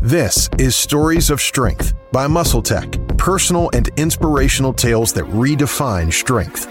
This 0.00 0.48
is 0.60 0.76
Stories 0.76 1.28
of 1.28 1.40
Strength 1.40 1.92
by 2.12 2.28
MuscleTech, 2.28 3.18
personal 3.18 3.68
and 3.74 3.90
inspirational 3.96 4.72
tales 4.72 5.12
that 5.14 5.24
redefine 5.24 6.12
strength. 6.12 6.68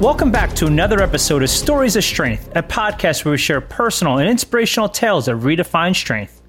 Welcome 0.00 0.30
back 0.30 0.54
to 0.54 0.66
another 0.66 1.02
episode 1.02 1.42
of 1.42 1.50
Stories 1.50 1.96
of 1.96 2.04
Strength, 2.04 2.52
a 2.54 2.62
podcast 2.62 3.24
where 3.24 3.32
we 3.32 3.38
share 3.38 3.60
personal 3.60 4.18
and 4.18 4.30
inspirational 4.30 4.88
tales 4.88 5.26
that 5.26 5.34
redefine 5.34 5.94
strength. 5.94 6.40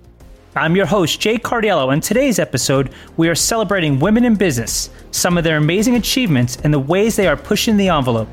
I'm 0.55 0.75
your 0.75 0.85
host, 0.85 1.19
Jay 1.19 1.39
Cardiello, 1.39 1.91
and 1.91 2.03
today's 2.03 2.37
episode, 2.37 2.91
we 3.17 3.27
are 3.27 3.33
celebrating 3.33 3.99
women 3.99 4.23
in 4.23 4.35
business, 4.35 4.91
some 5.09 5.35
of 5.35 5.43
their 5.43 5.57
amazing 5.57 5.95
achievements, 5.95 6.57
and 6.63 6.71
the 6.71 6.79
ways 6.79 7.15
they 7.15 7.27
are 7.27 7.35
pushing 7.35 7.75
the 7.75 7.89
envelope. 7.89 8.29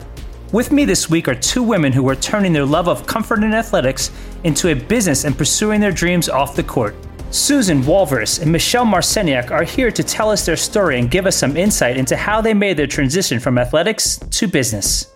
With 0.51 0.73
me 0.73 0.87
this 0.87 1.11
week 1.11 1.29
are 1.29 1.35
two 1.35 1.63
women 1.63 1.93
who 1.93 2.09
are 2.09 2.17
turning 2.17 2.55
their 2.55 2.65
love 2.65 2.89
of 2.89 3.07
comfort 3.07 3.41
and 3.41 3.55
athletics 3.55 4.11
into 4.45 4.71
a 4.71 4.75
business 4.75 5.25
and 5.25 5.37
pursuing 5.37 5.79
their 5.79 5.93
dreams 5.93 6.31
off 6.31 6.57
the 6.57 6.63
court. 6.63 6.97
Susan 7.31 7.83
Walvius 7.83 8.41
and 8.41 8.51
Michelle 8.51 8.87
Marciniak 8.87 9.51
are 9.51 9.63
here 9.63 9.91
to 9.91 10.03
tell 10.03 10.31
us 10.31 10.47
their 10.47 10.57
story 10.57 10.99
and 10.99 11.11
give 11.11 11.27
us 11.27 11.37
some 11.37 11.55
insight 11.55 11.99
into 11.99 12.17
how 12.17 12.41
they 12.41 12.55
made 12.55 12.79
their 12.79 12.87
transition 12.87 13.39
from 13.39 13.59
athletics 13.59 14.17
to 14.17 14.49
business. 14.49 15.13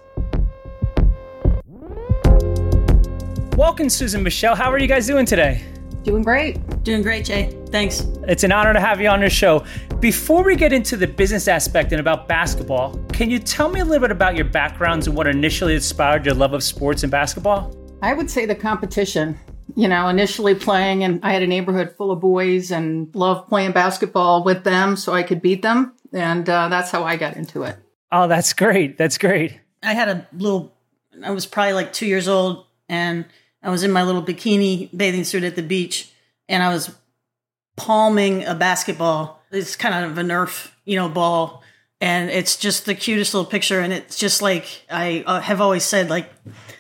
Welcome, 3.56 3.88
Susan 3.88 4.22
Michelle. 4.22 4.54
How 4.54 4.70
are 4.70 4.78
you 4.78 4.86
guys 4.86 5.06
doing 5.06 5.24
today? 5.24 5.64
Doing 6.04 6.22
great. 6.22 6.82
Doing 6.82 7.02
great, 7.02 7.24
Jay. 7.24 7.56
Thanks. 7.66 8.00
It's 8.28 8.44
an 8.44 8.52
honor 8.52 8.72
to 8.72 8.80
have 8.80 9.00
you 9.00 9.08
on 9.08 9.20
the 9.20 9.30
show. 9.30 9.64
Before 10.00 10.42
we 10.42 10.56
get 10.56 10.72
into 10.72 10.96
the 10.96 11.06
business 11.06 11.46
aspect 11.46 11.92
and 11.92 12.00
about 12.00 12.26
basketball, 12.26 12.96
can 13.12 13.30
you 13.30 13.38
tell 13.38 13.68
me 13.68 13.80
a 13.80 13.84
little 13.84 14.00
bit 14.00 14.10
about 14.10 14.34
your 14.34 14.46
backgrounds 14.46 15.06
and 15.06 15.16
what 15.16 15.26
initially 15.26 15.74
inspired 15.74 16.26
your 16.26 16.34
love 16.34 16.54
of 16.54 16.62
sports 16.62 17.02
and 17.02 17.12
basketball? 17.12 17.76
I 18.02 18.14
would 18.14 18.30
say 18.30 18.46
the 18.46 18.54
competition 18.54 19.38
you 19.74 19.88
know, 19.88 20.08
initially 20.08 20.54
playing 20.54 21.04
and 21.04 21.20
I 21.22 21.32
had 21.32 21.42
a 21.42 21.46
neighborhood 21.46 21.94
full 21.96 22.10
of 22.10 22.20
boys 22.20 22.70
and 22.70 23.14
loved 23.14 23.48
playing 23.48 23.72
basketball 23.72 24.44
with 24.44 24.64
them 24.64 24.96
so 24.96 25.12
I 25.12 25.22
could 25.22 25.40
beat 25.40 25.62
them. 25.62 25.94
And 26.12 26.48
uh, 26.48 26.68
that's 26.68 26.90
how 26.90 27.04
I 27.04 27.16
got 27.16 27.36
into 27.36 27.62
it. 27.62 27.76
Oh, 28.10 28.28
that's 28.28 28.52
great. 28.52 28.98
That's 28.98 29.16
great. 29.16 29.58
I 29.82 29.94
had 29.94 30.08
a 30.08 30.28
little, 30.32 30.74
I 31.24 31.30
was 31.30 31.46
probably 31.46 31.72
like 31.72 31.92
two 31.92 32.06
years 32.06 32.28
old 32.28 32.66
and 32.88 33.24
I 33.62 33.70
was 33.70 33.84
in 33.84 33.92
my 33.92 34.02
little 34.02 34.22
bikini 34.22 34.90
bathing 34.96 35.24
suit 35.24 35.44
at 35.44 35.56
the 35.56 35.62
beach 35.62 36.10
and 36.48 36.62
I 36.62 36.72
was 36.72 36.94
palming 37.76 38.44
a 38.44 38.54
basketball. 38.54 39.40
It's 39.50 39.76
kind 39.76 40.04
of 40.04 40.18
a 40.18 40.22
Nerf, 40.22 40.70
you 40.84 40.96
know, 40.96 41.08
ball. 41.08 41.62
And 42.00 42.30
it's 42.30 42.56
just 42.56 42.84
the 42.84 42.96
cutest 42.96 43.32
little 43.32 43.48
picture. 43.48 43.80
And 43.80 43.92
it's 43.92 44.18
just 44.18 44.42
like 44.42 44.84
I 44.90 45.22
uh, 45.26 45.40
have 45.40 45.60
always 45.60 45.84
said, 45.84 46.10
like, 46.10 46.28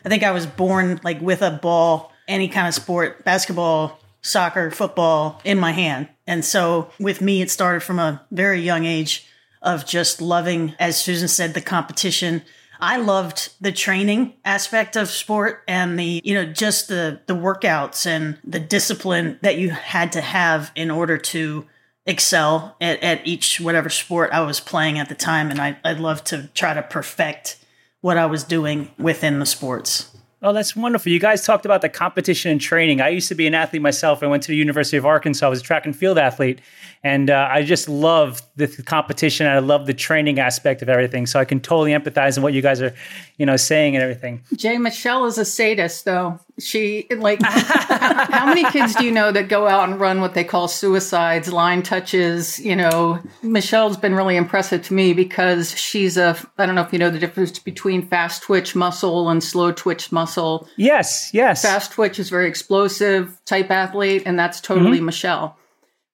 I 0.04 0.08
think 0.08 0.24
I 0.24 0.32
was 0.32 0.46
born 0.46 1.00
like 1.04 1.20
with 1.20 1.42
a 1.42 1.50
ball 1.50 2.12
any 2.28 2.48
kind 2.48 2.68
of 2.68 2.74
sport, 2.74 3.24
basketball, 3.24 4.00
soccer, 4.22 4.70
football 4.70 5.40
in 5.44 5.58
my 5.58 5.72
hand. 5.72 6.08
And 6.26 6.44
so 6.44 6.90
with 6.98 7.20
me, 7.20 7.42
it 7.42 7.50
started 7.50 7.82
from 7.82 7.98
a 7.98 8.24
very 8.30 8.60
young 8.60 8.84
age 8.84 9.26
of 9.60 9.86
just 9.86 10.20
loving, 10.20 10.74
as 10.78 11.00
Susan 11.00 11.28
said, 11.28 11.54
the 11.54 11.60
competition. 11.60 12.42
I 12.82 12.96
loved 12.96 13.50
the 13.60 13.70
training 13.70 14.34
aspect 14.44 14.96
of 14.96 15.08
sport 15.08 15.62
and 15.68 15.96
the, 15.96 16.20
you 16.24 16.34
know, 16.34 16.44
just 16.44 16.88
the, 16.88 17.20
the 17.26 17.34
workouts 17.34 18.06
and 18.06 18.38
the 18.42 18.58
discipline 18.58 19.38
that 19.42 19.56
you 19.56 19.70
had 19.70 20.10
to 20.12 20.20
have 20.20 20.72
in 20.74 20.90
order 20.90 21.16
to 21.16 21.64
excel 22.06 22.76
at, 22.80 23.00
at 23.00 23.24
each 23.24 23.60
whatever 23.60 23.88
sport 23.88 24.30
I 24.32 24.40
was 24.40 24.58
playing 24.58 24.98
at 24.98 25.08
the 25.08 25.14
time. 25.14 25.52
And 25.52 25.60
I, 25.60 25.78
I'd 25.84 26.00
love 26.00 26.24
to 26.24 26.50
try 26.54 26.74
to 26.74 26.82
perfect 26.82 27.64
what 28.00 28.16
I 28.16 28.26
was 28.26 28.42
doing 28.42 28.90
within 28.98 29.38
the 29.38 29.46
sports. 29.46 30.08
Oh, 30.42 30.52
that's 30.52 30.74
wonderful. 30.74 31.12
You 31.12 31.20
guys 31.20 31.46
talked 31.46 31.64
about 31.64 31.82
the 31.82 31.88
competition 31.88 32.50
and 32.50 32.60
training. 32.60 33.00
I 33.00 33.10
used 33.10 33.28
to 33.28 33.36
be 33.36 33.46
an 33.46 33.54
athlete 33.54 33.80
myself. 33.80 34.24
I 34.24 34.26
went 34.26 34.42
to 34.42 34.48
the 34.48 34.56
University 34.56 34.96
of 34.96 35.06
Arkansas. 35.06 35.46
I 35.46 35.48
was 35.48 35.60
a 35.60 35.62
track 35.62 35.86
and 35.86 35.94
field 35.94 36.18
athlete. 36.18 36.60
And 37.04 37.30
uh, 37.30 37.48
I 37.50 37.64
just 37.64 37.88
love 37.88 38.42
the 38.54 38.68
competition. 38.68 39.48
I 39.48 39.58
love 39.58 39.86
the 39.86 39.94
training 39.94 40.38
aspect 40.38 40.82
of 40.82 40.88
everything. 40.88 41.26
So 41.26 41.40
I 41.40 41.44
can 41.44 41.58
totally 41.58 41.90
empathize 41.90 42.36
in 42.36 42.44
what 42.44 42.52
you 42.52 42.62
guys 42.62 42.80
are, 42.80 42.94
you 43.38 43.46
know, 43.46 43.56
saying 43.56 43.96
and 43.96 44.02
everything. 44.04 44.44
Jay 44.54 44.78
Michelle 44.78 45.24
is 45.24 45.36
a 45.36 45.44
sadist, 45.44 46.04
though. 46.04 46.38
She 46.60 47.06
like 47.10 47.40
how 47.42 48.46
many 48.46 48.62
kids 48.70 48.94
do 48.94 49.04
you 49.04 49.10
know 49.10 49.32
that 49.32 49.48
go 49.48 49.66
out 49.66 49.88
and 49.88 49.98
run 49.98 50.20
what 50.20 50.34
they 50.34 50.44
call 50.44 50.68
suicides, 50.68 51.52
line 51.52 51.82
touches? 51.82 52.60
You 52.60 52.76
know, 52.76 53.20
Michelle's 53.42 53.96
been 53.96 54.14
really 54.14 54.36
impressive 54.36 54.82
to 54.82 54.94
me 54.94 55.12
because 55.12 55.76
she's 55.76 56.16
a 56.16 56.36
I 56.58 56.66
don't 56.66 56.76
know 56.76 56.82
if 56.82 56.92
you 56.92 57.00
know 57.00 57.10
the 57.10 57.18
difference 57.18 57.58
between 57.58 58.06
fast 58.06 58.44
twitch 58.44 58.76
muscle 58.76 59.28
and 59.28 59.42
slow 59.42 59.72
twitch 59.72 60.12
muscle. 60.12 60.68
Yes, 60.76 61.30
yes. 61.32 61.62
Fast 61.62 61.92
twitch 61.92 62.20
is 62.20 62.28
very 62.28 62.48
explosive 62.48 63.40
type 63.44 63.72
athlete, 63.72 64.22
and 64.24 64.38
that's 64.38 64.60
totally 64.60 64.98
mm-hmm. 64.98 65.06
Michelle. 65.06 65.56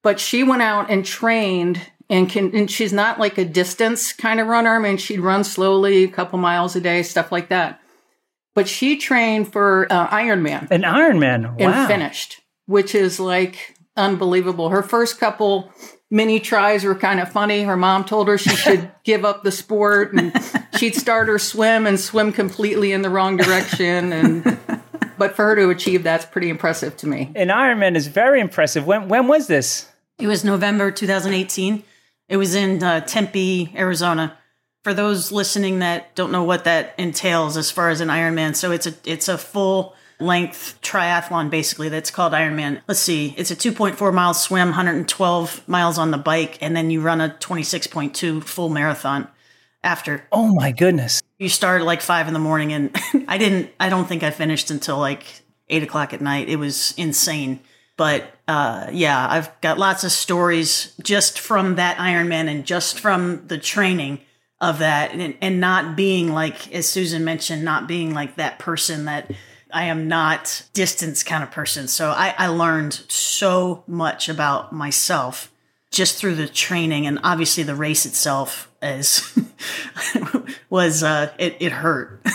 But 0.09 0.21
she 0.21 0.43
went 0.43 0.63
out 0.63 0.91
and 0.91 1.05
trained 1.05 1.81
and 2.09 2.31
can 2.31 2.57
and 2.57 2.71
she's 2.71 2.93
not 2.93 3.21
like 3.21 3.37
a 3.37 3.45
distance 3.45 4.13
kind 4.13 4.41
of 4.41 4.47
runner. 4.47 4.77
I 4.77 4.79
mean, 4.79 4.97
she'd 4.97 5.21
run 5.21 5.45
slowly, 5.45 6.05
a 6.05 6.09
couple 6.09 6.39
miles 6.39 6.75
a 6.77 6.81
day, 6.81 7.03
stuff 7.03 7.31
like 7.31 7.51
that 7.51 7.81
but 8.59 8.67
she 8.67 8.97
trained 8.97 9.53
for 9.53 9.87
uh, 9.89 10.09
Ironman. 10.09 10.69
An 10.73 10.83
Ironman, 10.83 11.57
wow. 11.61 11.69
And 11.69 11.87
finished, 11.87 12.41
which 12.67 12.93
is 12.93 13.21
like 13.21 13.77
unbelievable. 13.97 14.71
Her 14.71 14.83
first 14.83 15.21
couple 15.21 15.73
mini 16.11 16.41
tries 16.41 16.83
were 16.83 16.97
kind 16.97 17.21
of 17.21 17.31
funny. 17.31 17.63
Her 17.63 17.77
mom 17.77 18.05
told 18.05 18.27
her 18.27 18.37
she 18.37 18.51
should 18.51 18.91
give 19.05 19.25
up 19.25 19.45
the 19.45 19.53
sport 19.53 20.13
and 20.13 20.33
she'd 20.77 20.97
start 20.97 21.29
her 21.29 21.39
swim 21.39 21.87
and 21.87 22.01
swim 22.01 22.33
completely 22.33 22.91
in 22.91 23.03
the 23.03 23.11
wrong 23.11 23.37
direction 23.37 24.13
and 24.13 24.59
but 25.19 25.37
for 25.37 25.45
her 25.45 25.55
to 25.55 25.71
achieve 25.71 26.03
that's 26.03 26.27
pretty 26.27 26.49
impressive 26.49 26.97
to 26.97 27.07
me. 27.07 27.31
An 27.37 27.51
Ironman 27.51 27.95
is 27.95 28.09
very 28.09 28.41
impressive. 28.41 28.85
When 28.85 29.07
when 29.07 29.29
was 29.29 29.47
this? 29.47 29.88
It 30.19 30.27
was 30.27 30.45
November 30.45 30.91
2018. 30.91 31.83
It 32.29 32.37
was 32.37 32.55
in 32.55 32.83
uh, 32.83 33.01
Tempe, 33.01 33.73
Arizona 33.77 34.37
for 34.85 34.95
those 34.95 35.31
listening 35.33 35.81
that 35.81 36.15
don't 36.15 36.33
know 36.33 36.45
what 36.45 36.65
that 36.65 36.95
entails 36.99 37.57
as 37.57 37.71
far 37.71 37.91
as 37.91 38.01
an 38.01 38.09
Ironman, 38.09 38.57
so 38.57 38.71
it's 38.71 38.87
a 38.87 38.95
it's 39.05 39.29
a 39.29 39.39
full 39.39 39.95
length 40.21 40.79
triathlon 40.83 41.51
basically 41.51 41.89
that's 41.89 42.11
called 42.11 42.33
Ironman. 42.33 42.81
Let's 42.89 43.01
see, 43.01 43.35
it's 43.37 43.51
a 43.51 43.57
2.4 43.57 44.15
mile 44.15 44.35
swim, 44.35 44.69
112 44.69 45.69
miles 45.69 45.99
on 45.99 46.11
the 46.11 46.19
bike, 46.19 46.59
and 46.61 46.77
then 46.77 46.91
you 46.91 47.01
run 47.01 47.21
a 47.21 47.29
26.2 47.29 48.43
full 48.43 48.69
marathon 48.69 49.29
after. 49.83 50.27
Oh 50.33 50.55
my 50.55 50.73
goodness! 50.73 51.23
You 51.39 51.49
start 51.49 51.83
at 51.83 51.87
like 51.87 52.03
five 52.03 52.27
in 52.27 52.35
the 52.35 52.41
morning, 52.41 52.73
and 52.73 52.97
I 53.29 53.39
didn't. 53.39 53.71
I 53.79 53.89
don't 53.89 54.09
think 54.09 54.23
I 54.23 54.31
finished 54.31 54.71
until 54.71 54.99
like 54.99 55.25
eight 55.69 55.83
o'clock 55.83 56.13
at 56.13 56.21
night. 56.21 56.49
It 56.49 56.57
was 56.57 56.95
insane. 56.97 57.61
But 57.99 58.33
uh, 58.47 58.89
yeah, 58.93 59.27
I've 59.29 59.61
got 59.61 59.77
lots 59.77 60.05
of 60.05 60.13
stories 60.13 60.95
just 61.03 61.39
from 61.39 61.75
that 61.75 61.99
Ironman 61.99 62.49
and 62.49 62.65
just 62.65 62.99
from 62.99 63.47
the 63.49 63.59
training 63.59 64.21
of 64.61 64.79
that 64.79 65.13
and, 65.13 65.37
and 65.43 65.61
not 65.61 65.97
being 65.97 66.33
like, 66.33 66.73
as 66.73 66.89
Susan 66.89 67.25
mentioned, 67.25 67.65
not 67.65 67.87
being 67.87 68.15
like 68.15 68.37
that 68.37 68.59
person 68.59 69.05
that 69.07 69.31
I 69.73 69.85
am 69.85 70.09
not 70.09 70.63
distance 70.73 71.23
kind 71.23 71.43
of 71.43 71.51
person. 71.51 71.89
So 71.89 72.11
I, 72.11 72.35
I 72.39 72.47
learned 72.47 72.95
so 73.09 73.83
much 73.87 74.29
about 74.29 74.73
myself 74.73 75.53
just 75.91 76.19
through 76.19 76.35
the 76.35 76.49
training 76.49 77.07
and 77.07 77.19
obviously 77.23 77.63
the 77.63 77.75
race 77.75 78.05
itself 78.07 78.71
is 78.83 79.39
was 80.71 81.03
uh 81.03 81.33
it, 81.39 81.57
it 81.61 81.73
hurt. 81.73 82.21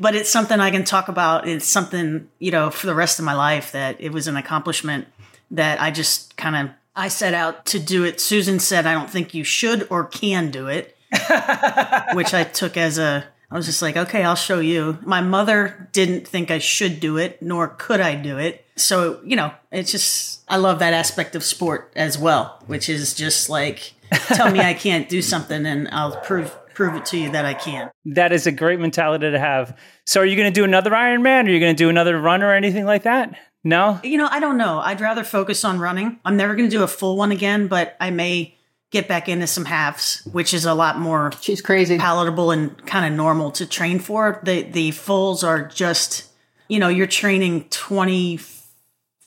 But 0.00 0.14
it's 0.14 0.30
something 0.30 0.58
i 0.58 0.70
can 0.70 0.84
talk 0.84 1.08
about. 1.08 1.46
It's 1.46 1.66
something 1.66 2.28
you 2.38 2.50
know 2.50 2.70
for 2.70 2.86
the 2.86 2.94
rest 2.94 3.18
of 3.18 3.24
my 3.24 3.34
life 3.34 3.72
that 3.72 4.00
it 4.00 4.12
was 4.12 4.26
an 4.26 4.36
accomplishment 4.36 5.06
that 5.50 5.80
i 5.80 5.90
just 5.90 6.36
kind 6.36 6.56
of 6.56 6.74
i 6.96 7.08
set 7.08 7.34
out 7.34 7.66
to 7.66 7.78
do 7.78 8.04
it. 8.04 8.20
Susan 8.20 8.58
said 8.58 8.86
i 8.86 8.94
don't 8.94 9.10
think 9.10 9.34
you 9.34 9.44
should 9.44 9.86
or 9.90 10.04
can 10.04 10.50
do 10.50 10.68
it 10.68 10.96
which 12.14 12.34
I 12.34 12.44
took 12.44 12.76
as 12.76 12.98
a 12.98 13.26
I 13.54 13.56
was 13.56 13.66
just 13.66 13.82
like, 13.82 13.96
okay, 13.96 14.24
I'll 14.24 14.34
show 14.34 14.58
you. 14.58 14.98
My 15.02 15.20
mother 15.20 15.88
didn't 15.92 16.26
think 16.26 16.50
I 16.50 16.58
should 16.58 16.98
do 16.98 17.18
it, 17.18 17.40
nor 17.40 17.68
could 17.68 18.00
I 18.00 18.16
do 18.16 18.36
it. 18.36 18.66
So, 18.74 19.20
you 19.24 19.36
know, 19.36 19.52
it's 19.70 19.92
just, 19.92 20.42
I 20.48 20.56
love 20.56 20.80
that 20.80 20.92
aspect 20.92 21.36
of 21.36 21.44
sport 21.44 21.92
as 21.94 22.18
well, 22.18 22.60
which 22.66 22.88
is 22.88 23.14
just 23.14 23.48
like, 23.48 23.92
tell 24.10 24.50
me 24.50 24.58
I 24.58 24.74
can't 24.74 25.08
do 25.08 25.22
something 25.22 25.64
and 25.66 25.86
I'll 25.92 26.16
prove, 26.22 26.52
prove 26.74 26.96
it 26.96 27.06
to 27.06 27.16
you 27.16 27.30
that 27.30 27.44
I 27.44 27.54
can. 27.54 27.92
That 28.06 28.32
is 28.32 28.48
a 28.48 28.50
great 28.50 28.80
mentality 28.80 29.30
to 29.30 29.38
have. 29.38 29.78
So, 30.04 30.20
are 30.20 30.26
you 30.26 30.34
going 30.34 30.52
to 30.52 30.60
do 30.60 30.64
another 30.64 30.90
Ironman? 30.90 31.46
Are 31.46 31.50
you 31.50 31.60
going 31.60 31.76
to 31.76 31.80
do 31.80 31.88
another 31.88 32.20
run 32.20 32.42
or 32.42 32.52
anything 32.52 32.86
like 32.86 33.04
that? 33.04 33.38
No? 33.62 34.00
You 34.02 34.18
know, 34.18 34.26
I 34.28 34.40
don't 34.40 34.58
know. 34.58 34.80
I'd 34.80 35.00
rather 35.00 35.22
focus 35.22 35.64
on 35.64 35.78
running. 35.78 36.18
I'm 36.24 36.36
never 36.36 36.56
going 36.56 36.68
to 36.68 36.76
do 36.76 36.82
a 36.82 36.88
full 36.88 37.16
one 37.16 37.30
again, 37.30 37.68
but 37.68 37.96
I 38.00 38.10
may 38.10 38.53
get 38.94 39.08
back 39.08 39.28
into 39.28 39.46
some 39.46 39.64
halves, 39.64 40.22
which 40.30 40.54
is 40.54 40.64
a 40.64 40.72
lot 40.72 41.00
more 41.00 41.32
she's 41.40 41.60
crazy 41.60 41.98
palatable 41.98 42.52
and 42.52 42.86
kind 42.86 43.04
of 43.04 43.12
normal 43.12 43.50
to 43.50 43.66
train 43.66 43.98
for. 43.98 44.40
The 44.44 44.62
the 44.62 44.92
fulls 44.92 45.42
are 45.42 45.66
just 45.66 46.30
you 46.68 46.78
know, 46.78 46.88
you're 46.88 47.06
training 47.06 47.66
20 47.68 48.40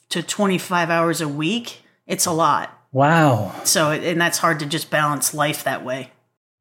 to 0.08 0.22
25 0.22 0.90
hours 0.90 1.20
a 1.20 1.28
week. 1.28 1.82
It's 2.06 2.26
a 2.26 2.32
lot. 2.32 2.76
Wow. 2.92 3.54
So 3.64 3.90
and 3.90 4.18
that's 4.18 4.38
hard 4.38 4.58
to 4.60 4.66
just 4.66 4.90
balance 4.90 5.34
life 5.34 5.64
that 5.64 5.84
way. 5.84 6.12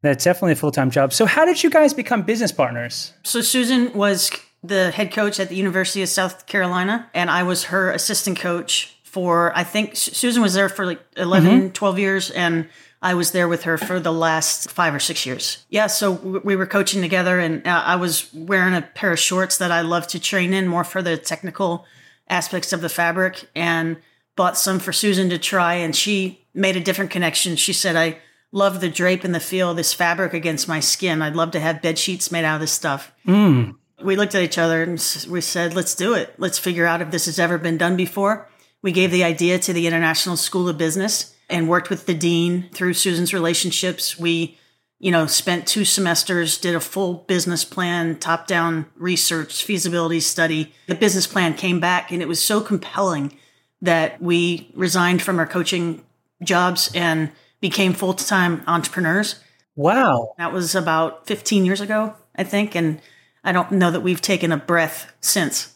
That's 0.04 0.26
definitely 0.26 0.52
a 0.52 0.58
full-time 0.58 0.92
job. 0.92 1.14
So 1.14 1.26
how 1.26 1.46
did 1.46 1.64
you 1.64 1.70
guys 1.70 1.94
become 1.94 2.22
business 2.22 2.52
partners? 2.52 3.14
So 3.24 3.42
Susan 3.42 3.94
was 3.94 4.32
the 4.62 4.92
head 4.92 5.14
coach 5.14 5.40
at 5.40 5.50
the 5.50 5.56
University 5.56 6.04
of 6.04 6.10
South 6.10 6.46
Carolina, 6.46 7.10
and 7.14 7.32
I 7.32 7.44
was 7.44 7.66
her 7.66 7.90
assistant 7.90 8.38
coach 8.38 8.96
for, 9.04 9.58
I 9.58 9.64
think 9.64 9.96
Susan 9.96 10.44
was 10.44 10.54
there 10.54 10.70
for 10.70 10.86
like 10.86 11.02
11, 11.16 11.50
mm-hmm. 11.50 11.68
12 11.70 12.00
years, 12.00 12.30
and 12.32 12.68
I 13.08 13.14
was 13.14 13.32
there 13.32 13.48
with 13.48 13.64
her 13.64 13.78
for 13.78 14.02
the 14.02 14.12
last 14.12 14.70
five 14.70 14.94
or 14.94 15.00
six 15.00 15.26
years. 15.26 15.66
Yeah, 15.70 15.88
so 15.88 16.12
we 16.12 16.58
were 16.58 16.66
coaching 16.66 17.02
together, 17.02 17.40
and 17.40 17.66
uh, 17.66 17.84
I 17.86 17.96
was 17.96 18.30
wearing 18.34 18.74
a 18.74 18.82
pair 18.82 19.14
of 19.14 19.20
shorts 19.20 19.58
that 19.60 19.72
I 19.72 19.80
love 19.80 20.08
to 20.08 20.20
train 20.20 20.54
in 20.54 20.68
more 20.68 20.84
for 20.84 21.02
the 21.02 21.16
technical 21.16 21.86
aspects 22.28 22.74
of 22.74 22.82
the 22.82 22.90
fabric, 22.90 23.50
and 23.56 23.96
bought 24.36 24.58
some 24.58 24.80
for 24.80 24.92
Susan 24.92 25.30
to 25.30 25.38
try, 25.38 25.76
and 25.76 25.96
she 25.96 26.46
made 26.54 26.76
a 26.76 26.82
different 26.82 27.10
connection. 27.10 27.56
She 27.56 27.72
said, 27.72 27.96
I 27.96 28.18
love 28.52 28.82
the 28.82 28.90
drape 28.90 29.24
and 29.24 29.34
the 29.34 29.40
feel 29.40 29.72
of 29.72 29.78
this 29.78 29.94
fabric 29.94 30.34
against 30.34 30.68
my 30.68 30.82
skin. 30.82 31.22
I'd 31.22 31.34
love 31.34 31.52
to 31.52 31.62
have 31.62 31.82
bed 31.82 31.98
sheets 31.98 32.30
made 32.30 32.44
out 32.44 32.56
of 32.56 32.62
this 32.62 32.74
stuff. 32.74 33.14
Mm. 33.26 33.78
We 34.04 34.18
looked 34.18 34.36
at 34.36 34.44
each 34.44 34.58
other 34.58 34.84
and 34.84 35.00
we 35.30 35.40
said, 35.40 35.74
let's 35.74 35.96
do 35.96 36.14
it. 36.14 36.34
Let's 36.38 36.60
figure 36.60 36.86
out 36.86 37.02
if 37.02 37.12
this 37.12 37.28
has 37.28 37.40
ever 37.40 37.58
been 37.58 37.78
done 37.78 37.96
before. 37.96 38.50
We 38.82 38.92
gave 38.92 39.12
the 39.12 39.24
idea 39.24 39.60
to 39.60 39.72
the 39.72 39.88
International 39.88 40.36
School 40.36 40.68
of 40.68 40.78
Business 40.78 41.34
and 41.50 41.70
worked 41.70 41.90
with 41.90 42.06
the 42.06 42.14
dean 42.14 42.70
through 42.74 42.94
Susan's 42.94 43.34
relationships. 43.34 44.20
We, 44.20 44.58
you 45.00 45.12
know, 45.12 45.28
spent 45.28 45.68
two 45.68 45.86
semesters, 45.86 46.58
did 46.58 46.76
a 46.76 46.80
full 46.80 47.26
business 47.28 47.64
plan, 47.64 48.18
top 48.20 48.48
down 48.48 48.88
research, 48.96 49.64
feasibility 49.64 50.20
study. 50.20 50.74
The 50.88 50.96
business 50.96 51.28
plan 51.28 51.54
came 51.54 51.80
back 51.80 52.12
and 52.12 52.22
it 52.22 52.28
was 52.28 52.42
so 52.42 52.62
compelling 52.62 53.38
that 53.82 54.22
we 54.22 54.72
resigned 54.74 55.22
from 55.22 55.40
our 55.40 55.48
coaching 55.48 56.04
jobs 56.44 56.92
and 56.94 57.32
became 57.62 57.94
full 57.94 58.14
time 58.14 58.64
entrepreneurs. 58.68 59.40
Wow. 59.76 60.34
That 60.38 60.52
was 60.52 60.76
about 60.76 61.28
15 61.28 61.66
years 61.66 61.82
ago, 61.82 62.16
I 62.36 62.44
think. 62.44 62.76
And 62.76 63.00
I 63.44 63.52
don't 63.52 63.72
know 63.72 63.92
that 63.92 64.02
we've 64.02 64.22
taken 64.22 64.52
a 64.52 64.58
breath 64.58 65.14
since, 65.22 65.74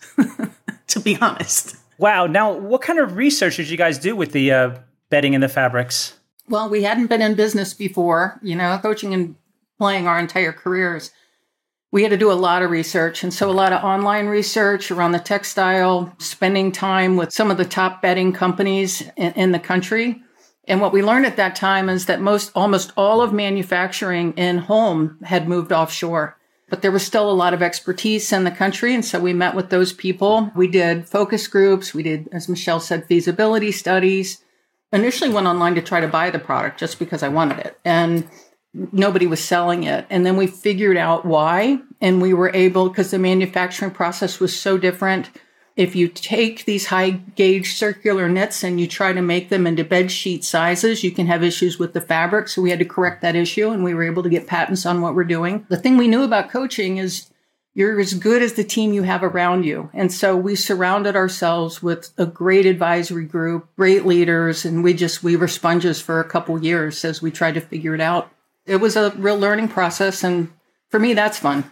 to 0.87 0.99
be 0.99 1.17
honest. 1.21 1.75
Wow. 1.97 2.25
Now, 2.25 2.51
what 2.51 2.81
kind 2.81 2.99
of 2.99 3.15
research 3.15 3.57
did 3.57 3.69
you 3.69 3.77
guys 3.77 3.99
do 3.99 4.15
with 4.15 4.31
the 4.31 4.51
uh, 4.51 4.79
bedding 5.11 5.35
and 5.35 5.43
the 5.43 5.47
fabrics? 5.47 6.17
Well, 6.49 6.67
we 6.67 6.81
hadn't 6.81 7.07
been 7.07 7.21
in 7.21 7.35
business 7.35 7.75
before, 7.75 8.39
you 8.41 8.55
know, 8.55 8.79
coaching 8.81 9.13
and 9.13 9.35
playing 9.77 10.07
our 10.07 10.17
entire 10.17 10.51
careers. 10.51 11.11
We 11.91 12.01
had 12.01 12.09
to 12.09 12.17
do 12.17 12.31
a 12.31 12.33
lot 12.33 12.63
of 12.63 12.71
research. 12.71 13.23
And 13.23 13.31
so, 13.31 13.47
a 13.49 13.53
lot 13.53 13.73
of 13.73 13.83
online 13.83 14.25
research 14.25 14.89
around 14.89 15.11
the 15.11 15.19
textile, 15.19 16.15
spending 16.17 16.71
time 16.71 17.15
with 17.15 17.31
some 17.31 17.51
of 17.51 17.57
the 17.57 17.65
top 17.65 18.01
bedding 18.01 18.33
companies 18.33 19.03
in, 19.15 19.33
in 19.33 19.51
the 19.51 19.59
country. 19.59 20.23
And 20.67 20.81
what 20.81 20.93
we 20.93 21.03
learned 21.03 21.27
at 21.27 21.37
that 21.37 21.55
time 21.55 21.89
is 21.89 22.07
that 22.07 22.21
most, 22.21 22.51
almost 22.55 22.91
all 22.97 23.21
of 23.21 23.33
manufacturing 23.33 24.33
in 24.33 24.57
home 24.57 25.19
had 25.23 25.47
moved 25.47 25.71
offshore 25.71 26.37
but 26.71 26.81
there 26.81 26.91
was 26.91 27.05
still 27.05 27.29
a 27.29 27.33
lot 27.33 27.53
of 27.53 27.61
expertise 27.61 28.31
in 28.31 28.45
the 28.45 28.49
country. 28.49 28.95
And 28.95 29.03
so 29.03 29.19
we 29.19 29.33
met 29.33 29.55
with 29.55 29.69
those 29.69 29.91
people. 29.91 30.51
We 30.55 30.69
did 30.69 31.07
focus 31.07 31.45
groups. 31.47 31.93
We 31.93 32.01
did, 32.01 32.29
as 32.31 32.47
Michelle 32.47 32.79
said, 32.79 33.05
feasibility 33.05 33.73
studies. 33.73 34.41
Initially 34.93 35.29
went 35.29 35.47
online 35.47 35.75
to 35.75 35.81
try 35.81 36.01
to 36.01 36.07
buy 36.07 36.29
the 36.29 36.39
product 36.39 36.79
just 36.79 36.99
because 36.99 37.23
I 37.23 37.29
wanted 37.29 37.59
it. 37.59 37.79
And 37.85 38.27
nobody 38.73 39.27
was 39.27 39.43
selling 39.43 39.83
it. 39.83 40.05
And 40.09 40.25
then 40.25 40.37
we 40.37 40.47
figured 40.47 40.97
out 40.97 41.25
why. 41.25 41.79
And 42.01 42.21
we 42.21 42.33
were 42.33 42.51
able, 42.53 42.89
because 42.89 43.11
the 43.11 43.19
manufacturing 43.19 43.91
process 43.91 44.39
was 44.39 44.59
so 44.59 44.77
different 44.77 45.29
if 45.75 45.95
you 45.95 46.07
take 46.07 46.65
these 46.65 46.87
high 46.87 47.11
gauge 47.11 47.73
circular 47.73 48.27
knits 48.27 48.63
and 48.63 48.79
you 48.79 48.87
try 48.87 49.13
to 49.13 49.21
make 49.21 49.49
them 49.49 49.65
into 49.65 49.83
bed 49.83 50.11
sheet 50.11 50.43
sizes, 50.43 51.03
you 51.03 51.11
can 51.11 51.27
have 51.27 51.43
issues 51.43 51.79
with 51.79 51.93
the 51.93 52.01
fabric. 52.01 52.49
So 52.49 52.61
we 52.61 52.69
had 52.69 52.79
to 52.79 52.85
correct 52.85 53.21
that 53.21 53.35
issue 53.35 53.69
and 53.69 53.83
we 53.83 53.93
were 53.93 54.03
able 54.03 54.23
to 54.23 54.29
get 54.29 54.47
patents 54.47 54.85
on 54.85 55.01
what 55.01 55.15
we're 55.15 55.23
doing. 55.23 55.65
The 55.69 55.77
thing 55.77 55.97
we 55.97 56.07
knew 56.07 56.23
about 56.23 56.49
coaching 56.49 56.97
is 56.97 57.30
you're 57.73 57.99
as 57.99 58.13
good 58.13 58.41
as 58.41 58.53
the 58.53 58.63
team 58.63 58.93
you 58.93 59.03
have 59.03 59.23
around 59.23 59.63
you. 59.63 59.89
And 59.93 60.11
so 60.11 60.35
we 60.35 60.55
surrounded 60.55 61.15
ourselves 61.15 61.81
with 61.81 62.11
a 62.17 62.25
great 62.25 62.65
advisory 62.65 63.25
group, 63.25 63.69
great 63.75 64.05
leaders, 64.05 64.65
and 64.65 64.83
we 64.83 64.93
just, 64.93 65.23
we 65.23 65.35
were 65.35 65.47
sponges 65.47 66.01
for 66.01 66.19
a 66.19 66.27
couple 66.27 66.61
years 66.61 67.05
as 67.05 67.21
we 67.21 67.31
tried 67.31 67.53
to 67.53 67.61
figure 67.61 67.95
it 67.95 68.01
out. 68.01 68.31
It 68.65 68.77
was 68.77 68.95
a 68.95 69.11
real 69.11 69.37
learning 69.37 69.69
process 69.69 70.23
and 70.23 70.51
for 70.91 70.99
me, 70.99 71.13
that's 71.13 71.39
fun. 71.39 71.63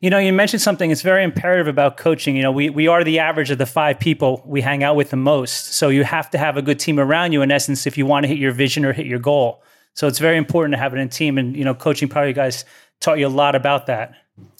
You 0.00 0.10
know, 0.10 0.18
you 0.18 0.32
mentioned 0.32 0.60
something 0.60 0.90
that's 0.90 1.00
very 1.00 1.22
imperative 1.22 1.68
about 1.68 1.96
coaching. 1.96 2.34
You 2.34 2.42
know, 2.42 2.50
we, 2.50 2.70
we 2.70 2.88
are 2.88 3.04
the 3.04 3.20
average 3.20 3.52
of 3.52 3.58
the 3.58 3.66
five 3.66 4.00
people 4.00 4.42
we 4.44 4.60
hang 4.60 4.82
out 4.82 4.96
with 4.96 5.10
the 5.10 5.16
most. 5.16 5.74
So 5.74 5.90
you 5.90 6.02
have 6.02 6.28
to 6.30 6.38
have 6.38 6.56
a 6.56 6.62
good 6.62 6.80
team 6.80 6.98
around 6.98 7.30
you, 7.30 7.40
in 7.42 7.52
essence, 7.52 7.86
if 7.86 7.96
you 7.96 8.04
want 8.04 8.24
to 8.24 8.28
hit 8.28 8.36
your 8.36 8.50
vision 8.50 8.84
or 8.84 8.92
hit 8.92 9.06
your 9.06 9.20
goal. 9.20 9.62
So 9.94 10.08
it's 10.08 10.18
very 10.18 10.36
important 10.36 10.72
to 10.72 10.78
have 10.78 10.92
it 10.92 10.98
in 10.98 11.08
team. 11.08 11.38
And, 11.38 11.56
you 11.56 11.64
know, 11.64 11.72
coaching 11.72 12.08
probably 12.08 12.32
guys 12.32 12.64
taught 13.00 13.20
you 13.20 13.28
a 13.28 13.28
lot 13.28 13.54
about 13.54 13.86
that. 13.86 14.16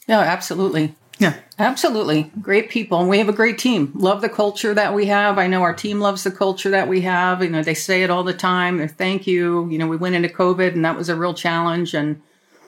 Yeah, 0.06 0.21
absolutely. 0.21 0.95
Yeah, 1.19 1.37
absolutely. 1.59 2.33
Great 2.41 2.71
people. 2.71 3.01
And 3.01 3.09
we 3.09 3.19
have 3.19 3.29
a 3.29 3.33
great 3.33 3.59
team. 3.59 3.93
Love 3.95 4.21
the 4.21 4.29
culture 4.29 4.75
that 4.75 4.95
we 4.95 5.06
have. 5.06 5.39
I 5.39 5.47
know 5.47 5.62
our 5.62 5.75
team 5.75 6.01
loves 6.01 6.25
the 6.25 6.33
culture 6.33 6.71
that 6.71 6.89
we 6.89 7.03
have. 7.03 7.43
You 7.43 7.51
know, 7.51 7.62
they 7.62 7.75
say 7.75 8.03
it 8.03 8.11
all 8.11 8.25
the 8.25 8.35
time. 8.35 8.87
Thank 8.89 9.27
you. 9.27 9.69
You 9.71 9.79
know, 9.79 9.87
we 9.87 9.97
went 9.97 10.17
into 10.17 10.29
COVID 10.29 10.73
and 10.73 10.85
that 10.85 10.97
was 10.97 11.09
a 11.09 11.17
real 11.17 11.35
challenge. 11.35 11.95
And, 11.95 12.21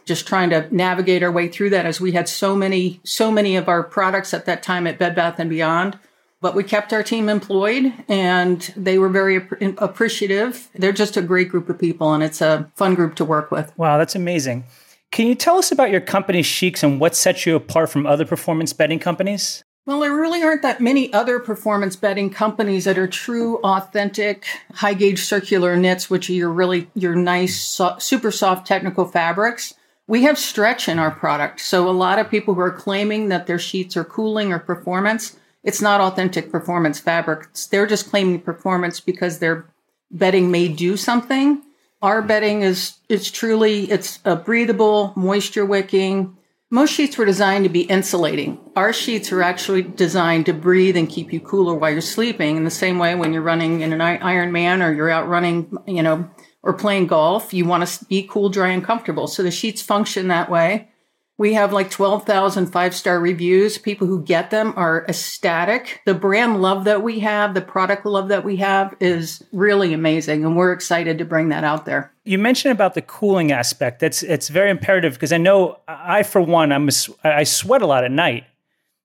just 0.06 0.26
trying 0.26 0.50
to 0.50 0.74
navigate 0.74 1.22
our 1.22 1.32
way 1.32 1.48
through 1.48 1.70
that 1.70 1.84
as 1.84 2.00
we 2.00 2.12
had 2.12 2.28
so 2.28 2.56
many 2.56 3.00
so 3.04 3.30
many 3.30 3.56
of 3.56 3.68
our 3.68 3.82
products 3.82 4.32
at 4.32 4.46
that 4.46 4.62
time 4.62 4.86
at 4.86 4.98
Bed 4.98 5.14
Bath 5.14 5.38
and 5.38 5.50
Beyond. 5.50 5.98
But 6.40 6.54
we 6.54 6.62
kept 6.62 6.92
our 6.92 7.02
team 7.02 7.28
employed 7.28 7.92
and 8.08 8.60
they 8.76 8.98
were 8.98 9.08
very 9.08 9.36
appreciative. 9.78 10.68
They're 10.74 10.92
just 10.92 11.16
a 11.16 11.22
great 11.22 11.48
group 11.48 11.68
of 11.68 11.78
people 11.78 12.14
and 12.14 12.22
it's 12.22 12.40
a 12.40 12.70
fun 12.76 12.94
group 12.94 13.16
to 13.16 13.24
work 13.24 13.50
with. 13.50 13.76
Wow, 13.76 13.98
that's 13.98 14.14
amazing. 14.14 14.64
Can 15.10 15.26
you 15.26 15.34
tell 15.34 15.58
us 15.58 15.72
about 15.72 15.90
your 15.90 16.00
company's 16.00 16.46
Sheex 16.46 16.82
and 16.82 17.00
what 17.00 17.16
sets 17.16 17.46
you 17.46 17.56
apart 17.56 17.90
from 17.90 18.06
other 18.06 18.24
performance 18.24 18.72
bedding 18.72 18.98
companies? 18.98 19.64
Well, 19.86 20.00
there 20.00 20.12
really 20.12 20.42
aren't 20.42 20.62
that 20.62 20.80
many 20.80 21.12
other 21.12 21.38
performance 21.38 21.94
bedding 21.94 22.28
companies 22.28 22.86
that 22.86 22.98
are 22.98 23.06
true, 23.06 23.58
authentic, 23.58 24.44
high 24.74 24.94
gauge 24.94 25.20
circular 25.20 25.76
knits, 25.76 26.10
which 26.10 26.28
are 26.28 26.32
your 26.32 26.50
really 26.50 26.90
your 26.94 27.14
nice, 27.14 27.60
so, 27.60 27.94
super 27.98 28.32
soft 28.32 28.66
technical 28.66 29.04
fabrics. 29.04 29.74
We 30.08 30.24
have 30.24 30.38
stretch 30.38 30.88
in 30.88 30.98
our 30.98 31.12
product. 31.12 31.60
So 31.60 31.88
a 31.88 31.90
lot 31.90 32.18
of 32.18 32.28
people 32.28 32.54
who 32.54 32.60
are 32.60 32.72
claiming 32.72 33.28
that 33.28 33.46
their 33.46 33.60
sheets 33.60 33.96
are 33.96 34.04
cooling 34.04 34.52
or 34.52 34.58
performance, 34.58 35.36
it's 35.62 35.80
not 35.80 36.00
authentic 36.00 36.50
performance 36.50 36.98
fabric. 36.98 37.48
They're 37.70 37.86
just 37.86 38.10
claiming 38.10 38.40
performance 38.40 38.98
because 38.98 39.38
their 39.38 39.66
bedding 40.10 40.50
may 40.50 40.66
do 40.66 40.96
something. 40.96 41.62
Our 42.06 42.22
bedding 42.22 42.62
is 42.62 42.98
it's 43.08 43.32
truly 43.32 43.90
it's 43.90 44.20
a 44.24 44.36
breathable, 44.36 45.12
moisture 45.16 45.66
wicking. 45.66 46.36
Most 46.70 46.92
sheets 46.92 47.18
were 47.18 47.24
designed 47.24 47.64
to 47.64 47.68
be 47.68 47.80
insulating. 47.80 48.60
Our 48.76 48.92
sheets 48.92 49.32
are 49.32 49.42
actually 49.42 49.82
designed 49.82 50.46
to 50.46 50.52
breathe 50.52 50.96
and 50.96 51.08
keep 51.08 51.32
you 51.32 51.40
cooler 51.40 51.74
while 51.74 51.90
you're 51.90 52.00
sleeping. 52.00 52.56
In 52.56 52.62
the 52.62 52.70
same 52.70 53.00
way, 53.00 53.16
when 53.16 53.32
you're 53.32 53.42
running 53.42 53.80
in 53.80 53.92
an 53.92 53.98
Ironman 53.98 54.86
or 54.86 54.92
you're 54.92 55.10
out 55.10 55.26
running, 55.26 55.76
you 55.88 56.00
know, 56.00 56.30
or 56.62 56.74
playing 56.74 57.08
golf, 57.08 57.52
you 57.52 57.64
want 57.64 57.84
to 57.84 58.04
be 58.04 58.22
cool, 58.22 58.50
dry, 58.50 58.68
and 58.68 58.84
comfortable. 58.84 59.26
So 59.26 59.42
the 59.42 59.50
sheets 59.50 59.82
function 59.82 60.28
that 60.28 60.48
way. 60.48 60.92
We 61.38 61.52
have 61.54 61.72
like 61.72 61.90
12,000 61.90 62.66
five 62.66 62.94
star 62.94 63.20
reviews. 63.20 63.76
People 63.76 64.06
who 64.06 64.22
get 64.22 64.50
them 64.50 64.72
are 64.76 65.04
ecstatic. 65.08 66.00
The 66.06 66.14
brand 66.14 66.62
love 66.62 66.84
that 66.84 67.02
we 67.02 67.20
have, 67.20 67.52
the 67.52 67.60
product 67.60 68.06
love 68.06 68.28
that 68.28 68.44
we 68.44 68.56
have 68.56 68.96
is 69.00 69.44
really 69.52 69.92
amazing. 69.92 70.44
And 70.44 70.56
we're 70.56 70.72
excited 70.72 71.18
to 71.18 71.24
bring 71.24 71.50
that 71.50 71.62
out 71.62 71.84
there. 71.84 72.12
You 72.24 72.38
mentioned 72.38 72.72
about 72.72 72.94
the 72.94 73.02
cooling 73.02 73.52
aspect. 73.52 74.00
That's 74.00 74.22
it's 74.22 74.48
very 74.48 74.70
imperative 74.70 75.12
because 75.12 75.32
I 75.32 75.38
know 75.38 75.78
I, 75.86 76.22
for 76.22 76.40
one, 76.40 76.72
I'm 76.72 76.88
a, 76.88 76.92
I 77.22 77.44
sweat 77.44 77.82
a 77.82 77.86
lot 77.86 78.04
at 78.04 78.10
night. 78.10 78.44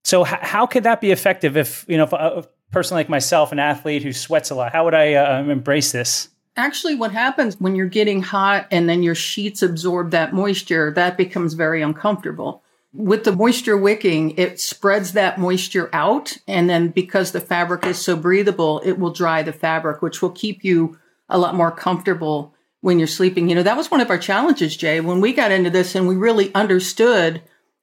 So 0.03 0.25
h- 0.25 0.39
how 0.41 0.65
could 0.65 0.83
that 0.83 1.01
be 1.01 1.11
effective 1.11 1.57
if, 1.57 1.85
you 1.87 1.97
know, 1.97 2.05
if 2.05 2.13
a, 2.13 2.47
person 2.71 2.95
like 2.95 3.09
myself, 3.09 3.51
an 3.51 3.59
athlete 3.59 4.01
who 4.01 4.13
sweats 4.13 4.49
a 4.49 4.55
lot, 4.55 4.71
how 4.71 4.85
would 4.85 4.95
I 4.95 5.15
uh, 5.15 5.43
embrace 5.43 5.91
this? 5.91 6.29
Actually, 6.57 6.95
what 6.95 7.11
happens 7.11 7.59
when 7.59 7.75
you're 7.75 7.87
getting 7.87 8.21
hot 8.21 8.67
and 8.71 8.89
then 8.89 9.03
your 9.03 9.15
sheets 9.15 9.63
absorb 9.63 10.11
that 10.11 10.33
moisture, 10.33 10.91
that 10.91 11.17
becomes 11.17 11.53
very 11.53 11.81
uncomfortable. 11.81 12.61
With 12.93 13.23
the 13.23 13.31
moisture 13.31 13.77
wicking, 13.77 14.37
it 14.37 14.59
spreads 14.59 15.13
that 15.13 15.39
moisture 15.39 15.89
out. 15.93 16.37
And 16.47 16.69
then 16.69 16.89
because 16.89 17.31
the 17.31 17.39
fabric 17.39 17.85
is 17.85 17.97
so 17.97 18.17
breathable, 18.17 18.81
it 18.83 18.99
will 18.99 19.13
dry 19.13 19.43
the 19.43 19.53
fabric, 19.53 20.01
which 20.01 20.21
will 20.21 20.31
keep 20.31 20.65
you 20.65 20.99
a 21.29 21.37
lot 21.37 21.55
more 21.55 21.71
comfortable 21.71 22.53
when 22.81 22.99
you're 22.99 23.07
sleeping. 23.07 23.47
You 23.47 23.55
know, 23.55 23.63
that 23.63 23.77
was 23.77 23.89
one 23.89 24.01
of 24.01 24.09
our 24.09 24.17
challenges, 24.17 24.75
Jay, 24.75 24.99
when 24.99 25.21
we 25.21 25.31
got 25.31 25.51
into 25.51 25.69
this 25.69 25.95
and 25.95 26.05
we 26.05 26.17
really 26.17 26.53
understood 26.53 27.41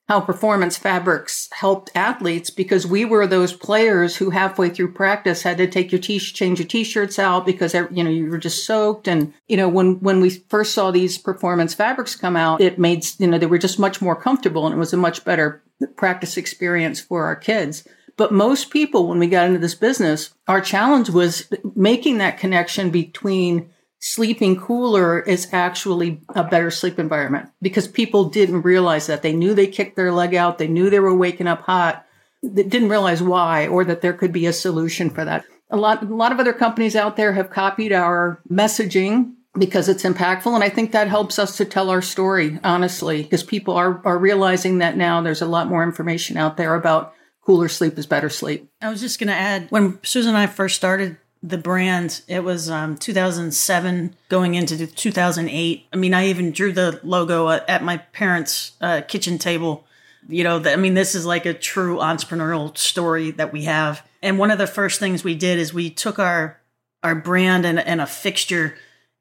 how 0.08 0.20
performance 0.20 0.78
fabrics 0.78 1.48
helped 1.52 1.90
athletes 1.94 2.48
because 2.48 2.86
we 2.86 3.04
were 3.04 3.26
those 3.26 3.52
players 3.52 4.16
who 4.16 4.30
halfway 4.30 4.70
through 4.70 4.90
practice 4.92 5.42
had 5.42 5.58
to 5.58 5.66
take 5.66 5.92
your 5.92 6.00
t 6.00 6.18
change 6.18 6.58
your 6.58 6.66
t-shirts 6.66 7.18
out 7.18 7.44
because 7.44 7.74
you 7.74 8.02
know 8.02 8.10
you 8.10 8.30
were 8.30 8.38
just 8.38 8.64
soaked. 8.64 9.06
And 9.06 9.34
you 9.48 9.56
know 9.56 9.68
when 9.68 10.00
when 10.00 10.20
we 10.20 10.30
first 10.30 10.72
saw 10.72 10.90
these 10.90 11.18
performance 11.18 11.74
fabrics 11.74 12.16
come 12.16 12.36
out 12.36 12.60
it 12.60 12.78
made 12.78 13.04
you 13.18 13.26
know 13.26 13.38
they 13.38 13.46
were 13.46 13.58
just 13.58 13.78
much 13.78 14.00
more 14.00 14.16
comfortable 14.16 14.66
and 14.66 14.74
it 14.74 14.78
was 14.78 14.94
a 14.94 14.96
much 14.96 15.24
better 15.24 15.62
practice 15.96 16.36
experience 16.36 17.00
for 17.00 17.24
our 17.24 17.36
kids. 17.36 17.86
But 18.16 18.32
most 18.32 18.70
people 18.70 19.08
when 19.08 19.18
we 19.18 19.26
got 19.26 19.46
into 19.46 19.58
this 19.58 19.74
business 19.74 20.34
our 20.48 20.62
challenge 20.62 21.10
was 21.10 21.48
making 21.76 22.18
that 22.18 22.38
connection 22.38 22.90
between 22.90 23.68
sleeping 24.00 24.56
cooler 24.56 25.20
is 25.20 25.48
actually 25.52 26.20
a 26.34 26.44
better 26.44 26.70
sleep 26.70 26.98
environment 26.98 27.50
because 27.60 27.88
people 27.88 28.28
didn't 28.28 28.62
realize 28.62 29.06
that. 29.06 29.22
They 29.22 29.32
knew 29.32 29.54
they 29.54 29.66
kicked 29.66 29.96
their 29.96 30.12
leg 30.12 30.34
out, 30.34 30.58
they 30.58 30.68
knew 30.68 30.90
they 30.90 31.00
were 31.00 31.14
waking 31.14 31.46
up 31.48 31.62
hot, 31.62 32.04
that 32.42 32.68
didn't 32.68 32.88
realize 32.88 33.22
why 33.22 33.66
or 33.66 33.84
that 33.84 34.00
there 34.00 34.12
could 34.12 34.32
be 34.32 34.46
a 34.46 34.52
solution 34.52 35.10
for 35.10 35.24
that. 35.24 35.44
A 35.70 35.76
lot, 35.76 36.02
a 36.02 36.14
lot 36.14 36.32
of 36.32 36.40
other 36.40 36.52
companies 36.52 36.96
out 36.96 37.16
there 37.16 37.32
have 37.32 37.50
copied 37.50 37.92
our 37.92 38.40
messaging 38.50 39.34
because 39.58 39.88
it's 39.88 40.04
impactful. 40.04 40.54
And 40.54 40.64
I 40.64 40.68
think 40.68 40.92
that 40.92 41.08
helps 41.08 41.38
us 41.38 41.56
to 41.56 41.64
tell 41.64 41.90
our 41.90 42.00
story, 42.00 42.58
honestly, 42.62 43.22
because 43.22 43.42
people 43.42 43.74
are, 43.74 44.00
are 44.06 44.18
realizing 44.18 44.78
that 44.78 44.96
now 44.96 45.20
there's 45.20 45.42
a 45.42 45.46
lot 45.46 45.68
more 45.68 45.82
information 45.82 46.36
out 46.36 46.56
there 46.56 46.74
about 46.74 47.12
cooler 47.44 47.68
sleep 47.68 47.98
is 47.98 48.06
better 48.06 48.28
sleep. 48.28 48.70
I 48.80 48.90
was 48.90 49.00
just 49.00 49.18
going 49.18 49.28
to 49.28 49.34
add 49.34 49.66
when 49.70 49.98
Susan 50.04 50.30
and 50.30 50.38
I 50.38 50.46
first 50.46 50.76
started 50.76 51.16
the 51.42 51.58
brand, 51.58 52.22
it 52.28 52.42
was 52.42 52.68
um, 52.68 52.96
2007 52.96 54.14
going 54.28 54.54
into 54.54 54.86
2008. 54.86 55.86
I 55.92 55.96
mean, 55.96 56.14
I 56.14 56.28
even 56.28 56.52
drew 56.52 56.72
the 56.72 57.00
logo 57.02 57.48
at 57.48 57.82
my 57.82 57.98
parents' 57.98 58.72
uh, 58.80 59.02
kitchen 59.02 59.38
table. 59.38 59.86
You 60.28 60.44
know, 60.44 60.62
I 60.64 60.76
mean, 60.76 60.94
this 60.94 61.14
is 61.14 61.24
like 61.24 61.46
a 61.46 61.54
true 61.54 61.98
entrepreneurial 61.98 62.76
story 62.76 63.30
that 63.32 63.52
we 63.52 63.64
have. 63.64 64.06
And 64.22 64.38
one 64.38 64.50
of 64.50 64.58
the 64.58 64.66
first 64.66 64.98
things 64.98 65.22
we 65.22 65.34
did 65.34 65.58
is 65.58 65.72
we 65.72 65.90
took 65.90 66.18
our 66.18 66.58
our 67.04 67.14
brand 67.14 67.64
and, 67.64 67.78
and 67.78 68.00
a 68.00 68.06
fixture 68.06 68.74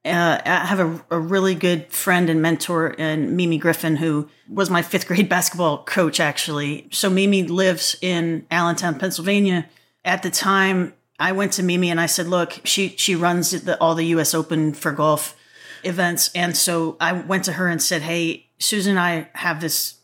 uh, 0.04 0.40
I 0.44 0.66
have 0.66 0.80
a, 0.80 1.04
a, 1.10 1.18
really 1.18 1.54
good 1.54 1.92
friend 1.92 2.30
and 2.30 2.40
mentor 2.40 2.94
and 2.98 3.36
Mimi 3.36 3.58
Griffin, 3.58 3.96
who 3.96 4.28
was 4.48 4.70
my 4.70 4.82
fifth 4.82 5.06
grade 5.06 5.28
basketball 5.36 5.84
coach, 5.84 6.20
actually. 6.20 6.88
So 6.92 7.10
Mimi 7.10 7.42
lives 7.42 7.96
in 8.00 8.46
Allentown, 8.50 8.98
Pennsylvania. 8.98 9.66
At 10.04 10.22
the 10.22 10.30
time, 10.30 10.94
I 11.18 11.32
went 11.32 11.52
to 11.54 11.62
Mimi 11.62 11.90
and 11.90 12.00
I 12.00 12.06
said, 12.06 12.26
"Look, 12.26 12.60
she 12.64 12.90
she 12.96 13.14
runs 13.14 13.50
the, 13.50 13.78
all 13.80 13.94
the 13.94 14.06
U.S. 14.06 14.34
Open 14.34 14.72
for 14.72 14.92
golf 14.92 15.36
events," 15.84 16.30
and 16.34 16.56
so 16.56 16.96
I 17.00 17.12
went 17.12 17.44
to 17.44 17.52
her 17.54 17.68
and 17.68 17.82
said, 17.82 18.02
"Hey, 18.02 18.46
Susan 18.58 18.96
I 18.96 19.28
have 19.34 19.60
this 19.60 19.94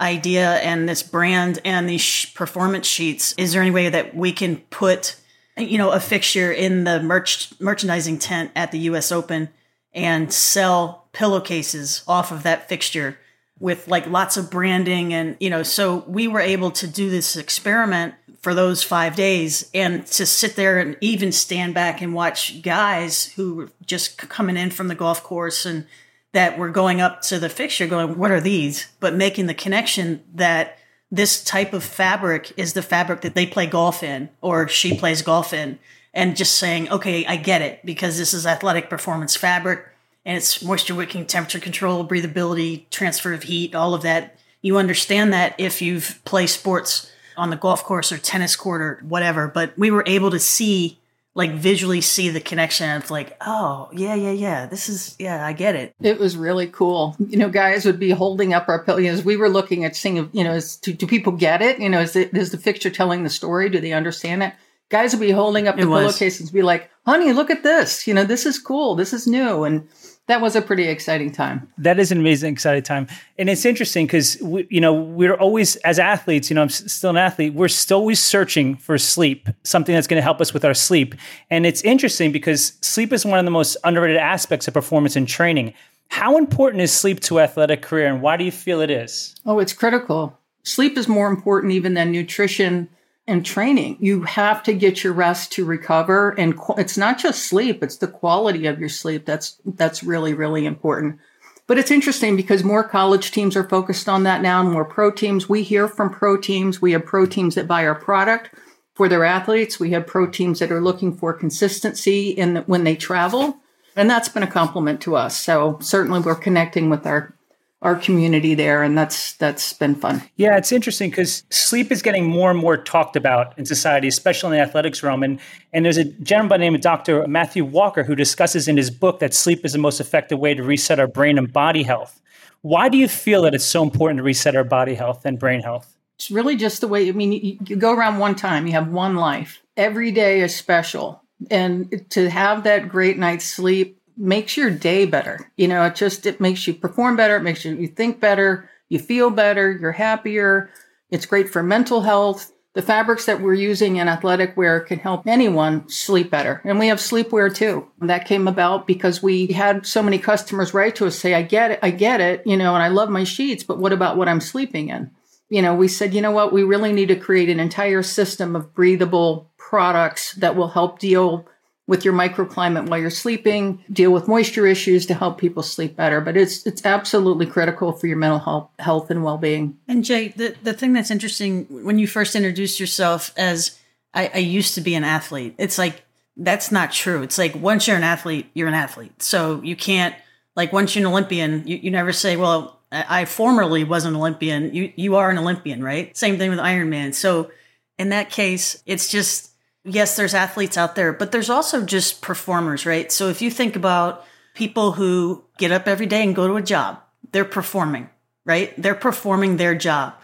idea 0.00 0.54
and 0.56 0.88
this 0.88 1.02
brand 1.02 1.60
and 1.64 1.88
these 1.88 2.26
performance 2.26 2.86
sheets. 2.86 3.34
Is 3.36 3.52
there 3.52 3.62
any 3.62 3.70
way 3.70 3.88
that 3.88 4.14
we 4.14 4.32
can 4.32 4.58
put?" 4.70 5.16
you 5.56 5.76
know, 5.76 5.90
a 5.90 6.00
fixture 6.00 6.50
in 6.50 6.84
the 6.84 7.02
merch 7.02 7.52
merchandising 7.60 8.18
tent 8.18 8.50
at 8.56 8.72
the 8.72 8.78
US 8.80 9.12
Open 9.12 9.50
and 9.92 10.32
sell 10.32 11.08
pillowcases 11.12 12.02
off 12.06 12.32
of 12.32 12.44
that 12.44 12.68
fixture 12.68 13.18
with 13.58 13.88
like 13.88 14.06
lots 14.06 14.36
of 14.36 14.50
branding 14.50 15.12
and 15.12 15.36
you 15.40 15.50
know 15.50 15.62
so 15.62 16.04
we 16.06 16.26
were 16.26 16.40
able 16.40 16.70
to 16.70 16.86
do 16.86 17.10
this 17.10 17.36
experiment 17.36 18.14
for 18.40 18.54
those 18.54 18.82
5 18.82 19.16
days 19.16 19.70
and 19.74 20.06
to 20.06 20.24
sit 20.24 20.56
there 20.56 20.78
and 20.78 20.96
even 21.00 21.30
stand 21.30 21.74
back 21.74 22.00
and 22.00 22.14
watch 22.14 22.62
guys 22.62 23.26
who 23.32 23.54
were 23.54 23.70
just 23.84 24.16
coming 24.16 24.56
in 24.56 24.70
from 24.70 24.88
the 24.88 24.94
golf 24.94 25.22
course 25.22 25.66
and 25.66 25.86
that 26.32 26.58
were 26.58 26.70
going 26.70 27.00
up 27.00 27.22
to 27.22 27.38
the 27.38 27.48
fixture 27.48 27.86
going 27.86 28.16
what 28.16 28.30
are 28.30 28.40
these? 28.40 28.88
but 28.98 29.14
making 29.14 29.46
the 29.46 29.54
connection 29.54 30.22
that 30.34 30.78
this 31.10 31.42
type 31.42 31.72
of 31.72 31.82
fabric 31.84 32.52
is 32.56 32.72
the 32.72 32.82
fabric 32.82 33.20
that 33.22 33.34
they 33.34 33.44
play 33.44 33.66
golf 33.66 34.02
in 34.02 34.28
or 34.40 34.68
she 34.68 34.96
plays 34.96 35.22
golf 35.22 35.52
in. 35.52 35.78
And 36.12 36.36
just 36.36 36.56
saying 36.56 36.90
okay 36.90 37.24
i 37.26 37.36
get 37.36 37.62
it 37.62 37.84
because 37.84 38.18
this 38.18 38.34
is 38.34 38.46
athletic 38.46 38.90
performance 38.90 39.36
fabric 39.36 39.86
and 40.24 40.36
it's 40.36 40.62
moisture 40.62 40.94
wicking 40.94 41.26
temperature 41.26 41.60
control 41.60 42.06
breathability 42.06 42.88
transfer 42.90 43.32
of 43.32 43.44
heat 43.44 43.74
all 43.74 43.94
of 43.94 44.02
that. 44.02 44.38
You 44.62 44.76
understand 44.76 45.32
that 45.32 45.54
if 45.58 45.80
you've 45.80 46.20
played 46.24 46.48
sports 46.48 47.10
on 47.36 47.50
the 47.50 47.56
golf 47.56 47.84
course 47.84 48.12
or 48.12 48.18
tennis 48.18 48.56
court 48.56 48.80
or 48.80 49.00
whatever 49.02 49.48
but 49.48 49.76
we 49.78 49.90
were 49.90 50.04
able 50.06 50.30
to 50.30 50.38
see 50.38 51.00
like 51.34 51.52
visually 51.52 52.00
see 52.00 52.28
the 52.28 52.40
connection 52.40 52.90
of 52.90 53.10
like, 53.10 53.36
oh 53.40 53.88
yeah, 53.92 54.14
yeah, 54.14 54.32
yeah. 54.32 54.66
This 54.66 54.88
is 54.88 55.14
yeah, 55.18 55.46
I 55.46 55.52
get 55.52 55.76
it. 55.76 55.94
It 56.00 56.18
was 56.18 56.36
really 56.36 56.66
cool. 56.66 57.16
You 57.18 57.38
know, 57.38 57.48
guys 57.48 57.84
would 57.84 58.00
be 58.00 58.10
holding 58.10 58.52
up 58.52 58.68
our 58.68 58.82
pillows. 58.82 59.24
We 59.24 59.36
were 59.36 59.48
looking 59.48 59.84
at 59.84 59.94
seeing, 59.94 60.28
you 60.32 60.44
know, 60.44 60.54
is, 60.54 60.76
do, 60.76 60.92
do 60.92 61.06
people 61.06 61.32
get 61.32 61.62
it? 61.62 61.78
You 61.78 61.88
know, 61.88 62.00
is, 62.00 62.16
it, 62.16 62.36
is 62.36 62.50
the 62.50 62.58
fixture 62.58 62.90
telling 62.90 63.22
the 63.22 63.30
story? 63.30 63.68
Do 63.68 63.80
they 63.80 63.92
understand 63.92 64.42
it? 64.42 64.54
Guys 64.88 65.14
would 65.14 65.20
be 65.20 65.30
holding 65.30 65.68
up 65.68 65.76
the 65.76 65.82
pillowcases 65.82 66.40
and 66.40 66.52
be 66.52 66.62
like, 66.62 66.90
honey, 67.06 67.32
look 67.32 67.48
at 67.48 67.62
this. 67.62 68.08
You 68.08 68.14
know, 68.14 68.24
this 68.24 68.44
is 68.44 68.58
cool. 68.58 68.96
This 68.96 69.12
is 69.12 69.28
new. 69.28 69.62
And 69.62 69.88
that 70.30 70.40
was 70.40 70.54
a 70.54 70.62
pretty 70.62 70.84
exciting 70.84 71.32
time. 71.32 71.68
That 71.76 71.98
is 71.98 72.12
an 72.12 72.18
amazing, 72.18 72.52
exciting 72.52 72.82
time, 72.82 73.08
and 73.38 73.50
it's 73.50 73.64
interesting 73.64 74.06
because 74.06 74.38
we 74.40 74.66
you 74.70 74.80
know 74.80 74.94
we're 74.94 75.34
always 75.34 75.76
as 75.76 75.98
athletes. 75.98 76.50
You 76.50 76.54
know, 76.54 76.62
I'm 76.62 76.68
still 76.68 77.10
an 77.10 77.16
athlete. 77.16 77.54
We're 77.54 77.68
still 77.68 77.98
always 77.98 78.20
searching 78.20 78.76
for 78.76 78.96
sleep, 78.96 79.48
something 79.64 79.94
that's 79.94 80.06
going 80.06 80.18
to 80.18 80.22
help 80.22 80.40
us 80.40 80.54
with 80.54 80.64
our 80.64 80.74
sleep. 80.74 81.14
And 81.50 81.66
it's 81.66 81.82
interesting 81.82 82.30
because 82.32 82.74
sleep 82.80 83.12
is 83.12 83.26
one 83.26 83.38
of 83.38 83.44
the 83.44 83.50
most 83.50 83.76
underrated 83.82 84.18
aspects 84.18 84.68
of 84.68 84.74
performance 84.74 85.16
and 85.16 85.26
training. 85.26 85.74
How 86.08 86.38
important 86.38 86.82
is 86.82 86.92
sleep 86.92 87.20
to 87.20 87.40
athletic 87.40 87.82
career, 87.82 88.06
and 88.06 88.22
why 88.22 88.36
do 88.36 88.44
you 88.44 88.52
feel 88.52 88.80
it 88.80 88.90
is? 88.90 89.34
Oh, 89.46 89.58
it's 89.58 89.72
critical. 89.72 90.38
Sleep 90.62 90.96
is 90.96 91.08
more 91.08 91.28
important 91.28 91.72
even 91.72 91.94
than 91.94 92.12
nutrition 92.12 92.88
and 93.30 93.46
training. 93.46 93.96
You 94.00 94.22
have 94.22 94.62
to 94.64 94.72
get 94.72 95.04
your 95.04 95.12
rest 95.12 95.52
to 95.52 95.64
recover. 95.64 96.30
And 96.30 96.54
it's 96.76 96.98
not 96.98 97.18
just 97.18 97.44
sleep, 97.44 97.82
it's 97.82 97.98
the 97.98 98.08
quality 98.08 98.66
of 98.66 98.80
your 98.80 98.88
sleep. 98.88 99.24
That's, 99.24 99.60
that's 99.64 100.02
really, 100.02 100.34
really 100.34 100.66
important. 100.66 101.18
But 101.66 101.78
it's 101.78 101.92
interesting 101.92 102.34
because 102.34 102.64
more 102.64 102.82
college 102.82 103.30
teams 103.30 103.54
are 103.54 103.68
focused 103.68 104.08
on 104.08 104.24
that 104.24 104.42
now, 104.42 104.60
more 104.64 104.84
pro 104.84 105.12
teams. 105.12 105.48
We 105.48 105.62
hear 105.62 105.86
from 105.86 106.10
pro 106.10 106.36
teams. 106.36 106.82
We 106.82 106.92
have 106.92 107.06
pro 107.06 107.26
teams 107.26 107.54
that 107.54 107.68
buy 107.68 107.86
our 107.86 107.94
product 107.94 108.50
for 108.94 109.08
their 109.08 109.24
athletes. 109.24 109.78
We 109.78 109.92
have 109.92 110.06
pro 110.06 110.26
teams 110.26 110.58
that 110.58 110.72
are 110.72 110.80
looking 110.80 111.16
for 111.16 111.32
consistency 111.32 112.30
in 112.30 112.54
the, 112.54 112.62
when 112.62 112.82
they 112.82 112.96
travel. 112.96 113.56
And 113.94 114.10
that's 114.10 114.28
been 114.28 114.42
a 114.42 114.48
compliment 114.50 115.00
to 115.02 115.14
us. 115.14 115.36
So 115.36 115.78
certainly 115.80 116.20
we're 116.20 116.34
connecting 116.34 116.90
with 116.90 117.06
our 117.06 117.34
our 117.82 117.96
community 117.96 118.54
there 118.54 118.82
and 118.82 118.96
that's 118.96 119.34
that's 119.34 119.72
been 119.72 119.94
fun. 119.94 120.22
Yeah 120.36 120.56
it's 120.56 120.72
interesting 120.72 121.10
because 121.10 121.44
sleep 121.50 121.90
is 121.90 122.02
getting 122.02 122.26
more 122.26 122.50
and 122.50 122.60
more 122.60 122.76
talked 122.76 123.16
about 123.16 123.58
in 123.58 123.64
society 123.64 124.08
especially 124.08 124.56
in 124.56 124.62
the 124.62 124.68
athletics 124.68 125.02
realm. 125.02 125.22
And 125.22 125.40
and 125.72 125.84
there's 125.84 125.96
a 125.96 126.04
gentleman 126.04 126.48
by 126.48 126.56
the 126.58 126.64
name 126.64 126.74
of 126.74 126.80
dr 126.80 127.26
matthew 127.26 127.64
walker 127.64 128.02
who 128.04 128.14
discusses 128.14 128.68
in 128.68 128.76
his 128.76 128.90
book 128.90 129.20
that 129.20 129.32
sleep 129.32 129.64
is 129.64 129.72
the 129.72 129.78
most 129.78 130.00
effective 130.00 130.38
way 130.38 130.54
to 130.54 130.62
reset 130.62 131.00
our 131.00 131.06
brain 131.06 131.38
and 131.38 131.52
body 131.52 131.82
health. 131.82 132.20
Why 132.62 132.90
do 132.90 132.98
you 132.98 133.08
feel 133.08 133.42
that 133.42 133.54
it's 133.54 133.64
so 133.64 133.82
important 133.82 134.18
to 134.18 134.22
reset 134.22 134.54
our 134.54 134.64
body 134.64 134.94
health 134.94 135.24
and 135.24 135.38
brain 135.38 135.62
health? 135.62 135.96
It's 136.16 136.30
really 136.30 136.56
just 136.56 136.82
the 136.82 136.88
way 136.88 137.08
i 137.08 137.12
mean 137.12 137.32
you, 137.32 137.58
you 137.66 137.76
go 137.76 137.94
around 137.94 138.18
one 138.18 138.34
time 138.34 138.66
you 138.66 138.74
have 138.74 138.88
one 138.88 139.16
life. 139.16 139.62
Every 139.76 140.12
day 140.12 140.42
is 140.42 140.54
special. 140.54 141.22
And 141.50 142.04
to 142.10 142.28
have 142.28 142.64
that 142.64 142.90
great 142.90 143.16
night's 143.16 143.46
sleep 143.46 143.99
makes 144.20 144.56
your 144.56 144.70
day 144.70 145.06
better. 145.06 145.50
You 145.56 145.66
know, 145.66 145.84
it 145.84 145.96
just 145.96 146.26
it 146.26 146.40
makes 146.40 146.66
you 146.66 146.74
perform 146.74 147.16
better, 147.16 147.36
it 147.36 147.42
makes 147.42 147.64
you 147.64 147.74
you 147.74 147.88
think 147.88 148.20
better, 148.20 148.68
you 148.88 148.98
feel 148.98 149.30
better, 149.30 149.72
you're 149.72 149.92
happier. 149.92 150.70
It's 151.10 151.26
great 151.26 151.48
for 151.48 151.62
mental 151.62 152.02
health. 152.02 152.52
The 152.72 152.82
fabrics 152.82 153.26
that 153.26 153.40
we're 153.40 153.54
using 153.54 153.96
in 153.96 154.06
athletic 154.06 154.56
wear 154.56 154.78
can 154.78 155.00
help 155.00 155.26
anyone 155.26 155.88
sleep 155.88 156.30
better. 156.30 156.60
And 156.64 156.78
we 156.78 156.86
have 156.86 156.98
sleepwear 156.98 157.52
too. 157.52 157.88
That 157.98 158.26
came 158.26 158.46
about 158.46 158.86
because 158.86 159.20
we 159.20 159.48
had 159.48 159.84
so 159.84 160.04
many 160.04 160.18
customers 160.18 160.72
write 160.72 160.94
to 160.96 161.06
us 161.06 161.18
say, 161.18 161.34
I 161.34 161.42
get 161.42 161.72
it, 161.72 161.80
I 161.82 161.90
get 161.90 162.20
it, 162.20 162.46
you 162.46 162.56
know, 162.56 162.74
and 162.74 162.82
I 162.82 162.88
love 162.88 163.10
my 163.10 163.24
sheets, 163.24 163.64
but 163.64 163.78
what 163.78 163.92
about 163.92 164.16
what 164.16 164.28
I'm 164.28 164.40
sleeping 164.40 164.90
in? 164.90 165.10
You 165.48 165.62
know, 165.62 165.74
we 165.74 165.88
said, 165.88 166.14
you 166.14 166.20
know 166.20 166.30
what, 166.30 166.52
we 166.52 166.62
really 166.62 166.92
need 166.92 167.08
to 167.08 167.16
create 167.16 167.48
an 167.48 167.58
entire 167.58 168.04
system 168.04 168.54
of 168.54 168.72
breathable 168.72 169.50
products 169.56 170.34
that 170.34 170.54
will 170.54 170.68
help 170.68 171.00
deal 171.00 171.48
with 171.90 172.04
your 172.04 172.14
microclimate 172.14 172.88
while 172.88 173.00
you're 173.00 173.10
sleeping, 173.10 173.84
deal 173.92 174.12
with 174.12 174.28
moisture 174.28 174.64
issues 174.64 175.06
to 175.06 175.12
help 175.12 175.38
people 175.38 175.60
sleep 175.60 175.96
better. 175.96 176.20
But 176.20 176.36
it's 176.36 176.64
it's 176.64 176.86
absolutely 176.86 177.46
critical 177.46 177.92
for 177.92 178.06
your 178.06 178.16
mental 178.16 178.38
health, 178.38 178.70
health 178.78 179.10
and 179.10 179.24
well 179.24 179.38
being. 179.38 179.76
And 179.88 180.04
Jay, 180.04 180.28
the, 180.28 180.54
the 180.62 180.72
thing 180.72 180.92
that's 180.92 181.10
interesting 181.10 181.66
when 181.84 181.98
you 181.98 182.06
first 182.06 182.36
introduced 182.36 182.78
yourself 182.78 183.32
as 183.36 183.76
I, 184.14 184.30
I 184.32 184.38
used 184.38 184.76
to 184.76 184.80
be 184.80 184.94
an 184.94 185.02
athlete, 185.02 185.56
it's 185.58 185.78
like 185.78 186.02
that's 186.36 186.70
not 186.70 186.92
true. 186.92 187.22
It's 187.24 187.38
like 187.38 187.56
once 187.56 187.88
you're 187.88 187.96
an 187.96 188.04
athlete, 188.04 188.48
you're 188.54 188.68
an 188.68 188.74
athlete. 188.74 189.20
So 189.20 189.60
you 189.62 189.74
can't 189.74 190.14
like 190.54 190.72
once 190.72 190.94
you're 190.94 191.04
an 191.04 191.10
Olympian, 191.10 191.66
you, 191.66 191.74
you 191.74 191.90
never 191.90 192.12
say, 192.12 192.36
well, 192.36 192.78
I 192.92 193.24
formerly 193.24 193.82
was 193.82 194.04
an 194.04 194.14
Olympian. 194.14 194.72
You 194.72 194.92
you 194.94 195.16
are 195.16 195.28
an 195.28 195.38
Olympian, 195.38 195.82
right? 195.82 196.16
Same 196.16 196.38
thing 196.38 196.50
with 196.50 196.60
Ironman. 196.60 197.14
So 197.14 197.50
in 197.98 198.10
that 198.10 198.30
case, 198.30 198.80
it's 198.86 199.10
just 199.10 199.49
yes, 199.84 200.16
there's 200.16 200.34
athletes 200.34 200.76
out 200.76 200.94
there, 200.94 201.12
but 201.12 201.32
there's 201.32 201.50
also 201.50 201.84
just 201.84 202.22
performers, 202.22 202.86
right? 202.86 203.10
So 203.10 203.28
if 203.28 203.42
you 203.42 203.50
think 203.50 203.76
about 203.76 204.24
people 204.54 204.92
who 204.92 205.44
get 205.58 205.72
up 205.72 205.88
every 205.88 206.06
day 206.06 206.22
and 206.22 206.34
go 206.34 206.46
to 206.46 206.56
a 206.56 206.62
job, 206.62 207.00
they're 207.32 207.44
performing, 207.44 208.10
right? 208.44 208.72
They're 208.80 208.94
performing 208.94 209.56
their 209.56 209.74
job. 209.74 210.14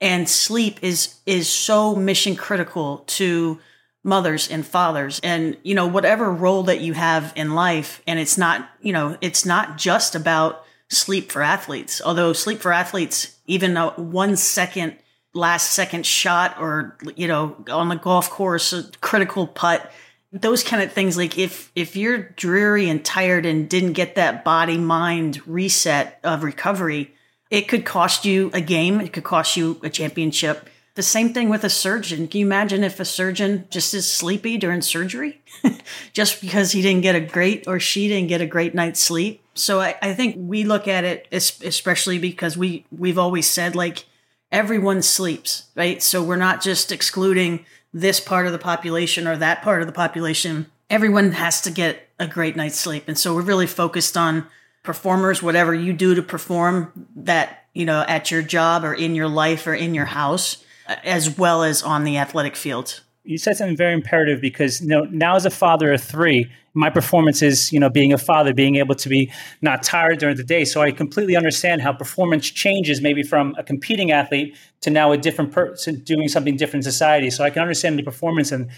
And 0.00 0.28
sleep 0.28 0.80
is 0.82 1.16
is 1.24 1.48
so 1.48 1.94
mission 1.94 2.36
critical 2.36 2.98
to 3.06 3.58
mothers 4.02 4.50
and 4.50 4.66
fathers 4.66 5.18
and 5.24 5.56
you 5.62 5.74
know 5.74 5.86
whatever 5.86 6.30
role 6.30 6.64
that 6.64 6.80
you 6.80 6.92
have 6.92 7.32
in 7.36 7.54
life 7.54 8.02
and 8.06 8.18
it's 8.18 8.36
not, 8.36 8.68
you 8.82 8.92
know, 8.92 9.16
it's 9.20 9.46
not 9.46 9.78
just 9.78 10.14
about 10.14 10.64
sleep 10.90 11.32
for 11.32 11.42
athletes. 11.42 12.02
Although 12.04 12.32
sleep 12.32 12.60
for 12.60 12.72
athletes 12.72 13.38
even 13.46 13.76
a 13.76 13.90
1 13.90 14.36
second 14.36 14.96
last 15.34 15.72
second 15.72 16.06
shot 16.06 16.56
or 16.60 16.96
you 17.16 17.28
know 17.28 17.56
on 17.70 17.88
the 17.88 17.96
golf 17.96 18.30
course 18.30 18.72
a 18.72 18.84
critical 19.00 19.46
putt 19.46 19.90
those 20.32 20.64
kind 20.64 20.82
of 20.82 20.92
things 20.92 21.16
like 21.16 21.36
if 21.38 21.70
if 21.74 21.96
you're 21.96 22.18
dreary 22.18 22.88
and 22.88 23.04
tired 23.04 23.44
and 23.44 23.68
didn't 23.68 23.92
get 23.92 24.14
that 24.14 24.44
body 24.44 24.78
mind 24.78 25.46
reset 25.46 26.18
of 26.24 26.42
recovery 26.42 27.12
it 27.50 27.68
could 27.68 27.84
cost 27.84 28.24
you 28.24 28.50
a 28.54 28.60
game 28.60 29.00
it 29.00 29.12
could 29.12 29.24
cost 29.24 29.56
you 29.56 29.78
a 29.82 29.90
championship 29.90 30.68
The 30.96 31.02
same 31.02 31.34
thing 31.34 31.48
with 31.48 31.64
a 31.64 31.70
surgeon. 31.70 32.28
Can 32.28 32.38
you 32.38 32.46
imagine 32.46 32.84
if 32.84 33.00
a 33.00 33.04
surgeon 33.04 33.66
just 33.68 33.94
is 33.94 34.10
sleepy 34.10 34.56
during 34.58 34.80
surgery 34.80 35.42
just 36.12 36.40
because 36.40 36.70
he 36.70 36.82
didn't 36.82 37.02
get 37.02 37.16
a 37.16 37.20
great 37.20 37.66
or 37.66 37.80
she 37.80 38.06
didn't 38.06 38.28
get 38.28 38.40
a 38.40 38.46
great 38.46 38.76
night's 38.76 39.00
sleep? 39.00 39.42
So 39.54 39.80
I, 39.80 39.96
I 40.00 40.14
think 40.14 40.36
we 40.38 40.62
look 40.62 40.86
at 40.86 41.02
it, 41.02 41.26
especially 41.32 42.20
because 42.20 42.56
we, 42.56 42.84
we've 42.96 43.18
always 43.18 43.48
said 43.48 43.74
like 43.74 44.04
everyone 44.52 45.02
sleeps, 45.02 45.64
right? 45.74 46.02
So 46.02 46.22
we're 46.22 46.36
not 46.36 46.62
just 46.62 46.92
excluding 46.92 47.64
this 47.92 48.20
part 48.20 48.46
of 48.46 48.52
the 48.52 48.58
population 48.58 49.26
or 49.26 49.36
that 49.36 49.62
part 49.62 49.80
of 49.80 49.86
the 49.86 49.92
population. 49.92 50.66
Everyone 50.90 51.32
has 51.32 51.60
to 51.62 51.70
get 51.70 52.08
a 52.18 52.26
great 52.26 52.56
night's 52.56 52.78
sleep. 52.78 53.04
And 53.06 53.18
so 53.18 53.34
we're 53.34 53.42
really 53.42 53.66
focused 53.66 54.16
on 54.16 54.46
performers, 54.82 55.42
whatever 55.42 55.74
you 55.74 55.92
do 55.92 56.14
to 56.14 56.22
perform 56.22 57.06
that, 57.16 57.64
you 57.72 57.84
know, 57.84 58.04
at 58.06 58.30
your 58.30 58.42
job 58.42 58.84
or 58.84 58.92
in 58.92 59.14
your 59.14 59.28
life 59.28 59.66
or 59.66 59.74
in 59.74 59.94
your 59.94 60.04
house, 60.04 60.64
as 60.86 61.38
well 61.38 61.62
as 61.62 61.82
on 61.82 62.04
the 62.04 62.18
athletic 62.18 62.56
field. 62.56 63.02
You 63.24 63.38
said 63.38 63.56
something 63.56 63.76
very 63.76 63.94
imperative 63.94 64.40
because 64.40 64.80
you 64.80 64.88
know, 64.88 65.04
now 65.04 65.36
as 65.36 65.46
a 65.46 65.50
father 65.50 65.92
of 65.92 66.02
three, 66.02 66.50
my 66.74 66.90
performance 66.90 67.40
is, 67.40 67.72
you 67.72 67.80
know, 67.80 67.88
being 67.88 68.12
a 68.12 68.18
father, 68.18 68.52
being 68.52 68.76
able 68.76 68.94
to 68.96 69.08
be 69.08 69.30
not 69.62 69.82
tired 69.82 70.18
during 70.18 70.36
the 70.36 70.44
day. 70.44 70.64
So 70.64 70.82
I 70.82 70.90
completely 70.90 71.36
understand 71.36 71.80
how 71.82 71.92
performance 71.92 72.50
changes 72.50 73.00
maybe 73.00 73.22
from 73.22 73.54
a 73.56 73.62
competing 73.62 74.10
athlete 74.10 74.56
to 74.82 74.90
now 74.90 75.12
a 75.12 75.16
different 75.16 75.52
person 75.52 76.00
doing 76.00 76.28
something 76.28 76.56
different 76.56 76.84
in 76.84 76.90
society. 76.90 77.30
So 77.30 77.44
I 77.44 77.50
can 77.50 77.62
understand 77.62 77.98
the 77.98 78.02
performance 78.02 78.52
and 78.52 78.70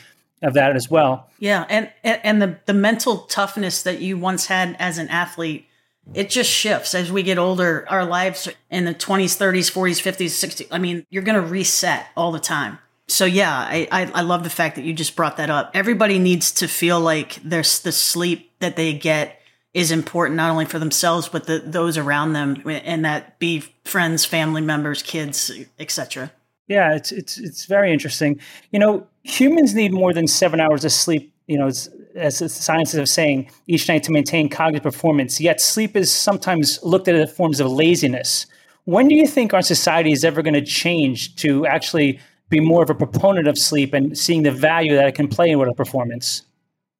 of 0.42 0.54
that 0.54 0.76
as 0.76 0.90
well. 0.90 1.30
Yeah, 1.38 1.64
and 1.68 1.90
and 2.04 2.42
the 2.42 2.58
the 2.66 2.74
mental 2.74 3.20
toughness 3.20 3.82
that 3.82 4.00
you 4.00 4.18
once 4.18 4.46
had 4.46 4.76
as 4.78 4.98
an 4.98 5.08
athlete 5.08 5.66
it 6.14 6.30
just 6.30 6.50
shifts 6.50 6.94
as 6.94 7.10
we 7.10 7.22
get 7.22 7.38
older. 7.38 7.84
Our 7.88 8.04
lives 8.04 8.48
in 8.70 8.84
the 8.84 8.94
20s, 8.94 9.36
30s, 9.36 9.72
40s, 9.72 10.00
50s, 10.00 10.26
60s. 10.26 10.68
I 10.70 10.78
mean, 10.78 11.04
you're 11.10 11.22
going 11.22 11.40
to 11.40 11.46
reset 11.46 12.06
all 12.16 12.32
the 12.32 12.38
time. 12.38 12.78
So 13.08 13.25
yeah, 13.25 13.52
I, 13.52 13.86
I, 13.92 14.10
I 14.14 14.20
love 14.22 14.42
the 14.42 14.50
fact 14.50 14.76
that 14.76 14.84
you 14.84 14.92
just 14.92 15.14
brought 15.14 15.36
that 15.36 15.50
up. 15.50 15.70
Everybody 15.75 16.18
needs 16.18 16.50
to 16.52 16.68
feel 16.68 17.00
like 17.00 17.36
there's 17.44 17.80
the 17.80 17.92
sleep 17.92 18.50
that 18.58 18.76
they 18.76 18.92
get 18.92 19.40
is 19.72 19.90
important 19.90 20.36
not 20.36 20.50
only 20.50 20.64
for 20.64 20.78
themselves 20.78 21.28
but 21.28 21.46
the, 21.46 21.58
those 21.58 21.98
around 21.98 22.32
them, 22.32 22.62
and 22.66 23.04
that 23.04 23.38
be 23.38 23.62
friends, 23.84 24.25
family 24.25 24.62
members, 24.62 25.02
kids, 25.02 25.52
etc. 25.78 26.32
Yeah, 26.66 26.96
it's 26.96 27.12
it's 27.12 27.38
it's 27.38 27.66
very 27.66 27.92
interesting. 27.92 28.40
You 28.72 28.80
know, 28.80 29.06
humans 29.22 29.75
need 29.75 29.92
more 29.92 30.12
than 30.12 30.26
seven 30.26 30.60
hours 30.60 30.84
of 30.84 30.92
sleep. 30.92 31.32
You 31.46 31.58
know, 31.58 31.68
as, 31.68 32.38
the 32.38 32.48
scientists 32.48 32.96
are 32.96 33.06
saying, 33.06 33.50
each 33.68 33.88
night 33.88 34.02
to 34.04 34.12
maintain 34.12 34.48
cognitive 34.48 34.82
performance. 34.82 35.40
Yet 35.40 35.60
sleep 35.60 35.94
is 35.94 36.10
sometimes 36.10 36.82
looked 36.82 37.06
at 37.06 37.14
as 37.14 37.32
forms 37.32 37.60
of 37.60 37.70
laziness. 37.70 38.46
When 38.84 39.06
do 39.06 39.14
you 39.14 39.26
think 39.26 39.54
our 39.54 39.62
society 39.62 40.10
is 40.10 40.25
ever 40.25 40.42
going 40.42 40.54
to 40.54 40.64
change 40.64 41.36
to 41.36 41.66
actually 41.66 42.18
be 42.48 42.60
more 42.60 42.82
of 42.82 42.90
a 42.90 42.94
proponent 42.94 43.48
of 43.48 43.58
sleep 43.58 43.92
and 43.92 44.16
seeing 44.16 44.42
the 44.42 44.50
value 44.50 44.94
that 44.94 45.08
it 45.08 45.14
can 45.14 45.28
play 45.28 45.50
in 45.50 45.58
with 45.58 45.68
a 45.68 45.74
performance? 45.74 46.42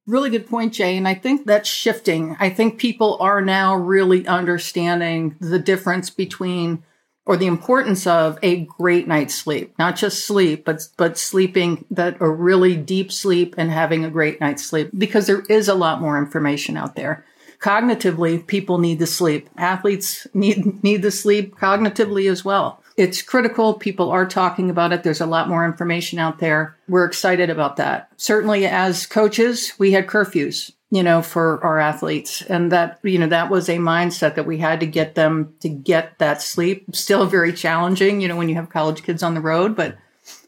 Really 0.05 0.29
good 0.29 0.49
point, 0.49 0.73
Jay. 0.73 0.95
And 0.95 1.07
I 1.07 1.15
think 1.15 1.45
that's 1.45 1.69
shifting. 1.69 2.37
I 2.39 2.49
think 2.49 2.79
people 2.79 3.17
are 3.19 3.41
now 3.41 3.75
really 3.75 4.25
understanding 4.25 5.35
the 5.39 5.59
difference 5.59 6.09
between 6.09 6.83
or 7.25 7.35
the 7.35 7.45
importance 7.45 8.07
of 8.07 8.39
a 8.41 8.61
great 8.61 9.05
night's 9.05 9.35
sleep, 9.35 9.73
not 9.77 9.97
just 9.97 10.25
sleep, 10.25 10.63
but, 10.63 10.87
but 10.95 11.17
sleeping 11.17 11.83
that 11.91 12.15
a 12.21 12.29
really 12.29 12.77
deep 12.77 13.11
sleep 13.11 13.53
and 13.57 13.69
having 13.69 14.05
a 14.05 14.09
great 14.09 14.39
night's 14.39 14.65
sleep 14.65 14.89
because 14.97 15.27
there 15.27 15.41
is 15.49 15.67
a 15.67 15.75
lot 15.75 15.99
more 15.99 16.17
information 16.17 16.77
out 16.77 16.95
there. 16.95 17.25
Cognitively, 17.59 18.47
people 18.47 18.77
need 18.77 18.99
the 18.99 19.07
sleep. 19.07 19.49
Athletes 19.57 20.25
need, 20.33 20.81
need 20.83 21.01
the 21.01 21.11
sleep 21.11 21.53
cognitively 21.55 22.31
as 22.31 22.45
well. 22.45 22.81
It's 22.97 23.21
critical. 23.21 23.75
People 23.75 24.09
are 24.09 24.25
talking 24.25 24.71
about 24.71 24.91
it. 24.91 25.03
There's 25.03 25.21
a 25.21 25.27
lot 25.27 25.47
more 25.47 25.63
information 25.63 26.17
out 26.17 26.39
there. 26.39 26.75
We're 26.89 27.05
excited 27.05 27.51
about 27.51 27.75
that. 27.77 28.09
Certainly 28.17 28.65
as 28.65 29.05
coaches, 29.05 29.73
we 29.77 29.91
had 29.91 30.07
curfews, 30.07 30.71
you 30.89 31.03
know, 31.03 31.21
for 31.21 31.63
our 31.63 31.79
athletes. 31.79 32.41
And 32.41 32.71
that, 32.71 32.99
you 33.03 33.19
know, 33.19 33.27
that 33.27 33.51
was 33.51 33.69
a 33.69 33.77
mindset 33.77 34.33
that 34.33 34.47
we 34.47 34.57
had 34.57 34.79
to 34.79 34.87
get 34.87 35.13
them 35.13 35.53
to 35.59 35.69
get 35.69 36.17
that 36.17 36.41
sleep. 36.41 36.87
Still 36.93 37.27
very 37.27 37.53
challenging, 37.53 38.19
you 38.19 38.27
know, 38.27 38.35
when 38.35 38.49
you 38.49 38.55
have 38.55 38.69
college 38.69 39.03
kids 39.03 39.21
on 39.21 39.35
the 39.35 39.41
road, 39.41 39.75
but 39.75 39.95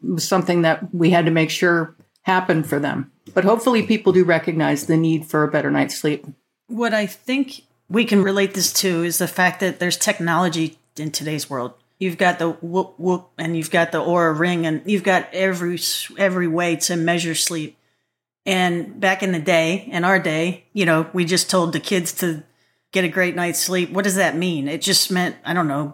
it 0.03 0.09
was 0.09 0.27
something 0.27 0.63
that 0.63 0.93
we 0.93 1.11
had 1.11 1.25
to 1.25 1.31
make 1.31 1.51
sure 1.51 1.95
happened 2.23 2.67
for 2.67 2.79
them. 2.79 3.11
But 3.33 3.43
hopefully 3.43 3.83
people 3.83 4.11
do 4.11 4.23
recognize 4.23 4.87
the 4.87 4.97
need 4.97 5.25
for 5.25 5.43
a 5.43 5.51
better 5.51 5.69
night's 5.69 5.99
sleep. 5.99 6.25
What 6.65 6.95
I 6.95 7.05
think 7.05 7.61
we 7.87 8.05
can 8.05 8.23
relate 8.23 8.55
this 8.55 8.73
to 8.73 9.03
is 9.03 9.19
the 9.19 9.27
fact 9.27 9.59
that 9.59 9.79
there's 9.79 9.97
technology 9.97 10.79
in 10.97 11.11
today's 11.11 11.49
world 11.49 11.73
you've 11.99 12.17
got 12.17 12.39
the 12.39 12.49
whoop 12.49 12.95
whoop 12.97 13.29
and 13.37 13.55
you've 13.55 13.69
got 13.69 13.91
the 13.91 13.99
Oura 13.99 14.37
ring 14.37 14.65
and 14.65 14.81
you've 14.85 15.03
got 15.03 15.31
every 15.33 15.77
every 16.17 16.47
way 16.47 16.77
to 16.77 16.95
measure 16.95 17.35
sleep. 17.35 17.77
And 18.45 18.99
back 18.99 19.21
in 19.21 19.31
the 19.31 19.39
day, 19.39 19.87
in 19.91 20.03
our 20.03 20.17
day, 20.17 20.63
you 20.73 20.85
know, 20.85 21.07
we 21.13 21.25
just 21.25 21.49
told 21.49 21.73
the 21.73 21.79
kids 21.79 22.13
to 22.13 22.43
get 22.91 23.03
a 23.03 23.09
great 23.09 23.35
night's 23.35 23.59
sleep. 23.59 23.91
What 23.91 24.05
does 24.05 24.15
that 24.15 24.35
mean? 24.35 24.67
It 24.67 24.81
just 24.81 25.11
meant, 25.11 25.35
I 25.45 25.53
don't 25.53 25.67
know, 25.67 25.93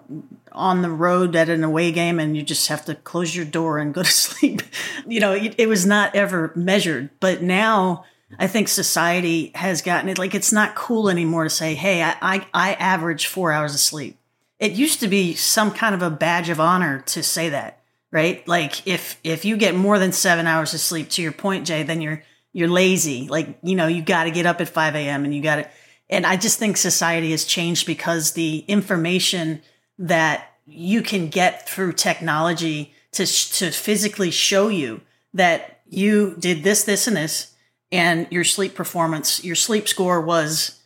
on 0.51 0.81
the 0.81 0.89
road 0.89 1.35
at 1.35 1.49
an 1.49 1.63
away 1.63 1.91
game 1.91 2.19
and 2.19 2.37
you 2.37 2.43
just 2.43 2.69
have 2.69 2.85
to 2.85 2.95
close 2.95 3.35
your 3.35 3.43
door 3.43 3.77
and 3.79 3.93
go 3.93 4.03
to 4.03 4.09
sleep. 4.09 4.61
you 5.05 5.19
know, 5.19 5.33
it, 5.33 5.55
it 5.57 5.67
was 5.67 5.85
not 5.85 6.15
ever 6.15 6.53
measured. 6.55 7.09
But 7.19 7.41
now 7.41 8.05
I 8.39 8.47
think 8.47 8.69
society 8.69 9.51
has 9.55 9.81
gotten 9.81 10.07
it 10.07 10.17
like 10.17 10.35
it's 10.35 10.53
not 10.53 10.75
cool 10.75 11.09
anymore 11.09 11.43
to 11.43 11.49
say, 11.49 11.73
hey, 11.73 12.03
I, 12.03 12.15
I, 12.21 12.47
I 12.53 12.73
average 12.75 13.27
four 13.27 13.51
hours 13.51 13.73
of 13.73 13.81
sleep 13.81 14.17
it 14.59 14.71
used 14.73 14.99
to 15.01 15.07
be 15.07 15.33
some 15.33 15.71
kind 15.71 15.93
of 15.93 16.01
a 16.01 16.09
badge 16.09 16.49
of 16.49 16.59
honor 16.59 17.01
to 17.07 17.21
say 17.21 17.49
that, 17.49 17.81
right? 18.11 18.47
Like 18.47 18.87
if 18.87 19.19
if 19.23 19.45
you 19.45 19.57
get 19.57 19.75
more 19.75 19.99
than 19.99 20.11
seven 20.11 20.47
hours 20.47 20.73
of 20.73 20.79
sleep, 20.79 21.09
to 21.11 21.21
your 21.21 21.31
point, 21.31 21.67
Jay, 21.67 21.83
then 21.83 22.01
you're 22.01 22.23
you're 22.53 22.69
lazy. 22.69 23.27
Like 23.27 23.57
you 23.63 23.75
know 23.75 23.87
you 23.87 24.01
got 24.01 24.25
to 24.25 24.31
get 24.31 24.45
up 24.45 24.61
at 24.61 24.69
five 24.69 24.95
a.m. 24.95 25.25
and 25.25 25.35
you 25.35 25.41
got 25.41 25.57
to. 25.57 25.69
And 26.09 26.25
I 26.25 26.37
just 26.37 26.59
think 26.59 26.77
society 26.77 27.31
has 27.31 27.45
changed 27.45 27.87
because 27.87 28.33
the 28.33 28.59
information 28.67 29.61
that 29.97 30.51
you 30.65 31.01
can 31.01 31.29
get 31.29 31.67
through 31.67 31.93
technology 31.93 32.93
to 33.13 33.25
to 33.25 33.71
physically 33.71 34.31
show 34.31 34.69
you 34.69 35.01
that 35.33 35.81
you 35.87 36.35
did 36.39 36.63
this, 36.63 36.83
this, 36.83 37.07
and 37.07 37.17
this, 37.17 37.53
and 37.91 38.27
your 38.31 38.43
sleep 38.43 38.73
performance, 38.73 39.43
your 39.43 39.55
sleep 39.55 39.87
score 39.87 40.21
was 40.21 40.81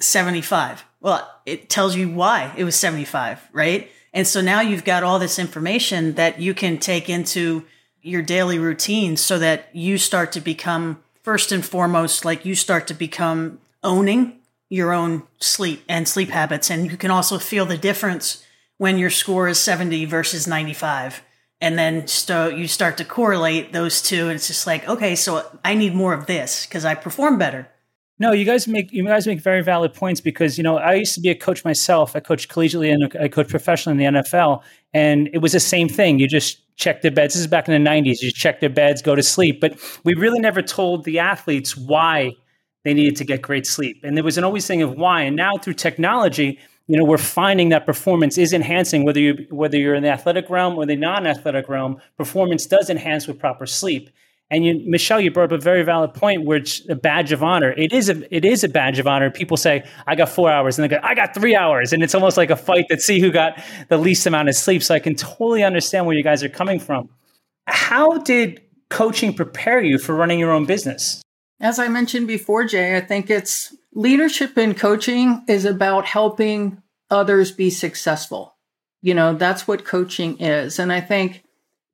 seventy 0.00 0.40
five 0.40 0.84
well, 1.00 1.28
it 1.46 1.68
tells 1.68 1.96
you 1.96 2.08
why 2.08 2.52
it 2.56 2.64
was 2.64 2.76
75, 2.76 3.48
right? 3.52 3.90
And 4.12 4.26
so 4.26 4.40
now 4.40 4.60
you've 4.60 4.84
got 4.84 5.02
all 5.02 5.18
this 5.18 5.38
information 5.38 6.14
that 6.14 6.40
you 6.40 6.54
can 6.54 6.78
take 6.78 7.08
into 7.08 7.64
your 8.02 8.22
daily 8.22 8.58
routine 8.58 9.16
so 9.16 9.38
that 9.38 9.68
you 9.72 9.98
start 9.98 10.32
to 10.32 10.40
become, 10.40 11.02
first 11.22 11.52
and 11.52 11.64
foremost, 11.64 12.24
like 12.24 12.44
you 12.44 12.54
start 12.54 12.86
to 12.86 12.94
become 12.94 13.60
owning 13.82 14.40
your 14.68 14.92
own 14.92 15.22
sleep 15.38 15.84
and 15.88 16.08
sleep 16.08 16.30
habits. 16.30 16.70
And 16.70 16.90
you 16.90 16.96
can 16.96 17.10
also 17.10 17.38
feel 17.38 17.66
the 17.66 17.78
difference 17.78 18.44
when 18.76 18.98
your 18.98 19.10
score 19.10 19.48
is 19.48 19.58
70 19.58 20.04
versus 20.06 20.46
95. 20.46 21.22
And 21.60 21.78
then 21.78 22.06
so 22.06 22.48
you 22.48 22.68
start 22.68 22.96
to 22.98 23.04
correlate 23.04 23.72
those 23.72 24.00
two. 24.00 24.24
And 24.24 24.32
it's 24.32 24.46
just 24.46 24.66
like, 24.66 24.88
okay, 24.88 25.16
so 25.16 25.44
I 25.64 25.74
need 25.74 25.94
more 25.94 26.14
of 26.14 26.26
this 26.26 26.66
because 26.66 26.84
I 26.84 26.94
perform 26.94 27.38
better. 27.38 27.68
No, 28.20 28.32
you 28.32 28.44
guys 28.44 28.66
make 28.66 28.92
you 28.92 29.04
guys 29.04 29.26
make 29.26 29.40
very 29.40 29.62
valid 29.62 29.94
points 29.94 30.20
because 30.20 30.58
you 30.58 30.64
know 30.64 30.76
I 30.78 30.94
used 30.94 31.14
to 31.14 31.20
be 31.20 31.28
a 31.28 31.36
coach 31.36 31.64
myself. 31.64 32.16
I 32.16 32.20
coached 32.20 32.50
collegiately 32.50 32.92
and 32.92 33.12
I 33.20 33.28
coached 33.28 33.50
professionally 33.50 34.04
in 34.04 34.14
the 34.14 34.20
NFL, 34.20 34.62
and 34.92 35.28
it 35.32 35.38
was 35.38 35.52
the 35.52 35.60
same 35.60 35.88
thing. 35.88 36.18
You 36.18 36.26
just 36.26 36.60
check 36.76 37.02
their 37.02 37.12
beds. 37.12 37.34
This 37.34 37.42
is 37.42 37.46
back 37.46 37.68
in 37.68 37.82
the 37.82 37.90
'90s. 37.90 38.20
You 38.20 38.32
check 38.32 38.60
their 38.60 38.70
beds, 38.70 39.02
go 39.02 39.14
to 39.14 39.22
sleep. 39.22 39.60
But 39.60 39.78
we 40.04 40.14
really 40.14 40.40
never 40.40 40.62
told 40.62 41.04
the 41.04 41.20
athletes 41.20 41.76
why 41.76 42.32
they 42.84 42.92
needed 42.92 43.16
to 43.16 43.24
get 43.24 43.40
great 43.40 43.66
sleep, 43.66 44.00
and 44.02 44.16
there 44.16 44.24
was 44.24 44.36
an 44.36 44.42
always 44.42 44.66
thing 44.66 44.82
of 44.82 44.94
why. 44.94 45.22
And 45.22 45.36
now 45.36 45.52
through 45.56 45.74
technology, 45.74 46.58
you 46.88 46.96
know, 46.96 47.04
we're 47.04 47.18
finding 47.18 47.68
that 47.68 47.86
performance 47.86 48.36
is 48.36 48.52
enhancing 48.52 49.04
whether 49.04 49.20
you 49.20 49.46
whether 49.50 49.78
you're 49.78 49.94
in 49.94 50.02
the 50.02 50.10
athletic 50.10 50.50
realm 50.50 50.76
or 50.76 50.86
the 50.86 50.96
non-athletic 50.96 51.68
realm. 51.68 52.00
Performance 52.16 52.66
does 52.66 52.90
enhance 52.90 53.28
with 53.28 53.38
proper 53.38 53.66
sleep. 53.66 54.10
And 54.50 54.64
you, 54.64 54.80
Michelle, 54.86 55.20
you 55.20 55.30
brought 55.30 55.52
up 55.52 55.60
a 55.60 55.62
very 55.62 55.82
valid 55.82 56.14
point, 56.14 56.44
which 56.44 56.82
a 56.88 56.94
badge 56.94 57.32
of 57.32 57.42
honor. 57.42 57.72
It 57.72 57.92
is 57.92 58.08
a 58.08 58.34
it 58.34 58.46
is 58.46 58.64
a 58.64 58.68
badge 58.68 58.98
of 58.98 59.06
honor. 59.06 59.30
People 59.30 59.58
say, 59.58 59.84
"I 60.06 60.14
got 60.14 60.30
four 60.30 60.50
hours," 60.50 60.78
and 60.78 60.84
they 60.84 60.88
go, 60.88 61.00
"I 61.02 61.14
got 61.14 61.34
three 61.34 61.54
hours," 61.54 61.92
and 61.92 62.02
it's 62.02 62.14
almost 62.14 62.38
like 62.38 62.48
a 62.48 62.56
fight 62.56 62.86
to 62.90 62.98
see 62.98 63.20
who 63.20 63.30
got 63.30 63.62
the 63.88 63.98
least 63.98 64.26
amount 64.26 64.48
of 64.48 64.54
sleep. 64.54 64.82
So 64.82 64.94
I 64.94 65.00
can 65.00 65.14
totally 65.14 65.62
understand 65.62 66.06
where 66.06 66.16
you 66.16 66.22
guys 66.22 66.42
are 66.42 66.48
coming 66.48 66.80
from. 66.80 67.10
How 67.66 68.18
did 68.18 68.62
coaching 68.88 69.34
prepare 69.34 69.82
you 69.82 69.98
for 69.98 70.14
running 70.14 70.38
your 70.38 70.52
own 70.52 70.64
business? 70.64 71.22
As 71.60 71.78
I 71.78 71.88
mentioned 71.88 72.26
before, 72.26 72.64
Jay, 72.64 72.96
I 72.96 73.00
think 73.00 73.28
it's 73.28 73.76
leadership 73.92 74.56
in 74.56 74.74
coaching 74.74 75.44
is 75.46 75.66
about 75.66 76.06
helping 76.06 76.82
others 77.10 77.52
be 77.52 77.68
successful. 77.68 78.54
You 79.02 79.12
know, 79.12 79.34
that's 79.34 79.68
what 79.68 79.84
coaching 79.84 80.38
is, 80.38 80.78
and 80.78 80.90
I 80.90 81.02
think 81.02 81.42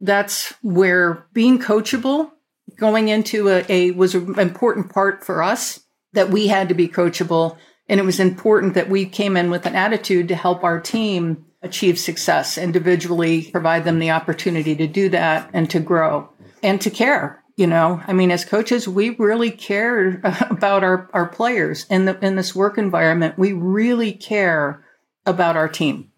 that's 0.01 0.55
where 0.63 1.27
being 1.33 1.59
coachable 1.59 2.31
going 2.77 3.09
into 3.09 3.49
a, 3.49 3.65
a 3.69 3.91
was 3.93 4.15
an 4.15 4.39
important 4.39 4.93
part 4.93 5.25
for 5.25 5.43
us 5.43 5.81
that 6.13 6.31
we 6.31 6.49
had 6.49 6.69
to 6.69 6.75
be 6.75 6.89
coachable. 6.89 7.57
And 7.89 8.01
it 8.01 8.05
was 8.05 8.21
important 8.21 8.75
that 8.75 8.89
we 8.89 9.05
came 9.05 9.37
in 9.37 9.51
with 9.51 9.67
an 9.67 9.75
attitude 9.75 10.29
to 10.29 10.35
help 10.35 10.65
our 10.65 10.81
team 10.81 11.45
achieve 11.63 11.99
success 11.99 12.57
individually, 12.57 13.51
provide 13.51 13.85
them 13.85 13.99
the 13.99 14.11
opportunity 14.11 14.77
to 14.77 14.87
do 14.87 15.09
that 15.11 15.51
and 15.53 15.69
to 15.71 15.81
grow 15.81 16.31
and 16.63 16.81
to 16.81 16.91
care. 16.91 17.43
You 17.57 17.67
know, 17.69 18.03
I 18.07 18.13
mean, 18.13 18.31
as 18.31 18.45
coaches, 18.45 18.89
we 18.89 19.11
really 19.11 19.51
care 19.51 20.21
about 20.51 20.83
our, 20.83 21.09
our 21.13 21.29
players 21.29 21.87
in 21.89 22.05
the, 22.05 22.19
in 22.25 22.37
this 22.37 22.55
work 22.55 22.79
environment. 22.79 23.39
We 23.39 23.53
really 23.53 24.13
care 24.13 24.85
about 25.27 25.57
our 25.57 25.69
team, 25.69 26.11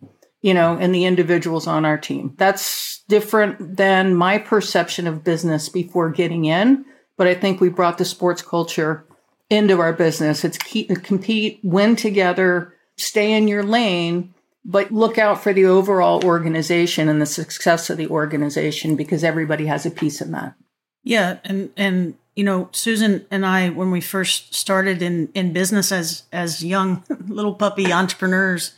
you 0.47 0.55
know, 0.55 0.79
and 0.81 0.95
the 0.95 1.05
individuals 1.05 1.67
on 1.67 1.85
our 1.85 1.99
team. 1.99 2.33
That's 2.37 3.03
different 3.09 3.79
than 3.79 4.15
my 4.15 4.39
perception 4.39 5.09
of 5.09 5.25
business 5.25 5.69
before 5.69 6.11
getting 6.11 6.45
in. 6.45 6.85
But 7.17 7.27
I 7.27 7.35
think 7.35 7.61
we 7.61 7.69
brought 7.69 7.99
the 7.99 8.05
sports 8.05 8.43
culture 8.43 9.05
into 9.51 9.81
our 9.81 9.93
business. 9.93 10.45
It's 10.45 10.57
keep, 10.57 11.03
compete, 11.03 11.59
win 11.65 11.97
together, 11.97 12.73
stay 12.97 13.33
in 13.33 13.49
your 13.49 13.65
lane, 13.65 14.35
but 14.65 14.93
look 14.93 15.19
out 15.19 15.43
for 15.43 15.53
the 15.53 15.65
overall 15.65 16.25
organization 16.25 17.09
and 17.09 17.21
the 17.21 17.27
success 17.27 17.91
of 17.91 17.97
the 17.97 18.07
organization 18.07 18.95
because 18.95 19.25
everybody 19.25 19.67
has 19.67 19.85
a 19.85 19.91
piece 19.91 20.21
in 20.21 20.31
that. 20.31 20.55
Yeah, 21.03 21.39
and 21.43 21.71
and 21.77 22.15
you 22.37 22.45
know, 22.45 22.69
Susan 22.71 23.27
and 23.33 23.45
I, 23.45 23.71
when 23.71 23.91
we 23.91 24.01
first 24.01 24.55
started 24.55 25.03
in 25.03 25.29
in 25.35 25.53
business 25.53 25.91
as 25.91 26.23
as 26.33 26.65
young 26.65 27.03
little 27.27 27.55
puppy 27.55 27.93
entrepreneurs, 27.93 28.77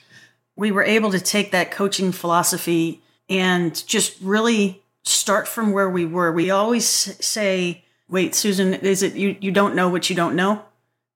we 0.58 0.72
were 0.72 0.82
able 0.82 1.12
to 1.12 1.20
take 1.20 1.52
that 1.52 1.70
coaching 1.70 2.10
philosophy 2.10 3.00
and 3.30 3.86
just 3.86 4.20
really 4.20 4.82
start 5.04 5.46
from 5.46 5.72
where 5.72 5.88
we 5.88 6.04
were. 6.04 6.32
We 6.32 6.50
always 6.50 6.84
say, 6.84 7.84
"Wait, 8.08 8.34
Susan, 8.34 8.74
is 8.74 9.02
it 9.02 9.14
you? 9.14 9.36
You 9.40 9.52
don't 9.52 9.76
know 9.76 9.88
what 9.88 10.10
you 10.10 10.16
don't 10.16 10.34
know." 10.34 10.62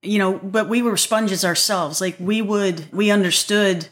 You 0.00 0.18
know, 0.18 0.32
but 0.38 0.68
we 0.68 0.80
were 0.80 0.96
sponges 0.96 1.44
ourselves. 1.44 2.00
Like 2.00 2.16
we 2.18 2.40
would, 2.40 2.92
we 2.92 3.10
understood 3.10 3.88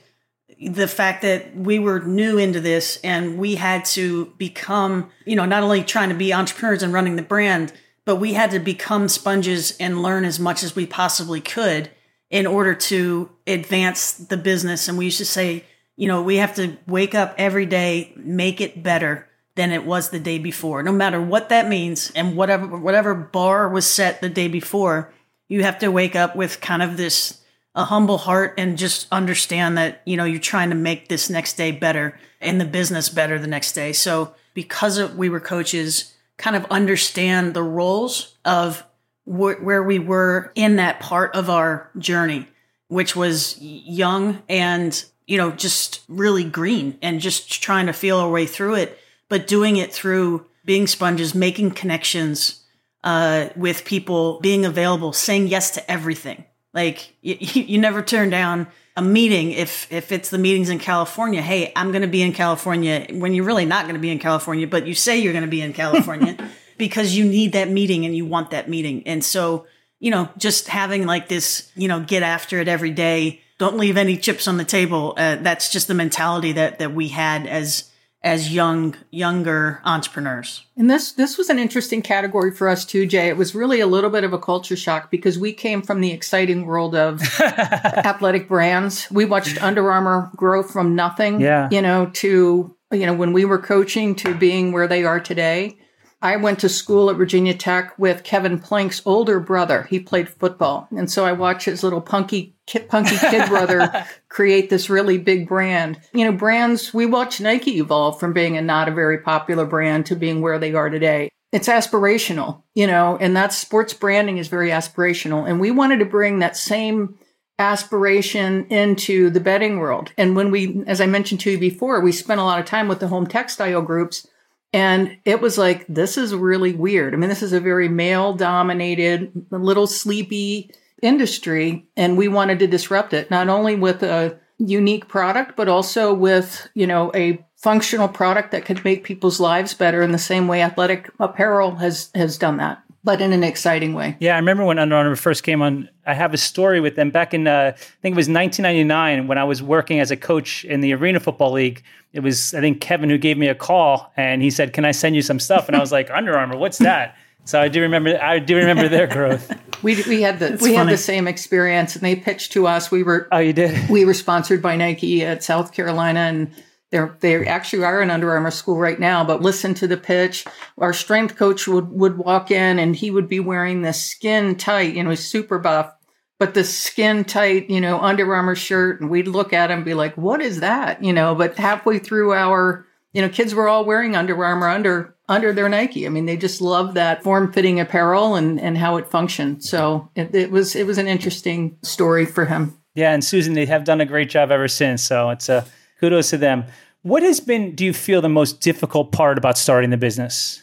the 0.61 0.89
fact 0.89 1.23
that 1.23 1.57
we 1.57 1.79
were 1.79 2.01
new 2.01 2.39
into 2.39 2.61
this 2.61 2.99
and 3.03 3.39
we 3.39 3.57
had 3.57 3.85
to 3.87 4.27
become, 4.37 5.11
you 5.25 5.35
know, 5.35 5.47
not 5.47 5.63
only 5.63 5.83
trying 5.83 6.11
to 6.11 6.15
be 6.15 6.35
entrepreneurs 6.35 6.83
and 6.83 6.93
running 6.93 7.17
the 7.17 7.23
brand, 7.23 7.73
but 8.05 8.17
we 8.17 8.35
had 8.35 8.51
to 8.51 8.59
become 8.59 9.09
sponges 9.09 9.77
and 9.79 10.03
learn 10.03 10.25
as 10.25 10.39
much 10.39 10.63
as 10.63 10.77
we 10.77 10.87
possibly 10.87 11.41
could 11.41 11.91
in 12.31 12.47
order 12.47 12.75
to 12.75 13.29
advance 13.47 14.13
the 14.13 14.37
business. 14.37 14.89
And 14.89 14.97
we 14.97 15.07
used 15.07 15.19
to 15.19 15.25
say, 15.25 15.65
you 15.97 16.09
know, 16.09 16.23
we 16.23 16.37
have 16.37 16.55
to 16.55 16.77
wake 16.87 17.15
up 17.15 17.35
every 17.37 17.67
day, 17.67 18.13
make 18.17 18.61
it 18.61 18.83
better 18.83 19.29
than 19.57 19.73
it 19.73 19.85
was 19.85 20.11
the 20.11 20.21
day 20.21 20.39
before, 20.39 20.83
no 20.83 20.93
matter 20.93 21.21
what 21.21 21.49
that 21.49 21.69
means 21.69 22.11
and 22.15 22.37
whatever, 22.37 22.79
whatever 22.79 23.15
bar 23.15 23.69
was 23.69 23.85
set 23.85 24.21
the 24.21 24.29
day 24.29 24.49
before, 24.49 25.13
you 25.49 25.65
have 25.65 25.81
to 25.81 25.89
wake 25.91 26.15
up 26.15 26.37
with 26.37 26.61
kind 26.61 26.83
of 26.83 26.97
this 26.97 27.41
a 27.75 27.85
humble 27.85 28.19
heart 28.19 28.55
and 28.59 28.79
just 28.79 29.07
understand 29.13 29.79
that 29.79 30.03
you 30.05 30.17
know 30.17 30.25
you're 30.25 30.41
trying 30.41 30.71
to 30.71 30.77
make 30.77 31.09
this 31.09 31.31
next 31.31 31.55
day 31.55 31.71
better 31.71 32.19
and 32.41 32.61
the 32.61 32.65
business 32.65 33.09
better 33.09 33.39
the 33.39 33.47
next 33.47 33.73
day 33.73 33.93
so 33.93 34.35
because 34.55 34.99
of, 34.99 35.17
we 35.17 35.29
were 35.29 35.41
coaches 35.41 36.15
kind 36.37 36.57
of 36.57 36.65
understand 36.67 37.55
the 37.55 37.63
roles 37.63 38.37
of 38.45 38.83
wh- 39.31 39.63
where 39.63 39.83
we 39.83 39.99
were 39.99 40.53
in 40.55 40.77
that 40.77 41.01
part 41.01 41.35
of 41.35 41.49
our 41.49 41.91
journey 41.99 42.49
which 42.89 43.15
was 43.15 43.57
young 43.61 44.43
and 44.49 45.05
you 45.27 45.37
know 45.37 45.51
just 45.53 46.03
really 46.09 46.45
green 46.45 46.99
and 47.01 47.21
just 47.21 47.63
trying 47.63 47.87
to 47.87 47.93
feel 47.93 48.19
our 48.19 48.31
way 48.31 48.47
through 48.47 48.75
it 48.75 48.99
but 49.29 49.47
doing 49.47 49.77
it 49.77 49.93
through 49.93 50.45
being 50.65 50.87
sponges 50.87 51.35
making 51.35 51.71
connections 51.71 52.65
uh, 53.03 53.49
with 53.57 53.85
people 53.87 54.41
being 54.41 54.67
available 54.67 55.13
saying 55.13 55.47
yes 55.47 55.71
to 55.71 55.91
everything 55.91 56.45
like 56.75 57.15
you, 57.23 57.37
you 57.41 57.79
never 57.79 58.03
turn 58.03 58.31
down 58.31 58.67
a 58.97 59.03
meeting 59.03 59.53
if 59.53 59.91
if 59.91 60.13
it's 60.13 60.31
the 60.31 60.37
meetings 60.39 60.69
in 60.69 60.79
California. 60.79 61.41
Hey, 61.41 61.73
I'm 61.75 61.91
going 61.91 62.03
to 62.03 62.09
be 62.09 62.23
in 62.23 62.33
California 62.33 63.07
when 63.11 63.33
you're 63.35 63.45
really 63.45 63.65
not 63.65 63.85
going 63.85 63.95
to 63.95 64.01
be 64.01 64.11
in 64.11 64.19
California, 64.19 64.67
but 64.67 64.87
you 64.87 64.95
say 64.95 65.19
you're 65.19 65.33
going 65.33 65.45
to 65.45 65.51
be 65.51 65.63
in 65.63 65.73
California 65.73 66.37
because 66.81 67.17
you 67.17 67.25
need 67.25 67.53
that 67.53 67.71
meeting 67.71 68.05
and 68.05 68.17
you 68.17 68.27
want 68.27 68.51
that 68.51 68.69
meeting. 68.69 69.07
And 69.07 69.25
so, 69.25 69.67
you 70.01 70.11
know, 70.11 70.29
just 70.37 70.67
having 70.67 71.07
like 71.07 71.29
this, 71.29 71.71
you 71.77 71.87
know, 71.87 72.01
get 72.01 72.25
after 72.25 72.59
it 72.59 72.67
every 72.67 72.91
day. 72.91 73.43
Don't 73.59 73.77
leave 73.77 73.97
any 73.97 74.17
chips 74.17 74.49
on 74.49 74.57
the 74.57 74.65
table. 74.65 75.15
Uh, 75.17 75.37
that's 75.37 75.71
just 75.71 75.87
the 75.87 75.95
mentality 75.95 76.53
that 76.53 76.81
that 76.81 76.93
we 76.93 77.09
had 77.09 77.47
as 77.47 77.91
as 78.23 78.53
young 78.53 78.95
younger 79.11 79.81
entrepreneurs. 79.85 80.65
And 80.77 80.91
this 80.91 81.13
this 81.13 81.39
was 81.39 81.49
an 81.49 81.59
interesting 81.59 82.03
category 82.03 82.51
for 82.51 82.69
us 82.69 82.85
too, 82.85 83.07
Jay. 83.07 83.29
It 83.29 83.37
was 83.37 83.55
really 83.55 83.81
a 83.81 83.87
little 83.87 84.11
bit 84.11 84.25
of 84.25 84.33
a 84.33 84.39
culture 84.39 84.77
shock 84.77 85.11
because 85.11 85.39
we 85.39 85.53
came 85.53 85.83
from 85.83 86.01
the 86.01 86.13
exciting 86.13 86.67
world 86.67 86.95
of 86.95 87.21
athletic 87.41 88.49
brands. 88.49 89.11
We 89.11 89.25
watched 89.25 89.63
Under 89.63 89.91
Armour 89.91 90.31
grow 90.37 90.63
from 90.63 90.95
nothing, 90.95 91.41
yeah. 91.41 91.69
you 91.71 91.81
know, 91.81 92.11
to 92.15 92.75
you 92.93 93.07
know 93.07 93.15
when 93.15 93.33
we 93.33 93.45
were 93.45 93.59
coaching 93.59 94.15
to 94.17 94.35
being 94.35 94.73
where 94.73 94.89
they 94.89 95.05
are 95.05 95.21
today. 95.21 95.79
I 96.23 96.37
went 96.37 96.59
to 96.61 96.69
school 96.69 97.09
at 97.09 97.17
Virginia 97.17 97.55
Tech 97.55 97.99
with 97.99 98.25
Kevin 98.25 98.59
Plank's 98.59 99.01
older 99.07 99.41
brother. 99.41 99.85
He 99.85 100.01
played 100.01 100.29
football. 100.29 100.87
And 100.91 101.11
so 101.11 101.25
I 101.25 101.33
watched 101.33 101.65
his 101.65 101.83
little 101.83 102.03
punky 102.03 102.57
kid, 102.67 102.89
punky 102.91 103.17
kid 103.17 103.49
brother 103.49 104.07
create 104.29 104.69
this 104.69 104.91
really 104.91 105.17
big 105.17 105.49
brand. 105.49 105.99
You 106.13 106.27
know, 106.27 106.33
brands, 106.33 106.93
we 106.93 107.07
watched 107.07 107.41
Nike 107.41 107.79
evolve 107.79 108.21
from 108.21 108.35
being 108.35 108.59
a 108.59 108.63
not 108.63 108.89
a 108.89 108.95
very 108.95 109.19
popular 109.19 109.65
brand 109.65 110.07
to 110.07 110.17
being 110.17 110.43
where 110.43 110.59
they 110.59 110.75
are 110.75 110.91
today. 110.91 111.31
It's 111.53 111.69
aspirational, 111.69 112.63
you 112.75 112.87
know, 112.87 113.17
and 113.19 113.35
that's 113.35 113.57
sports 113.57 113.95
branding 113.95 114.37
is 114.37 114.49
very 114.49 114.71
aspirational. 114.71 115.49
And 115.49 115.59
we 115.59 115.71
wanted 115.71 115.99
to 116.01 116.05
bring 116.05 116.39
that 116.41 116.57
same 116.57 117.19
aspiration 117.59 118.67
into 118.67 119.31
the 119.31 119.41
betting 119.41 119.79
world. 119.79 120.13
And 120.17 120.37
when 120.37 120.51
we, 120.51 120.83
as 120.87 121.01
I 121.01 121.07
mentioned 121.07 121.41
to 121.41 121.51
you 121.53 121.59
before, 121.59 122.01
we 122.01 122.13
spent 122.13 122.41
a 122.41 122.45
lot 122.45 122.61
of 122.61 122.67
time 122.67 122.89
with 122.89 123.01
the 123.01 123.09
home 123.09 123.27
textile 123.27 123.83
groups 123.83 124.27
and 124.73 125.19
it 125.25 125.41
was 125.41 125.59
like, 125.59 125.85
this 125.89 126.17
is 126.17 126.35
really 126.35 126.73
weird. 126.73 127.13
I 127.13 127.17
mean, 127.17 127.29
this 127.29 127.43
is 127.43 127.53
a 127.53 127.61
very 127.61 127.89
male 127.89 128.35
dominated, 128.35 129.47
little 129.51 129.87
sleepy 129.87 130.71
industry. 131.03 131.89
And 131.97 132.17
we 132.17 132.29
wanted 132.29 132.59
to 132.61 132.67
disrupt 132.67 133.13
it, 133.13 133.31
not 133.31 133.49
only 133.49 133.75
with 133.75 134.03
a 134.03 134.39
unique 134.59 135.09
product, 135.09 135.57
but 135.57 135.69
also 135.69 136.15
with, 136.15 136.69
you 136.75 136.87
know, 136.87 137.11
a 137.15 137.45
functional 137.57 138.09
product 138.09 138.53
that 138.53 138.65
could 138.65 138.85
make 138.85 139.05
people's 139.05 139.41
lives 139.41 139.75
better 139.75 140.03
in 140.03 140.13
the 140.13 140.19
same 140.19 140.47
way 140.47 140.63
athletic 140.63 141.11
apparel 141.19 141.77
has, 141.77 142.11
has 142.15 142.39
done 142.39 142.59
that 142.59 142.83
but 143.03 143.21
in 143.21 143.33
an 143.33 143.43
exciting 143.43 143.95
way. 143.95 144.17
Yeah, 144.21 144.35
I 144.35 144.39
remember 144.39 144.65
when 144.65 144.79
Under 144.79 144.97
Armour 144.97 145.17
first 145.17 145.43
came 145.43 145.63
on. 145.63 145.89
I 146.07 146.15
have 146.15 146.35
a 146.35 146.37
story 146.37 146.81
with 146.81 146.97
them 146.97 147.11
back 147.11 147.33
in, 147.33 147.47
uh, 147.47 147.73
I 147.75 147.81
think 148.03 148.15
it 148.15 148.17
was 148.17 148.29
1999 148.29 149.27
when 149.27 149.39
I 149.39 149.45
was 149.45 149.63
working 149.63 150.01
as 150.01 150.11
a 150.11 150.17
coach 150.17 150.65
in 150.65 150.81
the 150.81 150.93
Arena 150.93 151.21
Football 151.21 151.53
League. 151.53 151.83
It 152.13 152.21
was, 152.21 152.53
I 152.55 152.61
think, 152.61 152.81
Kevin 152.81 153.09
who 153.09 153.19
gave 153.19 153.39
me 153.39 153.49
a 153.49 153.55
call 153.55 154.13
and 154.17 154.43
he 154.43 154.51
said, 154.51 154.73
"Can 154.73 154.85
I 154.85 154.91
send 154.91 155.15
you 155.17 155.23
some 155.23 155.39
stuff?" 155.39 155.69
And 155.69 155.77
I 155.77 155.81
was 155.81 155.93
like, 155.93 156.11
"Under 156.11 156.37
Armour, 156.37 156.57
what's 156.57 156.79
that?" 156.79 157.17
So 157.45 157.61
I 157.61 157.69
do 157.69 157.81
remember, 157.81 158.21
I 158.23 158.39
do 158.39 158.57
remember 158.57 158.89
their 158.89 159.07
growth. 159.07 159.53
we 159.83 160.03
we 160.03 160.23
had 160.23 160.39
the 160.39 160.51
we 160.53 160.57
funny. 160.59 160.75
had 160.77 160.89
the 160.89 160.97
same 160.97 161.27
experience, 161.27 161.95
and 161.97 162.05
they 162.05 162.17
pitched 162.17 162.53
to 162.53 162.67
us. 162.67 162.91
We 162.91 163.03
were 163.03 163.29
oh, 163.33 163.39
you 163.39 163.53
did. 163.53 163.89
We 163.89 164.05
were 164.05 164.15
sponsored 164.15 164.61
by 164.61 164.77
Nike 164.77 165.25
at 165.25 165.43
South 165.43 165.73
Carolina, 165.73 166.21
and 166.21 166.51
they're, 166.91 167.17
they 167.21 167.47
actually 167.47 167.85
are 167.85 168.03
in 168.03 168.11
Under 168.11 168.33
Armour 168.33 168.51
school 168.51 168.77
right 168.77 168.99
now, 168.99 169.25
but 169.25 169.43
listen 169.43 169.75
to 169.75 169.87
the 169.87 169.97
pitch. 169.97 170.45
Our 170.79 170.93
strength 170.93 171.37
coach 171.37 171.69
would, 171.69 171.89
would 171.91 172.19
walk 172.19 172.51
in 172.51 172.79
and 172.79 172.97
he 172.97 173.11
would 173.11 173.29
be 173.29 173.41
wearing 173.41 173.83
this 173.83 174.05
skin 174.05 174.57
tight, 174.57 174.95
you 174.95 175.05
know, 175.05 175.15
super 175.15 175.59
buff, 175.59 175.93
but 176.39 176.55
the 176.55 176.65
skin 176.65 177.25
tight, 177.25 177.71
you 177.71 177.81
know, 177.81 178.01
Under 178.01 178.35
Armour 178.35 178.57
shirt. 178.57 179.01
And 179.01 179.09
we'd 179.09 179.29
look 179.29 179.53
at 179.53 179.71
him 179.71 179.79
and 179.79 179.85
be 179.85 179.95
like, 179.95 180.17
what 180.17 180.41
is 180.41 180.61
that? 180.61 181.03
You 181.03 181.13
know, 181.13 181.35
but 181.35 181.57
halfway 181.57 182.01
through 182.01 182.33
our, 182.33 182.87
you 183.13 183.23
know, 183.23 183.29
kids 183.29 183.55
were 183.55 183.69
all 183.69 183.85
wearing 183.85 184.17
Under 184.17 184.45
Armour 184.45 184.69
under, 184.69 185.15
under 185.29 185.53
their 185.53 185.69
Nike. 185.69 186.07
I 186.07 186.09
mean, 186.09 186.27
they 186.27 186.37
just 186.37 186.61
love 186.61 186.95
that 186.95 187.23
form 187.23 187.53
fitting 187.53 187.79
apparel 187.79 188.35
and, 188.35 188.61
and 188.61 188.77
how 188.77 188.97
it 188.97 189.09
functioned. 189.09 189.65
So 189.65 190.11
it, 190.17 190.35
it 190.35 190.51
was, 190.51 190.75
it 190.75 190.87
was 190.87 190.99
an 190.99 191.07
interesting 191.07 191.77
story 191.83 192.27
for 192.27 192.47
him. 192.47 192.77
Yeah. 192.97 193.13
And 193.13 193.23
Susan, 193.23 193.55
they 193.55 193.67
have 193.67 193.85
done 193.85 194.01
a 194.01 194.07
great 194.07 194.29
job 194.29 194.51
ever 194.51 194.67
since. 194.67 195.05
So 195.05 195.31
it's 195.31 195.49
a, 195.49 195.65
kudos 196.01 196.31
to 196.31 196.39
them. 196.39 196.65
What 197.03 197.23
has 197.23 197.41
been, 197.41 197.75
do 197.75 197.85
you 197.85 197.93
feel, 197.93 198.21
the 198.21 198.29
most 198.29 198.61
difficult 198.61 199.13
part 199.13 199.39
about 199.39 199.57
starting 199.57 199.91
the 199.91 199.97
business? 199.97 200.63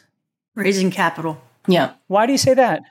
Raising 0.55 0.91
capital. 0.91 1.41
Yeah. 1.67 1.93
Why 2.07 2.25
do 2.25 2.31
you 2.31 2.37
say 2.37 2.53
that? 2.53 2.83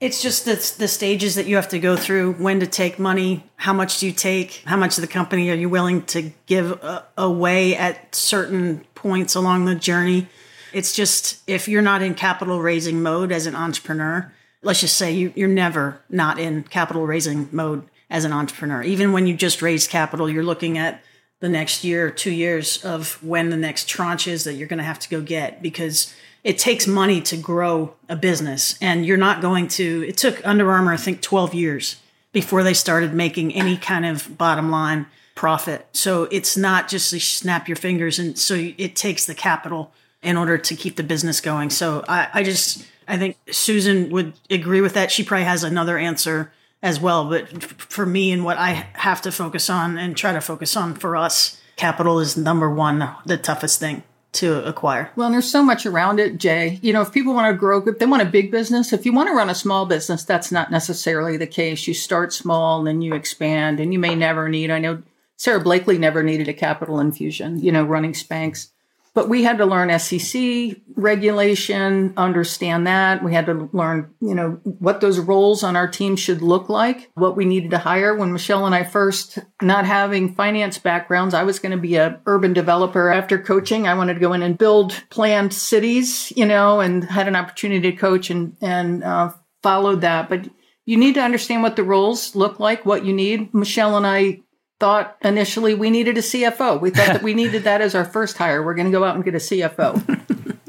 It's 0.00 0.22
just 0.22 0.44
the, 0.44 0.54
the 0.78 0.86
stages 0.86 1.34
that 1.34 1.46
you 1.46 1.56
have 1.56 1.68
to 1.68 1.78
go 1.80 1.96
through 1.96 2.34
when 2.34 2.60
to 2.60 2.66
take 2.68 3.00
money, 3.00 3.44
how 3.56 3.72
much 3.72 3.98
do 3.98 4.06
you 4.06 4.12
take, 4.12 4.62
how 4.64 4.76
much 4.76 4.96
of 4.96 5.02
the 5.02 5.08
company 5.08 5.50
are 5.50 5.56
you 5.56 5.68
willing 5.68 6.02
to 6.06 6.30
give 6.46 6.82
uh, 6.84 7.02
away 7.16 7.76
at 7.76 8.14
certain 8.14 8.84
points 8.94 9.34
along 9.34 9.64
the 9.64 9.74
journey. 9.74 10.28
It's 10.72 10.94
just 10.94 11.42
if 11.48 11.66
you're 11.66 11.82
not 11.82 12.02
in 12.02 12.14
capital 12.14 12.60
raising 12.60 13.02
mode 13.02 13.32
as 13.32 13.46
an 13.46 13.56
entrepreneur, 13.56 14.32
let's 14.62 14.80
just 14.80 14.96
say 14.96 15.12
you, 15.12 15.32
you're 15.34 15.48
never 15.48 16.00
not 16.08 16.38
in 16.38 16.62
capital 16.62 17.04
raising 17.04 17.48
mode 17.50 17.84
as 18.08 18.24
an 18.24 18.32
entrepreneur. 18.32 18.82
Even 18.82 19.12
when 19.12 19.26
you 19.26 19.34
just 19.34 19.62
raise 19.62 19.88
capital, 19.88 20.30
you're 20.30 20.44
looking 20.44 20.78
at 20.78 21.02
the 21.40 21.48
next 21.48 21.84
year 21.84 22.06
or 22.06 22.10
two 22.10 22.32
years 22.32 22.84
of 22.84 23.22
when 23.22 23.50
the 23.50 23.56
next 23.56 23.88
tranche 23.88 24.26
is 24.26 24.44
that 24.44 24.54
you're 24.54 24.68
going 24.68 24.78
to 24.78 24.84
have 24.84 24.98
to 24.98 25.08
go 25.08 25.20
get 25.20 25.62
because 25.62 26.14
it 26.44 26.58
takes 26.58 26.86
money 26.86 27.20
to 27.20 27.36
grow 27.36 27.94
a 28.08 28.16
business 28.16 28.76
and 28.80 29.04
you're 29.06 29.16
not 29.16 29.40
going 29.40 29.68
to 29.68 30.04
it 30.08 30.16
took 30.16 30.44
under 30.46 30.70
armour 30.70 30.92
i 30.92 30.96
think 30.96 31.20
12 31.20 31.54
years 31.54 31.96
before 32.32 32.62
they 32.62 32.74
started 32.74 33.14
making 33.14 33.54
any 33.54 33.76
kind 33.76 34.04
of 34.04 34.36
bottom 34.36 34.70
line 34.70 35.06
profit. 35.38 35.86
So 35.92 36.24
it's 36.24 36.56
not 36.56 36.88
just 36.88 37.12
you 37.12 37.20
snap 37.20 37.68
your 37.68 37.76
fingers, 37.76 38.18
and 38.18 38.36
so 38.36 38.54
it 38.56 38.96
takes 38.96 39.24
the 39.24 39.36
capital 39.36 39.92
in 40.20 40.36
order 40.36 40.58
to 40.58 40.74
keep 40.74 40.96
the 40.96 41.04
business 41.04 41.40
going. 41.40 41.70
So 41.70 42.04
I, 42.08 42.28
I 42.34 42.42
just 42.42 42.84
I 43.06 43.16
think 43.18 43.36
Susan 43.50 44.10
would 44.10 44.32
agree 44.50 44.80
with 44.80 44.94
that. 44.94 45.12
She 45.12 45.22
probably 45.22 45.44
has 45.44 45.62
another 45.62 45.96
answer 45.96 46.52
as 46.82 47.00
well, 47.00 47.28
but 47.28 47.48
for 47.62 48.06
me 48.06 48.30
and 48.30 48.44
what 48.44 48.58
I 48.58 48.88
have 48.94 49.22
to 49.22 49.32
focus 49.32 49.68
on 49.68 49.98
and 49.98 50.16
try 50.16 50.32
to 50.32 50.40
focus 50.40 50.76
on 50.76 50.94
for 50.94 51.16
us, 51.16 51.60
capital 51.76 52.20
is 52.20 52.36
number 52.36 52.70
one, 52.72 53.08
the 53.26 53.36
toughest 53.36 53.80
thing 53.80 54.02
to 54.30 54.64
acquire. 54.64 55.10
Well, 55.16 55.30
there's 55.30 55.50
so 55.50 55.62
much 55.62 55.86
around 55.86 56.20
it, 56.20 56.38
Jay. 56.38 56.78
You 56.82 56.92
know, 56.92 57.00
if 57.00 57.12
people 57.12 57.34
want 57.34 57.52
to 57.52 57.58
grow, 57.58 57.82
if 57.84 57.98
they 57.98 58.06
want 58.06 58.22
a 58.22 58.26
big 58.26 58.50
business, 58.50 58.92
if 58.92 59.06
you 59.06 59.12
want 59.12 59.28
to 59.28 59.34
run 59.34 59.50
a 59.50 59.54
small 59.54 59.86
business, 59.86 60.22
that's 60.22 60.52
not 60.52 60.70
necessarily 60.70 61.36
the 61.36 61.46
case. 61.46 61.88
You 61.88 61.94
start 61.94 62.32
small 62.32 62.78
and 62.78 62.86
then 62.86 63.02
you 63.02 63.14
expand, 63.14 63.80
and 63.80 63.92
you 63.92 63.98
may 63.98 64.14
never 64.14 64.48
need. 64.48 64.70
I 64.70 64.78
know 64.78 65.02
Sara 65.36 65.60
Blakely 65.60 65.98
never 65.98 66.22
needed 66.22 66.48
a 66.48 66.52
capital 66.52 67.00
infusion, 67.00 67.58
you 67.58 67.72
know, 67.72 67.84
running 67.84 68.12
Spanx. 68.12 68.70
But 69.18 69.28
we 69.28 69.42
had 69.42 69.58
to 69.58 69.66
learn 69.66 69.98
SEC 69.98 70.76
regulation, 70.94 72.12
understand 72.16 72.86
that. 72.86 73.24
We 73.24 73.34
had 73.34 73.46
to 73.46 73.68
learn, 73.72 74.14
you 74.20 74.32
know, 74.32 74.60
what 74.62 75.00
those 75.00 75.18
roles 75.18 75.64
on 75.64 75.74
our 75.74 75.88
team 75.88 76.14
should 76.14 76.40
look 76.40 76.68
like, 76.68 77.10
what 77.14 77.36
we 77.36 77.44
needed 77.44 77.72
to 77.72 77.78
hire. 77.78 78.14
When 78.14 78.32
Michelle 78.32 78.64
and 78.64 78.76
I 78.76 78.84
first, 78.84 79.40
not 79.60 79.86
having 79.86 80.36
finance 80.36 80.78
backgrounds, 80.78 81.34
I 81.34 81.42
was 81.42 81.58
going 81.58 81.72
to 81.72 81.78
be 81.78 81.96
a 81.96 82.20
urban 82.26 82.52
developer. 82.52 83.10
After 83.10 83.42
coaching, 83.42 83.88
I 83.88 83.94
wanted 83.94 84.14
to 84.14 84.20
go 84.20 84.34
in 84.34 84.42
and 84.42 84.56
build 84.56 84.92
planned 85.10 85.52
cities, 85.52 86.32
you 86.36 86.46
know, 86.46 86.78
and 86.78 87.02
had 87.02 87.26
an 87.26 87.34
opportunity 87.34 87.90
to 87.90 87.96
coach 87.96 88.30
and 88.30 88.56
and 88.60 89.02
uh, 89.02 89.32
followed 89.64 90.02
that. 90.02 90.28
But 90.28 90.48
you 90.86 90.96
need 90.96 91.14
to 91.14 91.22
understand 91.22 91.64
what 91.64 91.74
the 91.74 91.82
roles 91.82 92.36
look 92.36 92.60
like, 92.60 92.86
what 92.86 93.04
you 93.04 93.12
need. 93.12 93.52
Michelle 93.52 93.96
and 93.96 94.06
I 94.06 94.42
thought 94.80 95.16
initially 95.22 95.74
we 95.74 95.90
needed 95.90 96.18
a 96.18 96.22
CFO. 96.22 96.80
We 96.80 96.90
thought 96.90 97.08
that 97.08 97.22
we 97.22 97.34
needed 97.42 97.64
that 97.64 97.80
as 97.80 97.94
our 97.94 98.04
first 98.04 98.36
hire. 98.36 98.62
We're 98.62 98.74
going 98.74 98.86
to 98.86 98.92
go 98.92 99.04
out 99.04 99.14
and 99.14 99.24
get 99.24 99.34
a 99.34 99.38
CFO. 99.38 100.24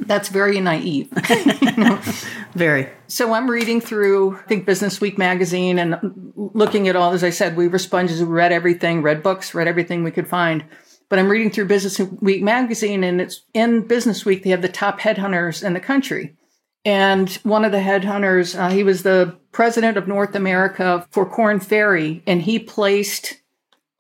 That's 0.10 0.30
very 0.30 0.60
naive. 0.60 1.12
you 1.30 1.72
know? 1.78 2.02
Very. 2.54 2.90
So 3.08 3.34
I'm 3.34 3.50
reading 3.50 3.80
through, 3.80 4.38
I 4.38 4.42
think, 4.44 4.66
Business 4.66 5.00
Week 5.00 5.20
magazine 5.20 5.78
and 5.78 6.34
looking 6.36 6.88
at 6.88 6.96
all, 6.96 7.14
as 7.14 7.24
I 7.24 7.30
said, 7.30 7.56
we 7.56 7.68
were 7.68 7.78
sponges. 7.78 8.20
We 8.20 8.28
read 8.28 8.52
everything, 8.52 9.04
read 9.04 9.22
books, 9.22 9.54
read 9.54 9.68
everything 9.68 10.04
we 10.04 10.10
could 10.10 10.28
find. 10.28 10.66
But 11.10 11.20
I'm 11.20 11.30
reading 11.30 11.52
through 11.52 11.66
Business 11.66 12.00
Week 12.22 12.42
magazine 12.42 13.04
and 13.04 13.22
it's 13.22 13.44
in 13.54 13.88
Business 13.88 14.26
Week, 14.26 14.44
they 14.44 14.50
have 14.50 14.64
the 14.64 14.68
top 14.68 15.00
headhunters 15.00 15.64
in 15.64 15.74
the 15.74 15.80
country. 15.80 16.36
And 16.86 17.30
one 17.44 17.66
of 17.66 17.72
the 17.72 17.80
headhunters, 17.80 18.58
uh, 18.58 18.70
he 18.70 18.84
was 18.84 19.04
the 19.04 19.38
president 19.52 19.98
of 19.98 20.08
North 20.08 20.34
America 20.34 21.06
for 21.12 21.30
Korn 21.30 21.60
Ferry, 21.60 22.24
and 22.26 22.42
he 22.42 22.58
placed 22.58 23.42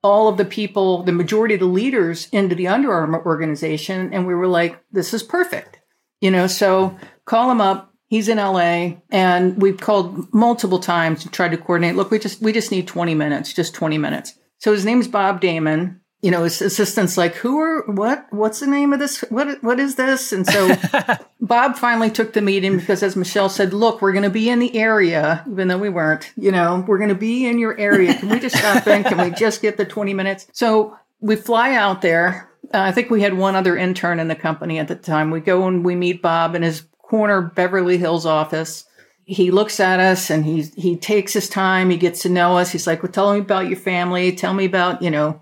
all 0.01 0.27
of 0.27 0.37
the 0.37 0.45
people, 0.45 1.03
the 1.03 1.11
majority 1.11 1.53
of 1.55 1.59
the 1.59 1.65
leaders 1.65 2.27
into 2.31 2.55
the 2.55 2.67
Under 2.67 2.91
Armour 2.91 3.23
organization. 3.25 4.13
And 4.13 4.25
we 4.25 4.35
were 4.35 4.47
like, 4.47 4.81
this 4.91 5.13
is 5.13 5.23
perfect. 5.23 5.79
You 6.21 6.31
know, 6.31 6.47
so 6.47 6.97
call 7.25 7.51
him 7.51 7.61
up. 7.61 7.93
He's 8.07 8.27
in 8.27 8.37
LA 8.37 8.97
and 9.11 9.61
we've 9.61 9.79
called 9.79 10.33
multiple 10.33 10.79
times 10.79 11.21
to 11.23 11.29
try 11.29 11.47
to 11.47 11.57
coordinate. 11.57 11.95
Look, 11.95 12.11
we 12.11 12.17
just, 12.17 12.41
we 12.41 12.51
just 12.51 12.71
need 12.71 12.87
20 12.87 13.13
minutes, 13.13 13.53
just 13.53 13.75
20 13.75 13.97
minutes. 13.97 14.33
So 14.57 14.71
his 14.71 14.83
name's 14.83 15.07
Bob 15.07 15.41
Damon 15.41 16.01
you 16.21 16.31
know, 16.31 16.43
his 16.43 16.61
assistant's 16.61 17.17
like, 17.17 17.35
who 17.35 17.59
are, 17.59 17.83
what, 17.85 18.27
what's 18.31 18.59
the 18.59 18.67
name 18.67 18.91
of 18.91 18.99
this? 18.99 19.21
What, 19.29 19.63
what 19.63 19.79
is 19.79 19.95
this? 19.95 20.33
And 20.33 20.45
so 20.45 20.75
Bob 21.41 21.77
finally 21.77 22.11
took 22.11 22.33
the 22.33 22.41
meeting 22.41 22.77
because 22.77 23.01
as 23.03 23.15
Michelle 23.15 23.47
said, 23.47 23.73
look, 23.73 24.01
we're 24.01 24.11
going 24.11 24.23
to 24.23 24.29
be 24.29 24.49
in 24.49 24.59
the 24.59 24.75
area, 24.75 25.45
even 25.49 25.69
though 25.69 25.77
we 25.77 25.89
weren't, 25.89 26.31
you 26.35 26.51
know, 26.51 26.83
we're 26.87 26.97
going 26.97 27.09
to 27.09 27.15
be 27.15 27.45
in 27.45 27.57
your 27.57 27.77
area. 27.79 28.13
Can 28.15 28.29
we 28.29 28.39
just 28.39 28.57
stop 28.57 28.85
in? 28.87 29.03
Can 29.03 29.17
we 29.17 29.31
just 29.31 29.61
get 29.61 29.77
the 29.77 29.85
20 29.85 30.13
minutes? 30.13 30.47
So 30.51 30.97
we 31.21 31.37
fly 31.37 31.73
out 31.73 32.01
there. 32.01 32.49
Uh, 32.73 32.79
I 32.79 32.91
think 32.91 33.09
we 33.09 33.21
had 33.21 33.35
one 33.35 33.55
other 33.55 33.77
intern 33.77 34.19
in 34.19 34.27
the 34.27 34.35
company 34.35 34.77
at 34.77 34.89
the 34.89 34.95
time. 34.95 35.31
We 35.31 35.39
go 35.39 35.67
and 35.67 35.85
we 35.85 35.95
meet 35.95 36.21
Bob 36.21 36.53
in 36.53 36.63
his 36.63 36.85
corner 37.01 37.41
Beverly 37.41 37.97
Hills 37.97 38.25
office 38.25 38.85
he 39.29 39.51
looks 39.51 39.79
at 39.79 39.99
us 39.99 40.31
and 40.31 40.43
he 40.43 40.63
he 40.75 40.97
takes 40.97 41.33
his 41.33 41.47
time. 41.47 41.91
He 41.91 41.97
gets 41.97 42.23
to 42.23 42.29
know 42.29 42.57
us. 42.57 42.71
He's 42.71 42.87
like, 42.87 43.03
"Well, 43.03 43.11
tell 43.11 43.31
me 43.31 43.39
about 43.41 43.67
your 43.67 43.77
family. 43.77 44.31
Tell 44.31 44.55
me 44.55 44.65
about 44.65 45.03
you 45.03 45.11
know 45.11 45.39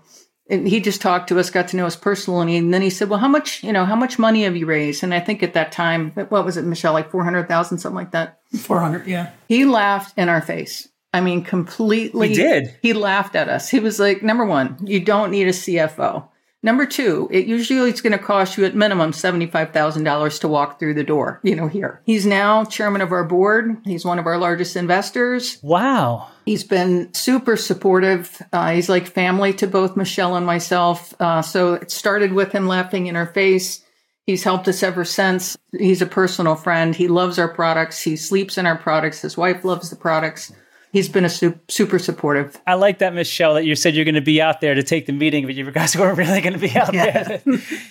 and 0.48 0.66
he 0.66 0.80
just 0.80 1.00
talked 1.00 1.28
to 1.28 1.38
us, 1.38 1.50
got 1.50 1.68
to 1.68 1.76
know 1.76 1.86
us 1.86 1.96
personally, 1.96 2.56
and 2.56 2.72
then 2.72 2.82
he 2.82 2.90
said, 2.90 3.08
"Well, 3.08 3.18
how 3.18 3.28
much, 3.28 3.62
you 3.62 3.72
know, 3.72 3.84
how 3.84 3.96
much 3.96 4.18
money 4.18 4.44
have 4.44 4.56
you 4.56 4.66
raised?" 4.66 5.02
And 5.02 5.12
I 5.12 5.20
think 5.20 5.42
at 5.42 5.54
that 5.54 5.72
time, 5.72 6.12
what 6.12 6.44
was 6.44 6.56
it, 6.56 6.64
Michelle, 6.64 6.92
like 6.92 7.10
four 7.10 7.24
hundred 7.24 7.48
thousand, 7.48 7.78
something 7.78 7.96
like 7.96 8.12
that. 8.12 8.40
Four 8.58 8.80
hundred, 8.80 9.06
yeah. 9.06 9.30
He 9.48 9.64
laughed 9.64 10.16
in 10.16 10.28
our 10.28 10.40
face. 10.40 10.88
I 11.12 11.20
mean, 11.20 11.42
completely. 11.42 12.28
He 12.28 12.34
did. 12.34 12.76
He 12.82 12.92
laughed 12.92 13.34
at 13.34 13.48
us. 13.48 13.68
He 13.68 13.80
was 13.80 13.98
like, 13.98 14.22
"Number 14.22 14.44
one, 14.44 14.78
you 14.82 15.00
don't 15.00 15.30
need 15.30 15.48
a 15.48 15.52
CFO. 15.52 16.28
Number 16.60 16.86
two, 16.86 17.28
it 17.30 17.46
usually 17.46 17.88
it's 17.88 18.00
going 18.00 18.18
to 18.18 18.18
cost 18.18 18.58
you 18.58 18.64
at 18.64 18.74
minimum 18.74 19.12
$75,000 19.12 20.40
to 20.40 20.48
walk 20.48 20.78
through 20.78 20.94
the 20.94 21.04
door, 21.04 21.40
you 21.44 21.54
know, 21.54 21.68
here. 21.68 22.02
He's 22.04 22.26
now 22.26 22.64
chairman 22.64 23.00
of 23.00 23.12
our 23.12 23.22
board. 23.22 23.76
He's 23.84 24.04
one 24.04 24.18
of 24.18 24.26
our 24.26 24.38
largest 24.38 24.74
investors. 24.74 25.60
Wow. 25.62 26.28
He's 26.44 26.64
been 26.64 27.14
super 27.14 27.56
supportive. 27.56 28.42
Uh, 28.52 28.72
he's 28.72 28.88
like 28.88 29.06
family 29.06 29.52
to 29.54 29.68
both 29.68 29.96
Michelle 29.96 30.34
and 30.34 30.44
myself. 30.44 31.14
Uh, 31.20 31.42
so 31.42 31.74
it 31.74 31.92
started 31.92 32.32
with 32.32 32.50
him 32.50 32.66
laughing 32.66 33.06
in 33.06 33.14
our 33.14 33.26
face. 33.26 33.84
He's 34.26 34.42
helped 34.42 34.66
us 34.66 34.82
ever 34.82 35.04
since. 35.04 35.56
He's 35.78 36.02
a 36.02 36.06
personal 36.06 36.56
friend. 36.56 36.94
He 36.94 37.06
loves 37.06 37.38
our 37.38 37.48
products. 37.48 38.02
He 38.02 38.16
sleeps 38.16 38.58
in 38.58 38.66
our 38.66 38.76
products. 38.76 39.22
His 39.22 39.36
wife 39.36 39.64
loves 39.64 39.90
the 39.90 39.96
products 39.96 40.52
he's 40.92 41.08
been 41.08 41.24
a 41.24 41.30
su- 41.30 41.58
super 41.68 41.98
supportive. 41.98 42.60
I 42.66 42.74
like 42.74 42.98
that, 42.98 43.14
Michelle, 43.14 43.54
that 43.54 43.64
you 43.64 43.74
said 43.74 43.94
you're 43.94 44.04
going 44.04 44.14
to 44.14 44.20
be 44.20 44.40
out 44.40 44.60
there 44.60 44.74
to 44.74 44.82
take 44.82 45.06
the 45.06 45.12
meeting, 45.12 45.46
but 45.46 45.54
you 45.54 45.70
guys 45.70 45.96
weren't 45.98 46.18
really 46.18 46.40
going 46.40 46.54
to 46.54 46.58
be 46.58 46.76
out 46.76 46.92
yeah. 46.92 47.22
there. 47.22 47.42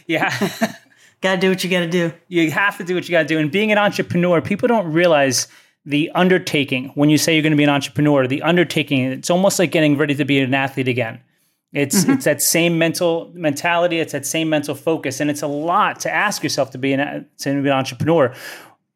yeah. 0.08 0.74
got 1.22 1.36
to 1.36 1.42
do 1.42 1.50
what 1.50 1.64
you 1.64 1.70
got 1.70 1.80
to 1.80 1.90
do. 1.90 2.14
You 2.28 2.52
have 2.52 2.78
to 2.78 2.84
do 2.84 2.96
what 2.96 3.08
you 3.08 3.12
got 3.12 3.24
to 3.24 3.28
do. 3.28 3.40
And 3.40 3.52
being 3.52 3.72
an 3.72 3.78
entrepreneur, 3.78 4.42
people 4.42 4.68
don't 4.68 4.92
realize 4.92 5.48
the 5.86 6.12
undertaking 6.16 6.90
when 6.96 7.10
you 7.10 7.18
say 7.18 7.34
you're 7.34 7.42
going 7.42 7.52
to 7.52 7.58
be 7.58 7.64
an 7.64 7.70
entrepreneur, 7.70 8.28
the 8.28 8.42
undertaking, 8.42 9.06
it's 9.06 9.30
almost 9.30 9.58
like 9.58 9.72
getting 9.72 9.98
ready 9.98 10.14
to 10.16 10.26
be 10.26 10.40
an 10.40 10.54
athlete 10.54 10.88
again. 10.88 11.20
It's 11.74 12.04
mm-hmm. 12.04 12.14
it's 12.14 12.26
that 12.26 12.42
same 12.42 12.78
mental 12.78 13.32
mentality, 13.34 14.00
it's 14.00 14.14
that 14.14 14.26
same 14.26 14.50
mental 14.50 14.74
focus, 14.74 15.20
and 15.20 15.30
it's 15.30 15.42
a 15.42 15.48
lot 15.48 16.00
to 16.02 16.14
ask 16.14 16.42
yourself 16.42 16.72
to 16.72 16.78
be 16.78 16.94
an 16.94 17.28
to 17.40 17.62
be 17.62 17.70
an 17.70 17.76
entrepreneur. 17.76 18.34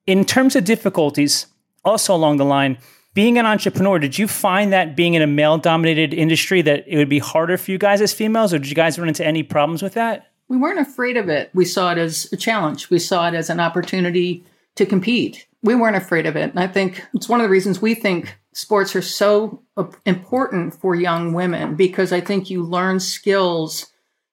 In 0.07 0.25
terms 0.25 0.55
of 0.55 0.63
difficulties, 0.63 1.47
also 1.83 2.15
along 2.15 2.37
the 2.37 2.45
line, 2.45 2.77
being 3.13 3.37
an 3.37 3.45
entrepreneur, 3.45 3.99
did 3.99 4.17
you 4.17 4.27
find 4.27 4.71
that 4.71 4.95
being 4.95 5.15
in 5.15 5.21
a 5.21 5.27
male 5.27 5.57
dominated 5.57 6.13
industry 6.13 6.61
that 6.61 6.85
it 6.87 6.97
would 6.97 7.09
be 7.09 7.19
harder 7.19 7.57
for 7.57 7.71
you 7.71 7.77
guys 7.77 8.01
as 8.01 8.13
females, 8.13 8.53
or 8.53 8.59
did 8.59 8.69
you 8.69 8.75
guys 8.75 8.97
run 8.97 9.07
into 9.07 9.25
any 9.25 9.43
problems 9.43 9.81
with 9.81 9.93
that? 9.95 10.31
We 10.47 10.57
weren't 10.57 10.79
afraid 10.79 11.17
of 11.17 11.29
it. 11.29 11.49
We 11.53 11.65
saw 11.65 11.91
it 11.91 11.97
as 11.97 12.31
a 12.31 12.37
challenge. 12.37 12.89
We 12.89 12.99
saw 12.99 13.27
it 13.27 13.33
as 13.33 13.49
an 13.49 13.59
opportunity 13.59 14.45
to 14.75 14.85
compete. 14.85 15.47
We 15.63 15.75
weren't 15.75 15.95
afraid 15.95 16.25
of 16.25 16.35
it. 16.35 16.49
And 16.49 16.59
I 16.59 16.67
think 16.67 17.05
it's 17.13 17.29
one 17.29 17.39
of 17.39 17.45
the 17.45 17.51
reasons 17.51 17.81
we 17.81 17.93
think 17.93 18.37
sports 18.53 18.95
are 18.95 19.01
so 19.01 19.63
uh, 19.77 19.85
important 20.05 20.73
for 20.73 20.95
young 20.95 21.33
women 21.33 21.75
because 21.75 22.11
I 22.11 22.21
think 22.21 22.49
you 22.49 22.63
learn 22.63 22.99
skills. 22.99 23.87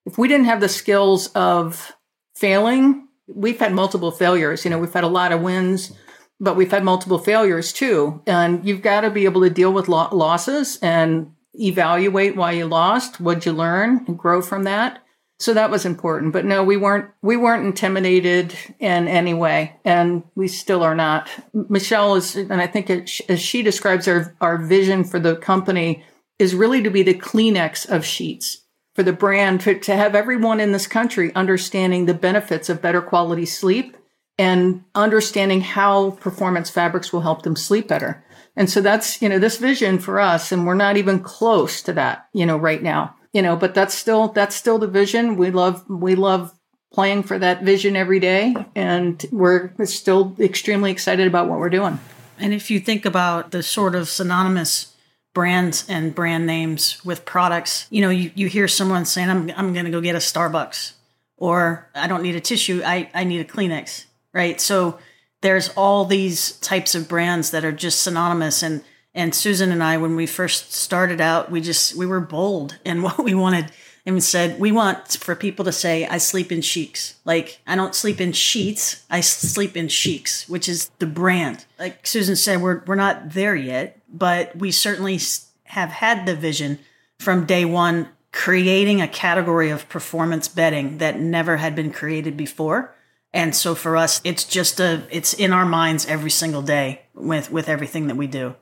If 0.07 0.19
we 0.19 0.29
didn't 0.29 0.47
have 0.47 0.61
the 0.61 0.69
skills 0.69 1.29
of 1.29 1.93
failing, 2.35 3.09
we've 3.27 3.59
had 3.59 3.73
multiple 3.73 4.11
failures. 4.11 4.65
You 4.65 4.71
know, 4.71 4.79
we've 4.79 4.93
had 4.93 5.05
a 5.05 5.09
lot 5.09 5.33
of 5.33 5.43
wins 5.43 5.93
but 6.41 6.57
we've 6.57 6.71
had 6.71 6.85
multiple 6.85 7.19
failures 7.19 7.73
too. 7.73 8.23
And 8.27 8.65
you've 8.67 8.83
got 8.83 9.03
to 9.03 9.11
be 9.11 9.25
able 9.25 9.43
to 9.43 9.51
deal 9.51 9.73
with 9.73 9.89
lo- 9.89 10.09
losses 10.13 10.79
and 10.83 11.35
evaluate 11.55 12.37
why 12.37 12.53
you 12.53 12.67
lost, 12.67 13.21
what'd 13.21 13.47
you 13.47 13.53
learn, 13.53 14.05
and 14.07 14.19
grow 14.19 14.43
from 14.43 14.65
that. 14.65 15.03
So 15.41 15.55
that 15.55 15.71
was 15.71 15.87
important. 15.87 16.33
But 16.33 16.45
no, 16.45 16.65
we 16.65 16.77
weren't 16.77 17.11
we 17.23 17.37
weren't 17.37 17.65
intimidated 17.65 18.55
in 18.81 19.07
any 19.07 19.35
way, 19.35 19.77
and 19.85 20.25
we 20.35 20.49
still 20.49 20.83
are 20.83 20.97
not. 20.97 21.29
Michelle 21.55 22.17
is, 22.17 22.35
and 22.35 22.61
I 22.61 22.67
think 22.67 22.91
it, 22.91 23.21
as 23.29 23.41
she 23.41 23.63
describes 23.63 24.09
our 24.09 24.35
our 24.41 24.59
vision 24.59 25.05
for 25.05 25.21
the 25.21 25.37
company 25.37 26.05
is 26.41 26.57
really 26.57 26.83
to 26.83 26.91
be 26.91 27.05
the 27.05 27.15
Kleenex 27.15 27.89
of 27.89 28.05
sheets 28.05 28.65
for 28.97 29.05
the 29.05 29.13
brand 29.13 29.61
to, 29.61 29.79
to 29.79 29.95
have 29.95 30.17
everyone 30.17 30.59
in 30.59 30.73
this 30.73 30.89
country 30.89 31.33
understanding 31.37 32.07
the 32.07 32.15
benefits 32.15 32.69
of 32.69 32.83
better 32.83 33.01
quality 33.01 33.47
sleep 33.47 33.97
and 34.39 34.85
understanding 34.95 35.61
how 35.61 36.13
performance 36.13 36.71
fabrics 36.71 37.13
will 37.13 37.23
help 37.23 37.43
them 37.43 37.57
sleep 37.57 37.89
better. 37.89 38.25
And 38.57 38.71
so 38.71 38.81
that's, 38.81 39.21
you 39.21 39.29
know, 39.29 39.39
this 39.39 39.57
vision 39.57 39.99
for 39.99 40.21
us. 40.21 40.53
And 40.53 40.67
we're 40.67 40.75
not 40.75 40.97
even 40.97 41.21
close 41.21 41.83
to 41.83 41.93
that, 41.95 42.29
you 42.33 42.47
know, 42.47 42.57
right 42.57 42.83
now, 42.83 43.15
you 43.33 43.43
know, 43.43 43.57
but 43.57 43.75
that's 43.75 43.95
still, 43.95 44.29
that's 44.29 44.57
still 44.57 44.79
the 44.79 44.87
vision. 44.87 45.37
We 45.37 45.51
love, 45.51 45.89
we 45.89 46.15
love 46.15 46.53
playing 46.93 47.25
for 47.25 47.39
that 47.39 47.63
vision 47.63 47.97
every 47.97 48.21
day. 48.21 48.57
And 48.75 49.25
we're 49.31 49.73
still 49.85 50.35
extremely 50.39 50.91
excited 50.91 51.27
about 51.27 51.49
what 51.49 51.59
we're 51.59 51.71
doing. 51.71 51.99
And 52.39 52.55
if 52.55 52.71
you 52.71 52.81
think 52.81 53.05
about 53.05 53.51
the 53.51 53.63
sort 53.63 53.95
of 53.95 54.09
synonymous 54.09 54.95
brands 55.35 55.85
and 55.89 56.15
brand 56.15 56.47
names 56.47 57.05
with 57.05 57.25
products, 57.25 57.87
you 57.91 58.01
know, 58.01 58.11
you, 58.11 58.31
you 58.35 58.49
hear 58.49 58.67
someone 58.67 59.05
saying, 59.05 59.31
I'm, 59.31 59.51
I'm 59.57 59.73
going 59.73 59.85
to 59.85 59.91
go 59.91 60.01
get 60.01 60.15
a 60.15 60.19
Starbucks 60.19 60.93
or 61.37 61.89
I 61.95 62.09
don't 62.09 62.23
need 62.23 62.35
a 62.35 62.41
tissue. 62.41 62.83
I, 62.85 63.09
I 63.15 63.25
need 63.25 63.41
a 63.41 63.45
Kleenex 63.45 64.07
right? 64.33 64.61
So 64.61 64.99
there's 65.41 65.69
all 65.71 66.05
these 66.05 66.53
types 66.61 66.95
of 66.95 67.09
brands 67.09 67.51
that 67.51 67.65
are 67.65 67.73
just 67.73 68.03
synonymous 68.03 68.63
and 68.63 68.83
and 69.15 69.35
Susan 69.35 69.73
and 69.73 69.83
I 69.83 69.97
when 69.97 70.17
we 70.17 70.27
first 70.27 70.73
started 70.73 71.21
out 71.21 71.51
we 71.51 71.61
just 71.61 71.95
we 71.97 72.07
were 72.07 72.21
bold 72.21 72.79
in 72.85 73.03
what 73.03 73.19
we 73.19 73.35
wanted 73.35 73.73
and 74.09 74.25
said, 74.25 74.59
We 74.59 74.73
want 74.73 75.19
for 75.21 75.35
people 75.37 75.65
to 75.67 75.73
say, 75.73 76.07
I 76.07 76.19
sleep 76.19 76.51
in 76.51 76.61
Sheex. 76.61 77.15
Like, 77.25 77.61
I 77.67 77.77
don't 77.77 77.95
sleep 77.95 78.21
in 78.21 78.33
sheets, 78.33 79.05
I 79.11 79.21
sleep 79.21 79.77
in 79.77 79.89
Sheex, 79.89 80.49
which 80.49 80.69
is 80.69 80.91
the 80.99 81.07
brand. 81.07 81.67
Like 81.79 82.07
Susan 82.07 82.35
said, 82.35 82.63
we're, 82.63 82.83
we're 82.87 82.95
not 82.95 83.33
there 83.35 83.55
yet, 83.55 84.01
but 84.09 84.57
we 84.57 84.71
certainly 84.71 85.21
have 85.65 85.91
had 85.91 86.25
the 86.25 86.35
vision 86.35 86.79
from 87.19 87.45
day 87.45 87.65
one, 87.67 88.09
creating 88.33 89.03
a 89.03 89.09
category 89.09 89.69
of 89.71 89.89
performance 89.89 90.49
bedding 90.49 90.99
that 90.99 91.21
never 91.21 91.59
had 91.59 91.75
been 91.75 91.93
created 91.93 92.37
before. 92.37 92.95
And 93.33 93.55
so 93.55 93.75
for 93.75 93.97
us, 93.97 94.21
it's 94.25 94.45
just 94.45 94.81
a, 94.81 95.03
it's 95.11 95.35
in 95.35 95.53
our 95.53 95.67
minds 95.67 96.07
every 96.07 96.31
single 96.31 96.63
day 96.63 97.03
with, 97.15 97.51
with 97.51 97.69
everything 97.69 98.07
that 98.07 98.17
we 98.17 98.27
do. 98.27 98.55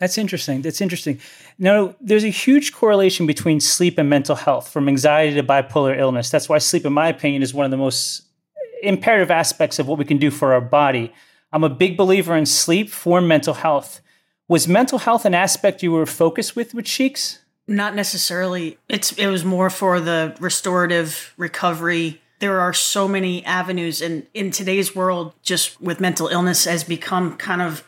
That's 0.00 0.18
interesting. 0.18 0.62
That's 0.62 0.80
interesting. 0.80 1.20
Now, 1.58 1.94
there's 2.00 2.24
a 2.24 2.28
huge 2.28 2.72
correlation 2.72 3.26
between 3.26 3.60
sleep 3.60 3.98
and 3.98 4.08
mental 4.08 4.36
health, 4.36 4.68
from 4.68 4.88
anxiety 4.88 5.34
to 5.34 5.42
bipolar 5.42 5.98
illness. 5.98 6.30
That's 6.30 6.48
why 6.48 6.58
sleep, 6.58 6.86
in 6.86 6.92
my 6.92 7.08
opinion, 7.08 7.42
is 7.42 7.52
one 7.52 7.64
of 7.64 7.70
the 7.70 7.76
most 7.76 8.22
imperative 8.82 9.30
aspects 9.30 9.78
of 9.78 9.88
what 9.88 9.98
we 9.98 10.04
can 10.04 10.18
do 10.18 10.30
for 10.30 10.52
our 10.52 10.60
body. 10.60 11.12
I'm 11.52 11.64
a 11.64 11.68
big 11.68 11.96
believer 11.96 12.36
in 12.36 12.46
sleep 12.46 12.90
for 12.90 13.20
mental 13.20 13.54
health. 13.54 14.00
Was 14.46 14.68
mental 14.68 14.98
health 14.98 15.24
an 15.24 15.34
aspect 15.34 15.82
you 15.82 15.92
were 15.92 16.06
focused 16.06 16.54
with 16.54 16.74
with 16.74 16.84
Sheex? 16.84 17.38
Not 17.66 17.94
necessarily. 17.94 18.78
It's 18.88 19.12
it 19.12 19.26
was 19.26 19.44
more 19.44 19.68
for 19.68 20.00
the 20.00 20.36
restorative 20.40 21.34
recovery. 21.36 22.20
There 22.40 22.60
are 22.60 22.72
so 22.72 23.08
many 23.08 23.44
avenues, 23.44 24.00
and 24.00 24.26
in 24.32 24.50
today's 24.50 24.94
world, 24.94 25.34
just 25.42 25.80
with 25.80 26.00
mental 26.00 26.28
illness, 26.28 26.64
has 26.64 26.84
become 26.84 27.36
kind 27.36 27.62
of 27.62 27.84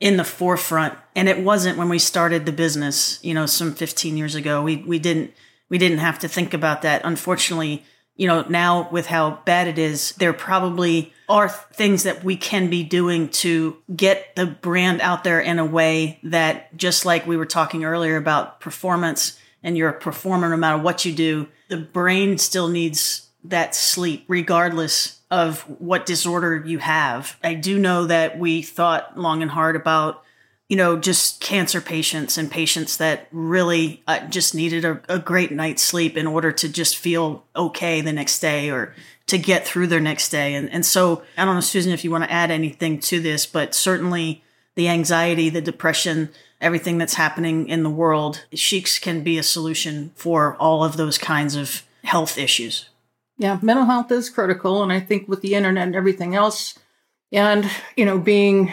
in 0.00 0.16
the 0.16 0.24
forefront. 0.24 0.96
And 1.16 1.28
it 1.28 1.42
wasn't 1.42 1.78
when 1.78 1.88
we 1.88 1.98
started 1.98 2.46
the 2.46 2.52
business 2.52 3.18
you 3.22 3.34
know 3.34 3.46
some 3.46 3.74
15 3.74 4.16
years 4.16 4.34
ago. 4.34 4.62
We 4.62 4.76
we 4.76 4.98
didn't 4.98 5.32
we 5.68 5.78
didn't 5.78 5.98
have 5.98 6.18
to 6.20 6.28
think 6.28 6.54
about 6.54 6.82
that. 6.82 7.02
Unfortunately 7.04 7.84
you 8.18 8.26
know 8.26 8.44
now 8.48 8.90
with 8.90 9.06
how 9.06 9.40
bad 9.46 9.66
it 9.66 9.78
is 9.78 10.12
there 10.18 10.34
probably 10.34 11.14
are 11.28 11.48
things 11.48 12.02
that 12.02 12.22
we 12.22 12.36
can 12.36 12.68
be 12.68 12.82
doing 12.82 13.28
to 13.30 13.78
get 13.94 14.34
the 14.36 14.44
brand 14.44 15.00
out 15.00 15.24
there 15.24 15.40
in 15.40 15.58
a 15.58 15.64
way 15.64 16.18
that 16.22 16.76
just 16.76 17.06
like 17.06 17.26
we 17.26 17.36
were 17.38 17.46
talking 17.46 17.84
earlier 17.84 18.16
about 18.16 18.60
performance 18.60 19.38
and 19.62 19.78
you're 19.78 19.88
a 19.88 19.98
performer 19.98 20.50
no 20.50 20.56
matter 20.56 20.82
what 20.82 21.06
you 21.06 21.12
do 21.14 21.48
the 21.68 21.78
brain 21.78 22.36
still 22.36 22.68
needs 22.68 23.27
that 23.44 23.74
sleep 23.74 24.24
regardless 24.28 25.20
of 25.30 25.60
what 25.80 26.06
disorder 26.06 26.62
you 26.64 26.78
have. 26.78 27.36
I 27.42 27.54
do 27.54 27.78
know 27.78 28.06
that 28.06 28.38
we 28.38 28.62
thought 28.62 29.18
long 29.18 29.42
and 29.42 29.50
hard 29.50 29.76
about, 29.76 30.22
you 30.68 30.76
know, 30.76 30.98
just 30.98 31.40
cancer 31.40 31.80
patients 31.80 32.38
and 32.38 32.50
patients 32.50 32.96
that 32.96 33.28
really 33.30 34.02
uh, 34.06 34.26
just 34.28 34.54
needed 34.54 34.84
a, 34.84 35.00
a 35.08 35.18
great 35.18 35.52
night's 35.52 35.82
sleep 35.82 36.16
in 36.16 36.26
order 36.26 36.50
to 36.52 36.68
just 36.68 36.96
feel 36.96 37.44
okay 37.54 38.00
the 38.00 38.12
next 38.12 38.40
day 38.40 38.70
or 38.70 38.94
to 39.26 39.38
get 39.38 39.66
through 39.66 39.86
their 39.86 40.00
next 40.00 40.30
day. 40.30 40.54
And, 40.54 40.70
and 40.70 40.84
so 40.84 41.22
I 41.36 41.44
don't 41.44 41.54
know, 41.54 41.60
Susan, 41.60 41.92
if 41.92 42.04
you 42.04 42.10
want 42.10 42.24
to 42.24 42.32
add 42.32 42.50
anything 42.50 42.98
to 43.00 43.20
this, 43.20 43.44
but 43.44 43.74
certainly 43.74 44.42
the 44.74 44.88
anxiety, 44.88 45.50
the 45.50 45.60
depression, 45.60 46.30
everything 46.60 46.98
that's 46.98 47.14
happening 47.14 47.68
in 47.68 47.82
the 47.82 47.90
world, 47.90 48.46
Sheex 48.52 49.00
can 49.00 49.22
be 49.22 49.36
a 49.36 49.42
solution 49.42 50.12
for 50.14 50.56
all 50.56 50.82
of 50.82 50.96
those 50.96 51.18
kinds 51.18 51.56
of 51.56 51.82
health 52.04 52.38
issues. 52.38 52.88
Yeah, 53.38 53.58
mental 53.62 53.84
health 53.84 54.10
is 54.10 54.30
critical. 54.30 54.82
And 54.82 54.92
I 54.92 55.00
think 55.00 55.28
with 55.28 55.40
the 55.40 55.54
internet 55.54 55.86
and 55.86 55.96
everything 55.96 56.34
else, 56.34 56.78
and, 57.32 57.70
you 57.96 58.04
know, 58.04 58.18
being 58.18 58.72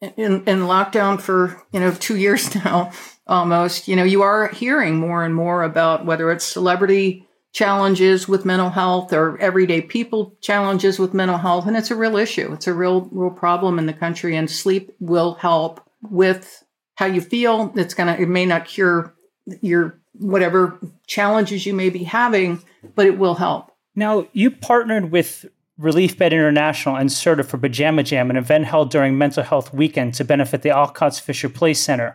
in, 0.00 0.44
in 0.44 0.60
lockdown 0.60 1.20
for, 1.20 1.62
you 1.72 1.80
know, 1.80 1.92
two 1.92 2.16
years 2.24 2.54
now 2.54 2.90
almost, 3.26 3.86
you 3.88 3.94
know, 3.94 4.04
you 4.04 4.22
are 4.22 4.48
hearing 4.48 4.96
more 4.96 5.24
and 5.24 5.34
more 5.34 5.62
about 5.62 6.06
whether 6.06 6.30
it's 6.30 6.44
celebrity 6.44 7.26
challenges 7.52 8.28
with 8.28 8.44
mental 8.44 8.70
health 8.70 9.12
or 9.12 9.38
everyday 9.38 9.80
people 9.80 10.36
challenges 10.40 10.98
with 10.98 11.12
mental 11.12 11.38
health. 11.38 11.66
And 11.66 11.76
it's 11.76 11.90
a 11.90 11.96
real 11.96 12.16
issue. 12.16 12.52
It's 12.52 12.66
a 12.66 12.74
real, 12.74 13.02
real 13.10 13.30
problem 13.30 13.78
in 13.78 13.86
the 13.86 13.92
country. 13.92 14.36
And 14.36 14.50
sleep 14.50 14.94
will 15.00 15.34
help 15.34 15.82
with 16.02 16.64
how 16.94 17.06
you 17.06 17.20
feel. 17.20 17.72
It's 17.76 17.94
going 17.94 18.14
to, 18.14 18.22
it 18.22 18.28
may 18.28 18.46
not 18.46 18.66
cure 18.66 19.14
your 19.60 20.00
whatever 20.12 20.78
challenges 21.06 21.66
you 21.66 21.74
may 21.74 21.90
be 21.90 22.04
having, 22.04 22.62
but 22.94 23.06
it 23.06 23.18
will 23.18 23.34
help. 23.34 23.67
Now, 23.98 24.28
you 24.32 24.52
partnered 24.52 25.10
with 25.10 25.44
Relief 25.76 26.16
Bed 26.16 26.32
International 26.32 26.94
and 26.94 27.10
CERTA 27.10 27.44
for 27.44 27.58
Pajama 27.58 28.04
Jam, 28.04 28.30
an 28.30 28.36
event 28.36 28.66
held 28.66 28.92
during 28.92 29.18
Mental 29.18 29.42
Health 29.42 29.74
Weekend 29.74 30.14
to 30.14 30.24
benefit 30.24 30.62
the 30.62 30.68
Olcott's 30.68 31.18
Fisher 31.18 31.48
Place 31.48 31.80
Center. 31.80 32.14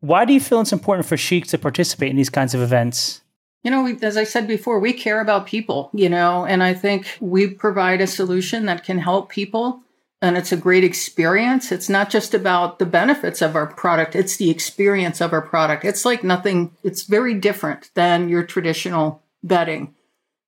Why 0.00 0.26
do 0.26 0.34
you 0.34 0.40
feel 0.40 0.60
it's 0.60 0.74
important 0.74 1.06
for 1.06 1.16
Sheex 1.16 1.46
to 1.48 1.58
participate 1.58 2.10
in 2.10 2.16
these 2.16 2.28
kinds 2.28 2.52
of 2.52 2.60
events? 2.60 3.22
You 3.62 3.70
know, 3.70 3.86
as 4.02 4.18
I 4.18 4.24
said 4.24 4.46
before, 4.46 4.78
we 4.78 4.92
care 4.92 5.22
about 5.22 5.46
people, 5.46 5.88
you 5.94 6.10
know, 6.10 6.44
and 6.44 6.62
I 6.62 6.74
think 6.74 7.16
we 7.18 7.46
provide 7.48 8.02
a 8.02 8.06
solution 8.06 8.66
that 8.66 8.84
can 8.84 8.98
help 8.98 9.30
people. 9.30 9.80
And 10.20 10.36
it's 10.36 10.52
a 10.52 10.56
great 10.58 10.84
experience. 10.84 11.72
It's 11.72 11.88
not 11.88 12.10
just 12.10 12.34
about 12.34 12.78
the 12.78 12.84
benefits 12.84 13.40
of 13.40 13.56
our 13.56 13.68
product, 13.68 14.14
it's 14.14 14.36
the 14.36 14.50
experience 14.50 15.22
of 15.22 15.32
our 15.32 15.40
product. 15.40 15.86
It's 15.86 16.04
like 16.04 16.22
nothing, 16.22 16.76
it's 16.82 17.04
very 17.04 17.32
different 17.32 17.90
than 17.94 18.28
your 18.28 18.42
traditional 18.42 19.22
bedding 19.42 19.94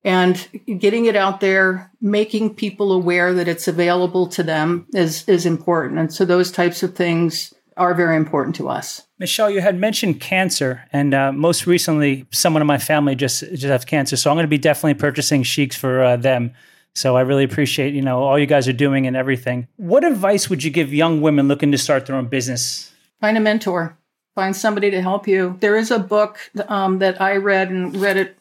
and 0.05 0.47
getting 0.79 1.07
it 1.07 1.17
out 1.17 1.41
there, 1.41 1.91
making 2.01 2.55
people 2.55 2.93
aware 2.93 3.33
that 3.33 3.49
it's 3.49 3.67
available 3.67 4.27
to 4.29 4.43
them 4.43 4.87
is, 4.93 5.27
is 5.27 5.47
important. 5.47 5.99
And 5.99 6.13
so 6.13 6.25
those 6.25 6.53
types 6.53 6.83
of 6.83 6.95
things 6.95 7.55
are 7.77 7.95
very 7.95 8.17
important 8.17 8.55
to 8.57 8.69
us. 8.69 9.03
Michelle, 9.19 9.51
you 9.51 9.61
had 9.61 9.79
mentioned 9.79 10.21
cancer, 10.21 10.85
and 10.93 11.15
uh, 11.15 11.33
most 11.33 11.67
recently, 11.67 12.27
someone 12.31 12.63
in 12.63 12.67
my 12.67 12.79
family 12.79 13.15
just 13.15 13.41
just 13.41 13.65
has 13.65 13.85
cancer. 13.85 14.17
So 14.17 14.31
I'm 14.31 14.37
going 14.37 14.45
to 14.45 14.49
be 14.49 14.59
definitely 14.59 14.95
purchasing 14.95 15.43
Sheex 15.43 15.75
for 15.75 16.03
uh, 16.03 16.17
them. 16.17 16.53
So 16.95 17.17
I 17.17 17.23
really 17.23 17.45
appreciate 17.45 17.95
you 17.95 18.03
know 18.03 18.23
all 18.23 18.39
you 18.39 18.47
guys 18.47 18.69
are 18.69 18.73
doing 18.73 19.07
and 19.07 19.17
everything. 19.17 19.67
What 19.77 20.05
advice 20.05 20.49
would 20.51 20.63
you 20.63 20.71
give 20.71 20.93
young 20.93 21.21
women 21.21 21.49
looking 21.49 21.73
to 21.73 21.79
start 21.79 22.07
their 22.07 22.17
own 22.17 22.27
business? 22.27 22.93
Find 23.21 23.37
a 23.37 23.41
mentor. 23.41 23.97
Find 24.35 24.55
somebody 24.55 24.91
to 24.91 25.01
help 25.01 25.29
you. 25.29 25.57
There 25.61 25.77
is 25.77 25.93
a 25.93 25.99
book 25.99 26.39
um, 26.69 26.99
that 26.99 27.21
I 27.21 27.37
read 27.37 27.71
and 27.71 27.97
read 27.97 28.17
it 28.17 28.37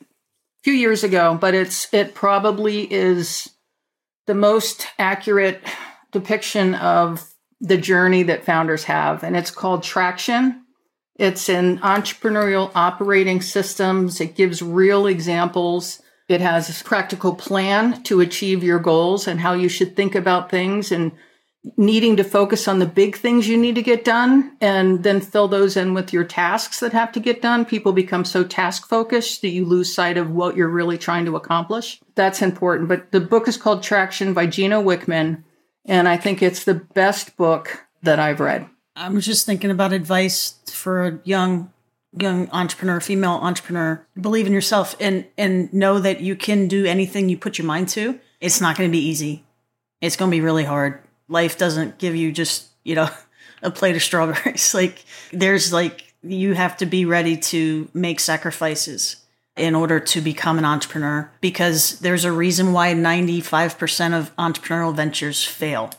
few 0.64 0.74
years 0.74 1.04
ago, 1.04 1.38
but 1.40 1.54
it's 1.54 1.94
it 1.94 2.16
probably 2.16 2.92
is 2.92 3.50
the 4.26 4.36
most 4.36 4.88
accurate 4.98 5.62
depiction 6.12 6.76
of 6.76 7.30
the 7.60 7.78
journey 7.78 8.24
that 8.24 8.46
founders 8.46 8.86
have, 8.86 9.24
and 9.24 9.36
it's 9.36 9.52
called 9.52 9.84
Traction. 9.84 10.62
It's 11.16 11.48
in 11.48 11.78
entrepreneurial 11.80 12.72
operating 12.74 13.42
systems. 13.42 14.20
It 14.20 14.36
gives 14.36 14.62
real 14.62 15.06
examples. 15.06 16.02
It 16.28 16.42
has 16.42 16.70
a 16.70 16.84
practical 16.84 17.36
plan 17.36 18.02
to 18.04 18.22
achieve 18.22 18.64
your 18.64 18.80
goals 18.80 19.28
and 19.28 19.40
how 19.40 19.54
you 19.54 19.70
should 19.70 19.96
think 19.96 20.16
about 20.16 20.50
things 20.50 20.92
and 20.92 21.12
needing 21.78 22.18
to 22.18 22.24
focus 22.24 22.68
on 22.68 22.80
the 22.80 22.86
big 22.86 23.16
things 23.16 23.48
you 23.48 23.58
need 23.58 23.76
to 23.76 23.82
get 23.82 24.04
done 24.04 24.56
and 24.60 25.04
then 25.04 25.22
fill 25.22 25.48
those 25.48 25.78
in 25.78 25.94
with 25.94 26.12
your 26.12 26.26
tasks 26.26 26.80
that 26.82 26.92
have 26.92 27.12
to 27.14 27.20
get 27.20 27.42
done. 27.42 27.64
People 27.64 27.94
become 27.94 28.26
so 28.26 28.44
task 28.44 28.88
focused 28.88 29.42
that 29.42 29.50
you 29.50 29.66
lose 29.66 29.94
sight 29.94 30.18
of 30.18 30.30
what 30.30 30.58
you're 30.58 30.68
really 30.68 30.98
trying 30.98 31.26
to 31.26 31.36
accomplish. 31.36 32.02
That's 32.16 32.42
important. 32.42 32.90
But 32.90 33.12
the 33.12 33.22
book 33.22 33.48
is 33.48 33.58
called 33.58 33.82
Traction 33.82 34.34
by 34.34 34.46
Gino 34.46 34.84
Wickman. 34.84 35.44
And 35.86 36.08
I 36.08 36.18
think 36.18 36.42
it's 36.42 36.66
the 36.66 36.76
best 36.76 37.38
book 37.38 37.86
that 38.02 38.20
I've 38.20 38.40
read. 38.40 38.68
I'm 38.96 39.20
just 39.22 39.46
thinking 39.46 39.72
about 39.72 39.94
advice 39.94 40.56
for 40.68 41.08
a 41.08 41.20
young 41.24 41.72
young 42.20 42.48
entrepreneur, 42.52 43.00
female 43.00 43.40
entrepreneur. 43.42 44.06
Believe 44.20 44.46
in 44.46 44.54
yourself 44.54 44.96
and 45.00 45.26
and 45.38 45.74
know 45.74 46.00
that 46.00 46.22
you 46.22 46.36
can 46.36 46.68
do 46.68 46.86
anything 46.86 47.28
you 47.28 47.38
put 47.38 47.58
your 47.58 47.66
mind 47.66 47.90
to. 47.90 48.20
It's 48.40 48.62
not 48.62 48.78
going 48.78 48.90
to 48.90 48.92
be 48.92 49.04
easy. 49.04 49.46
It's 50.00 50.16
going 50.16 50.30
to 50.30 50.36
be 50.36 50.42
really 50.42 50.66
hard 50.66 51.03
life 51.28 51.58
doesn't 51.58 51.98
give 51.98 52.16
you 52.16 52.32
just, 52.32 52.68
you 52.84 52.96
know, 52.96 53.10
a 53.62 53.72
plate 53.72 53.96
of 53.96 54.04
strawberries. 54.04 54.74
like 54.74 55.04
there's 55.32 55.72
like 55.74 56.14
you 56.22 56.54
have 56.54 56.78
to 56.78 56.86
be 56.86 57.06
ready 57.06 57.38
to 57.38 57.90
make 57.94 58.20
sacrifices 58.20 59.18
in 59.56 59.76
order 59.76 60.00
to 60.00 60.22
become 60.22 60.58
an 60.58 60.66
entrepreneur 60.66 61.30
because 61.42 62.00
there's 62.00 62.26
a 62.26 62.32
reason 62.32 62.74
why 62.74 62.94
95% 62.94 64.18
of 64.18 64.36
entrepreneurial 64.38 64.96
ventures 64.96 65.44
fail. 65.44 65.92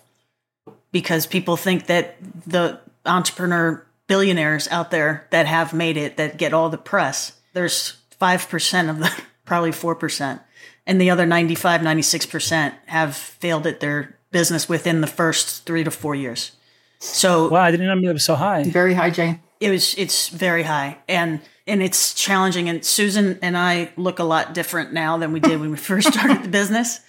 Because 0.91 1.27
people 1.27 1.57
think 1.57 1.87
that 1.87 2.17
the 2.47 2.81
entrepreneur 3.07 3.85
billionaires 4.07 4.69
out 4.69 4.91
there 4.91 5.27
that 5.31 5.47
have 5.47 5.73
made 5.73 5.97
it 5.97 6.17
that 6.17 6.37
get 6.37 6.53
all 6.53 6.69
the 6.69 6.79
press, 6.79 7.33
there's 7.53 7.97
5% 8.21 8.91
of 8.91 8.99
them, 8.99 9.13
probably 9.45 9.71
4%. 9.71 10.41
And 10.87 11.01
the 11.01 11.11
other 11.11 11.27
95, 11.27 11.81
96% 11.81 12.75
have 12.87 13.17
failed 13.17 13.67
at 13.67 13.81
their 13.81 14.19
business 14.35 14.69
within 14.69 15.01
the 15.01 15.07
first 15.07 15.65
three 15.65 15.85
to 15.85 15.91
four 15.91 16.15
years. 16.15 16.53
So 16.99 17.49
wow, 17.49 17.63
I 17.63 17.71
didn't 17.71 17.87
know 17.87 18.11
it 18.11 18.13
was 18.13 18.25
so 18.25 18.35
high. 18.35 18.65
Very 18.65 18.95
high, 18.95 19.11
Jay. 19.11 19.41
It 19.61 19.71
was. 19.71 19.95
It's 19.97 20.29
very 20.29 20.65
high, 20.65 20.99
and 21.09 21.41
and 21.67 21.83
it's 21.83 22.13
challenging. 22.15 22.69
And 22.69 22.85
Susan 22.85 23.39
and 23.41 23.57
I 23.57 23.93
look 23.97 24.19
a 24.19 24.25
lot 24.25 24.53
different 24.53 24.93
now 24.93 25.17
than 25.19 25.33
we 25.33 25.41
did 25.41 25.61
when 25.61 25.71
we 25.71 25.77
first 25.91 26.13
started 26.13 26.43
the 26.43 26.49
business, 26.49 27.01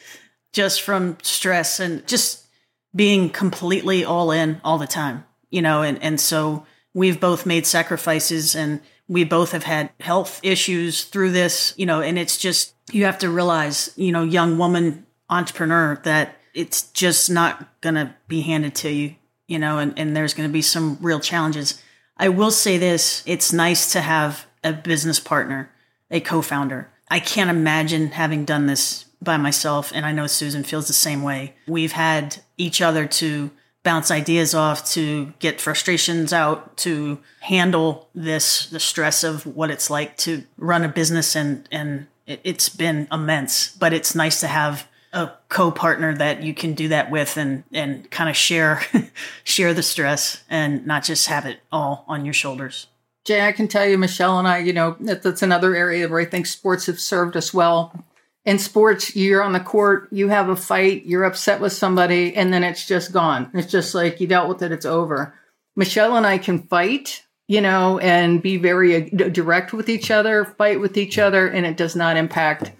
just 0.53 0.82
from 0.82 1.17
stress 1.23 1.80
and 1.80 2.05
just 2.07 2.45
being 2.93 3.30
completely 3.30 4.05
all 4.05 4.32
in 4.32 4.61
all 4.63 4.78
the 4.78 4.88
time. 4.88 5.26
You 5.49 5.61
know, 5.61 5.82
and 5.82 6.01
and 6.03 6.19
so 6.21 6.65
we've 6.93 7.19
both 7.19 7.45
made 7.45 7.65
sacrifices, 7.65 8.55
and 8.55 8.82
We 9.07 9.23
both 9.23 9.51
have 9.51 9.63
had 9.63 9.89
health 9.99 10.39
issues 10.41 11.03
through 11.05 11.32
this, 11.32 11.73
you 11.78 11.86
know, 11.86 12.01
and 12.01 12.17
it's 12.17 12.38
just, 12.38 12.73
you 12.91 13.05
have 13.05 13.19
to 13.19 13.30
realize, 13.30 13.93
you 13.95 14.11
know, 14.11 14.23
young 14.23 14.57
woman 14.57 15.05
entrepreneur, 15.30 16.01
that 16.03 16.36
it's 16.56 16.84
just 16.91 17.30
not 17.30 17.82
going 17.82 17.95
to 17.95 18.16
be 18.28 18.41
handed 18.41 18.74
to 18.76 18.89
you, 18.89 19.16
you 19.47 19.60
know, 19.60 19.78
and, 19.78 19.93
and 19.99 20.16
there's 20.16 20.34
going 20.34 20.49
to 20.49 20.53
be 20.53 20.62
some 20.62 20.97
real 21.01 21.20
challenges. 21.20 21.82
I 22.18 22.30
will 22.30 22.51
say 22.51 22.78
this 22.78 23.22
it's 23.28 23.53
nice 23.53 23.91
to 23.91 24.01
have 24.01 24.47
a 24.64 24.74
business 24.74 25.20
partner, 25.20 25.70
a 26.10 26.20
co 26.20 26.41
founder. 26.41 26.89
I 27.12 27.20
can't 27.20 27.49
imagine 27.49 28.08
having 28.08 28.45
done 28.45 28.66
this 28.66 29.06
by 29.22 29.38
myself, 29.38 29.91
and 29.93 30.06
I 30.06 30.12
know 30.12 30.28
Susan 30.28 30.64
feels 30.64 30.88
the 30.88 30.93
same 30.93 31.22
way. 31.22 31.56
We've 31.68 31.91
had 31.91 32.38
each 32.58 32.82
other 32.82 33.06
to 33.06 33.51
bounce 33.84 34.10
ideas 34.10 34.56
off, 34.56 34.89
to 34.91 35.34
get 35.39 35.62
frustrations 35.62 36.34
out, 36.34 36.76
to 36.78 37.20
handle 37.41 38.10
this, 38.16 38.66
the 38.68 38.80
stress 38.80 39.24
of 39.24 39.45
what 39.45 39.70
it's 39.70 39.89
like 39.89 40.18
to 40.18 40.43
run 40.58 40.84
a 40.84 40.89
business. 40.89 41.36
And, 41.36 41.68
and 41.72 42.08
it's 42.26 42.68
been 42.68 43.08
immense, 43.12 43.76
but 43.76 43.93
it's 43.93 44.16
nice 44.16 44.39
to 44.39 44.47
have 44.47 44.88
a 45.16 45.34
co-partner 45.49 46.16
that 46.16 46.43
you 46.43 46.53
can 46.53 46.74
do 46.74 46.89
that 46.89 47.09
with 47.09 47.38
and, 47.38 47.63
and 47.72 48.09
kind 48.11 48.30
of 48.30 48.36
share, 48.36 48.82
share 49.43 49.74
the 49.74 49.82
stress 49.82 50.43
and 50.49 50.86
not 50.86 51.03
just 51.03 51.28
have 51.28 51.45
it 51.45 51.59
all 51.72 52.05
on 52.07 52.26
your 52.26 52.34
shoulders. 52.34 52.88
Jay, 53.24 53.41
I 53.47 53.53
can 53.53 53.68
tell 53.68 53.88
you, 53.88 53.97
Michelle 53.97 54.38
and 54.38 54.47
I, 54.47 54.59
you 54.59 54.74
know, 54.74 54.95
that, 54.99 55.24
that's 55.24 55.41
another 55.41 55.76
area 55.76 56.07
where 56.07 56.20
I 56.20 56.26
think 56.26 56.45
sports 56.45 56.86
have 56.86 56.99
served 56.99 57.36
us 57.36 57.53
well 57.53 58.05
in 58.45 58.59
sports, 58.59 59.16
you're 59.16 59.41
on 59.41 59.53
the 59.53 59.59
court, 59.59 60.07
you 60.11 60.30
have 60.30 60.49
a 60.49 60.55
fight, 60.55 61.05
you're 61.05 61.24
upset 61.24 61.59
with 61.59 61.74
somebody, 61.74 62.36
and 62.36 62.53
then 62.53 62.63
it's 62.63 62.86
just 62.86 63.11
gone. 63.11 63.49
It's 63.55 63.72
just 63.72 63.95
like 63.95 64.22
you 64.22 64.28
dealt 64.28 64.47
with 64.47 64.61
it, 64.61 64.72
it's 64.72 64.86
over. 64.86 65.34
Michelle 65.76 66.16
and 66.16 66.28
I 66.28 66.38
can 66.38 66.61
fight, 66.61 67.24
you 67.47 67.59
know, 67.59 67.97
and 67.99 68.41
be 68.41 68.57
very 68.57 69.11
uh, 69.11 69.30
direct 69.30 69.74
with 69.74 69.89
each 69.89 70.11
other, 70.11 70.45
fight 70.45 70.80
with 70.80 70.95
each 70.95 71.18
other, 71.18 71.47
and 71.47 71.66
it 71.66 71.76
does 71.76 71.95
not 71.95 72.18
impact, 72.18 72.72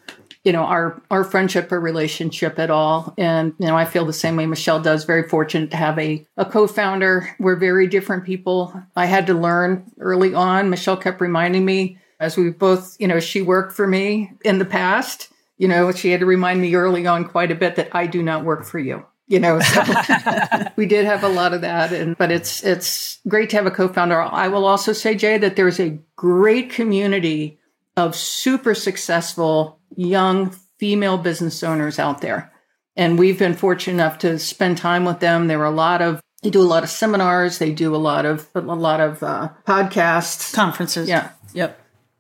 you 0.46 0.54
know, 0.54 0.64
our 0.64 1.02
our 1.12 1.26
friendship 1.26 1.72
or 1.72 1.82
relationship 1.82 2.58
at 2.60 2.70
all. 2.70 3.14
And 3.18 3.54
you 3.60 3.68
know, 3.68 3.76
I 3.76 3.84
feel 3.84 4.06
the 4.06 4.14
same 4.14 4.38
way 4.38 4.46
Michelle 4.46 4.80
does. 4.80 5.04
Very 5.04 5.28
fortunate 5.28 5.72
to 5.72 5.78
have 5.78 6.00
a 6.00 6.26
a 6.38 6.46
co-founder. 6.46 7.36
We're 7.40 7.58
very 7.58 7.88
different 7.88 8.24
people. 8.24 8.74
I 8.96 9.08
had 9.08 9.28
to 9.28 9.34
learn 9.34 9.92
early 10.00 10.34
on. 10.34 10.70
Michelle 10.70 10.98
kept 10.98 11.20
reminding 11.20 11.66
me 11.66 11.98
as 12.22 12.38
we 12.38 12.52
both, 12.52 12.96
you 12.98 13.10
know, 13.10 13.20
she 13.20 13.42
worked 13.42 13.74
for 13.74 13.86
me 13.86 14.32
in 14.46 14.60
the 14.60 14.66
past 14.66 15.30
you 15.58 15.68
know, 15.68 15.92
she 15.92 16.12
had 16.12 16.20
to 16.20 16.26
remind 16.26 16.62
me 16.62 16.76
early 16.76 17.08
on 17.08 17.26
quite 17.26 17.52
a 17.52 17.56
bit 17.56 17.76
that 17.78 17.90
I 17.94 18.08
do 18.08 18.22
not 18.22 18.44
work 18.44 18.66
for 18.66 18.80
you. 18.80 19.06
You 19.28 19.40
know, 19.40 19.60
so 19.60 19.84
we 20.76 20.86
did 20.86 21.06
have 21.06 21.24
a 21.24 21.28
lot 21.28 21.54
of 21.54 21.62
that, 21.62 21.92
and 21.92 22.16
but 22.16 22.32
it's 22.32 22.64
it's 22.64 23.20
great 23.28 23.50
to 23.50 23.56
have 23.56 23.66
a 23.66 23.72
co-founder. 23.72 24.22
I 24.22 24.50
will 24.50 24.66
also 24.66 24.94
say, 24.94 25.16
Jay, 25.16 25.40
that 25.40 25.56
there's 25.56 25.80
a 25.80 25.98
great 26.16 26.70
community 26.70 27.58
of 27.98 28.16
super 28.16 28.76
successful 28.76 29.80
young 29.96 30.52
female 30.80 31.18
business 31.18 31.64
owners 31.64 32.00
out 32.00 32.22
there, 32.22 32.52
and 32.96 33.18
we've 33.18 33.40
been 33.40 33.54
fortunate 33.54 33.94
enough 33.94 34.18
to 34.20 34.40
spend 34.40 34.78
time 34.78 35.06
with 35.06 35.20
them. 35.20 35.48
There 35.48 35.62
are 35.62 35.66
a 35.66 35.72
lot 35.72 36.02
of 36.02 36.22
they 36.44 36.50
do 36.50 36.62
a 36.62 36.64
lot 36.64 36.84
of 36.84 36.90
seminars, 36.90 37.58
they 37.58 37.72
do 37.72 37.96
a 37.96 37.98
lot 37.98 38.26
of 38.26 38.48
a 38.54 38.62
lot 38.62 39.00
of 39.00 39.24
uh, 39.24 39.50
podcasts, 39.66 40.54
conferences. 40.54 41.10
Yeah, 41.10 41.32
yep. 41.54 41.80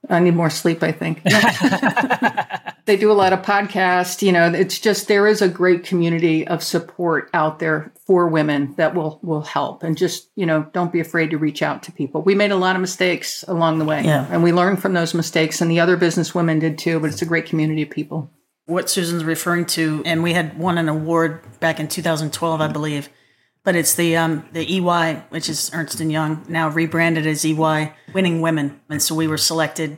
I 0.09 0.19
need 0.19 0.35
more 0.35 0.49
sleep, 0.49 0.83
I 0.83 0.91
think. 0.91 1.21
they 2.85 2.97
do 2.97 3.11
a 3.11 3.13
lot 3.13 3.33
of 3.33 3.41
podcasts. 3.41 4.21
You 4.21 4.31
know, 4.31 4.51
it's 4.51 4.79
just 4.79 5.07
there 5.07 5.27
is 5.27 5.41
a 5.41 5.49
great 5.49 5.83
community 5.83 6.47
of 6.47 6.63
support 6.63 7.29
out 7.33 7.59
there 7.59 7.91
for 8.05 8.27
women 8.27 8.73
that 8.77 8.95
will 8.95 9.19
will 9.21 9.41
help. 9.41 9.83
And 9.83 9.97
just, 9.97 10.29
you 10.35 10.45
know, 10.45 10.67
don't 10.73 10.91
be 10.91 10.99
afraid 10.99 11.31
to 11.31 11.37
reach 11.37 11.61
out 11.61 11.83
to 11.83 11.91
people. 11.91 12.21
We 12.21 12.35
made 12.35 12.51
a 12.51 12.55
lot 12.55 12.75
of 12.75 12.81
mistakes 12.81 13.43
along 13.47 13.79
the 13.79 13.85
way. 13.85 14.03
Yeah. 14.03 14.27
And 14.29 14.43
we 14.43 14.53
learned 14.53 14.81
from 14.81 14.93
those 14.93 15.13
mistakes 15.13 15.61
and 15.61 15.69
the 15.69 15.79
other 15.79 15.97
business 15.97 16.33
women 16.33 16.59
did 16.59 16.77
too, 16.77 16.99
but 16.99 17.09
it's 17.09 17.21
a 17.21 17.25
great 17.25 17.45
community 17.45 17.81
of 17.81 17.89
people. 17.89 18.31
What 18.67 18.89
Susan's 18.89 19.23
referring 19.23 19.67
to, 19.67 20.01
and 20.05 20.23
we 20.23 20.33
had 20.33 20.57
won 20.57 20.79
an 20.79 20.89
award 20.89 21.59
back 21.59 21.79
in 21.79 21.87
2012, 21.87 22.61
I 22.61 22.67
believe 22.67 23.09
but 23.65 23.75
it's 23.75 23.95
the 23.95 24.15
um, 24.15 24.47
the 24.53 24.77
EY, 24.77 25.23
which 25.29 25.49
is 25.49 25.71
Ernst 25.73 25.99
and 25.99 26.11
Young, 26.11 26.45
now 26.47 26.69
rebranded 26.69 27.27
as 27.27 27.43
EY, 27.43 27.93
winning 28.13 28.39
women, 28.39 28.79
and 28.89 29.01
so 29.01 29.15
we 29.15 29.27
were 29.27 29.39
selected. 29.39 29.97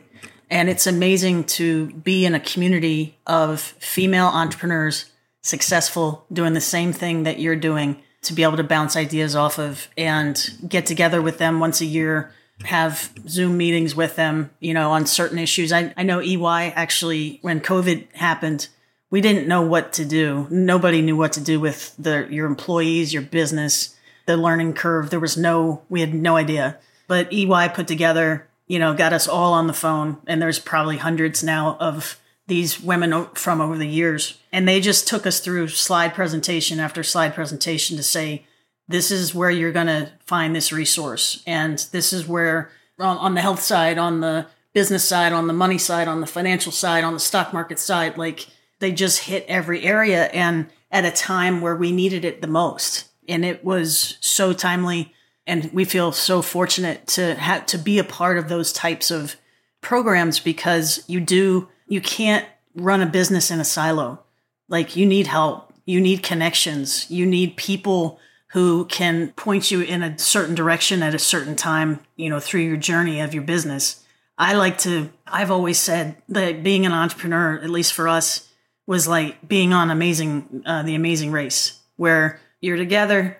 And 0.50 0.70
it's 0.70 0.88
amazing 0.88 1.45
to 1.45 1.88
be 1.88 2.26
in 2.26 2.34
a 2.34 2.39
community 2.39 3.18
of 3.28 3.60
female 3.62 4.28
entrepreneurs, 4.28 5.12
successful, 5.41 6.26
doing 6.32 6.54
the 6.54 6.62
same 6.62 6.93
thing 6.93 7.24
that 7.24 7.39
you're 7.39 7.56
doing, 7.56 8.02
to 8.24 8.34
be 8.34 8.43
able 8.43 8.58
to 8.58 8.64
bounce 8.64 8.95
ideas 8.95 9.36
off 9.36 9.60
of 9.60 9.88
and 9.98 10.58
get 10.68 10.86
together 10.86 11.22
with 11.22 11.38
them 11.38 11.60
once 11.60 11.82
a 11.82 11.86
year, 11.86 12.32
have 12.64 13.12
Zoom 13.28 13.58
meetings 13.58 13.95
with 13.95 14.16
them, 14.16 14.50
you 14.60 14.74
know, 14.74 14.91
on 14.91 15.06
certain 15.06 15.38
issues. 15.38 15.72
I, 15.72 15.93
I 15.95 16.04
know 16.04 16.22
EY 16.22 16.72
actually, 16.72 17.39
when 17.41 17.62
COVID 17.62 18.14
happened, 18.16 18.68
we 19.10 19.22
didn't 19.22 19.48
know 19.48 19.62
what 19.62 19.93
to 19.93 20.06
do. 20.06 20.48
Nobody 20.50 21.02
knew 21.02 21.16
what 21.16 21.34
to 21.34 21.41
do 21.41 21.60
with 21.60 21.95
the 21.98 22.28
your 22.30 22.45
employees, 22.45 23.14
your 23.14 23.22
business, 23.22 23.95
the 24.26 24.38
learning 24.38 24.74
curve. 24.74 25.10
There 25.10 25.20
was 25.20 25.38
no, 25.38 25.84
we 25.89 26.02
had 26.02 26.14
no 26.14 26.36
idea. 26.36 26.78
But 27.08 27.32
EY 27.32 27.70
put 27.70 27.88
together, 27.88 28.48
you 28.68 28.80
know, 28.80 28.93
got 28.93 29.13
us 29.13 29.28
all 29.28 29.53
on 29.53 29.68
the 29.68 29.74
phone, 29.74 30.18
and 30.28 30.41
there's 30.41 30.59
probably 30.59 30.97
hundreds 30.97 31.43
now 31.43 31.78
of 31.80 32.20
these 32.47 32.80
women 32.82 33.26
from 33.34 33.59
over 33.59 33.78
the 33.78 33.88
years, 33.88 34.39
and 34.51 34.68
they 34.68 34.80
just 34.80 35.07
took 35.07 35.26
us 35.26 35.39
through 35.39 35.68
slide 35.68 36.13
presentation 36.13 36.80
after 36.80 37.03
slide 37.03 37.34
presentation 37.34 37.97
to 37.97 38.03
say, 38.03 38.45
this 38.88 39.11
is 39.11 39.36
where 39.36 39.49
you're 39.49 39.74
going 39.74 39.88
to 39.88 40.11
find 40.26 40.55
this 40.55 40.72
resource, 40.72 41.43
and 41.45 41.88
this 41.91 42.13
is 42.13 42.28
where 42.28 42.72
on 42.99 43.36
the 43.36 43.41
health 43.41 43.61
side, 43.61 43.97
on 43.97 44.22
the 44.22 44.47
business 44.74 45.03
side, 45.03 45.34
on 45.34 45.47
the 45.47 45.53
money 45.53 45.78
side, 45.78 46.07
on 46.07 46.22
the 46.22 46.28
financial 46.28 46.72
side, 46.72 47.03
on 47.03 47.13
the 47.13 47.20
stock 47.20 47.51
market 47.51 47.80
side, 47.80 48.18
like 48.18 48.47
they 48.80 48.91
just 48.91 49.24
hit 49.24 49.45
every 49.47 49.84
area 49.84 50.26
and 50.26 50.68
at 50.91 51.05
a 51.05 51.11
time 51.11 51.61
where 51.61 51.76
we 51.76 51.91
needed 51.91 52.24
it 52.24 52.41
the 52.41 52.47
most. 52.47 53.05
And 53.28 53.43
it 53.43 53.63
was 53.63 54.18
so 54.22 54.53
timely. 54.53 55.13
And 55.48 55.72
we 55.74 55.86
feel 55.86 56.12
so 56.12 56.41
fortunate 56.41 57.08
to 57.08 57.34
have 57.36 57.66
to 57.68 57.78
be 57.78 57.98
a 57.98 58.04
part 58.04 58.38
of 58.38 58.50
those 58.50 58.74
types 58.74 59.10
of 59.10 59.38
programs 59.82 60.39
because 60.39 61.04
you 61.08 61.22
do, 61.22 61.70
you 61.88 62.02
can't 62.02 62.45
run 62.76 63.02
a 63.02 63.06
business 63.06 63.50
in 63.50 63.60
a 63.60 63.66
silo. 63.66 64.24
Like 64.68 64.98
you 64.98 65.06
need 65.06 65.28
help, 65.28 65.74
you 65.86 66.02
need 66.02 66.22
connections, 66.22 67.10
you 67.10 67.26
need 67.26 67.56
people 67.56 68.20
who 68.52 68.86
can 68.86 69.30
point 69.32 69.72
you 69.72 69.82
in 69.82 70.04
a 70.04 70.18
certain 70.20 70.56
direction 70.56 71.02
at 71.02 71.16
a 71.16 71.20
certain 71.20 71.56
time, 71.56 72.02
you 72.18 72.30
know, 72.30 72.39
through 72.39 72.62
your 72.62 72.78
journey 72.78 73.22
of 73.22 73.34
your 73.34 73.43
business. 73.43 74.04
I 74.38 74.54
like 74.54 74.78
to, 74.80 75.10
I've 75.26 75.52
always 75.52 75.80
said 75.80 76.18
that 76.30 76.64
being 76.64 76.86
an 76.86 76.91
entrepreneur, 76.91 77.56
at 77.60 77.70
least 77.70 77.93
for 77.93 78.08
us, 78.08 78.48
was 78.86 79.08
like 79.08 79.48
being 79.48 79.74
on 79.74 79.91
amazing 79.91 80.64
uh, 80.66 80.84
the 80.84 80.95
amazing 80.95 81.32
race 81.32 81.80
where 81.98 82.39
you're 82.62 82.78
together 82.78 83.38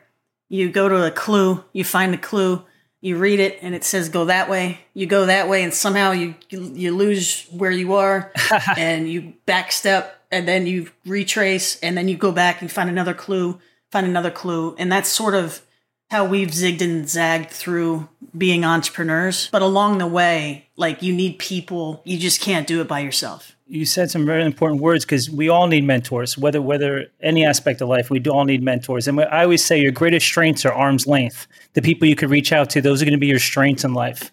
you 0.50 0.70
go 0.70 0.88
to 0.88 1.06
a 1.06 1.12
clue 1.12 1.64
you 1.74 1.84
find 1.84 2.14
a 2.14 2.18
clue 2.18 2.64
you 3.02 3.18
read 3.18 3.40
it 3.40 3.60
and 3.62 3.76
it 3.76 3.84
says 3.84 4.10
go 4.10 4.26
that 4.26 4.50
way. 4.50 4.80
You 4.94 5.06
go 5.06 5.28
that 5.28 5.48
way 5.48 5.64
and 5.64 5.74
somehow 5.74 6.12
you 6.12 6.36
you 6.50 6.96
lose 6.96 7.46
where 7.52 7.72
you 7.72 7.94
are 7.94 8.32
and 8.78 9.10
you 9.10 9.34
backstep 9.46 10.10
and 10.32 10.48
then 10.48 10.66
you 10.66 10.90
retrace 11.06 11.80
and 11.82 11.96
then 11.98 12.08
you 12.08 12.18
go 12.18 12.32
back 12.32 12.62
and 12.62 12.72
find 12.72 12.90
another 12.90 13.14
clue 13.14 13.60
find 13.92 14.06
another 14.06 14.32
clue. 14.32 14.76
And 14.78 14.92
that's 14.92 15.10
sort 15.10 15.34
of 15.34 15.62
how 16.10 16.26
we've 16.26 16.50
zigged 16.50 16.82
and 16.82 17.08
zagged 17.08 17.52
through 17.52 18.10
being 18.38 18.66
entrepreneurs. 18.66 19.50
But 19.52 19.62
along 19.62 20.00
the 20.00 20.08
way 20.08 20.68
like 20.76 21.02
you 21.02 21.14
need 21.14 21.40
people. 21.40 22.02
You 22.04 22.18
just 22.18 22.42
can't 22.42 22.68
do 22.68 22.82
it 22.82 22.88
by 22.88 23.00
yourself 23.00 23.57
you 23.70 23.86
said 23.86 24.10
some 24.10 24.26
very 24.26 24.44
important 24.46 24.82
words 24.82 25.06
because 25.06 25.30
we 25.30 25.50
all 25.50 25.68
need 25.68 25.84
mentors, 25.84 26.38
whether 26.38 26.62
whether 26.62 27.08
any 27.22 27.46
aspect 27.46 27.82
of 27.82 27.90
life, 27.90 28.10
we 28.10 28.20
do 28.20 28.32
all 28.32 28.46
need 28.46 28.64
mentors. 28.64 29.08
And 29.08 29.20
I 29.22 29.44
always 29.44 29.64
say 29.64 29.80
your 29.80 29.92
greatest 29.92 30.26
strengths 30.26 30.66
are 30.66 30.74
arm's 30.74 31.06
length. 31.08 31.48
The 31.74 31.82
people 31.82 32.08
you 32.08 32.16
could 32.16 32.30
reach 32.30 32.52
out 32.52 32.70
to, 32.72 32.82
those 32.82 33.02
are 33.02 33.06
going 33.06 33.14
to 33.14 33.20
be 33.20 33.28
your 33.28 33.40
strengths 33.40 33.84
in 33.84 33.94
life. 33.94 34.32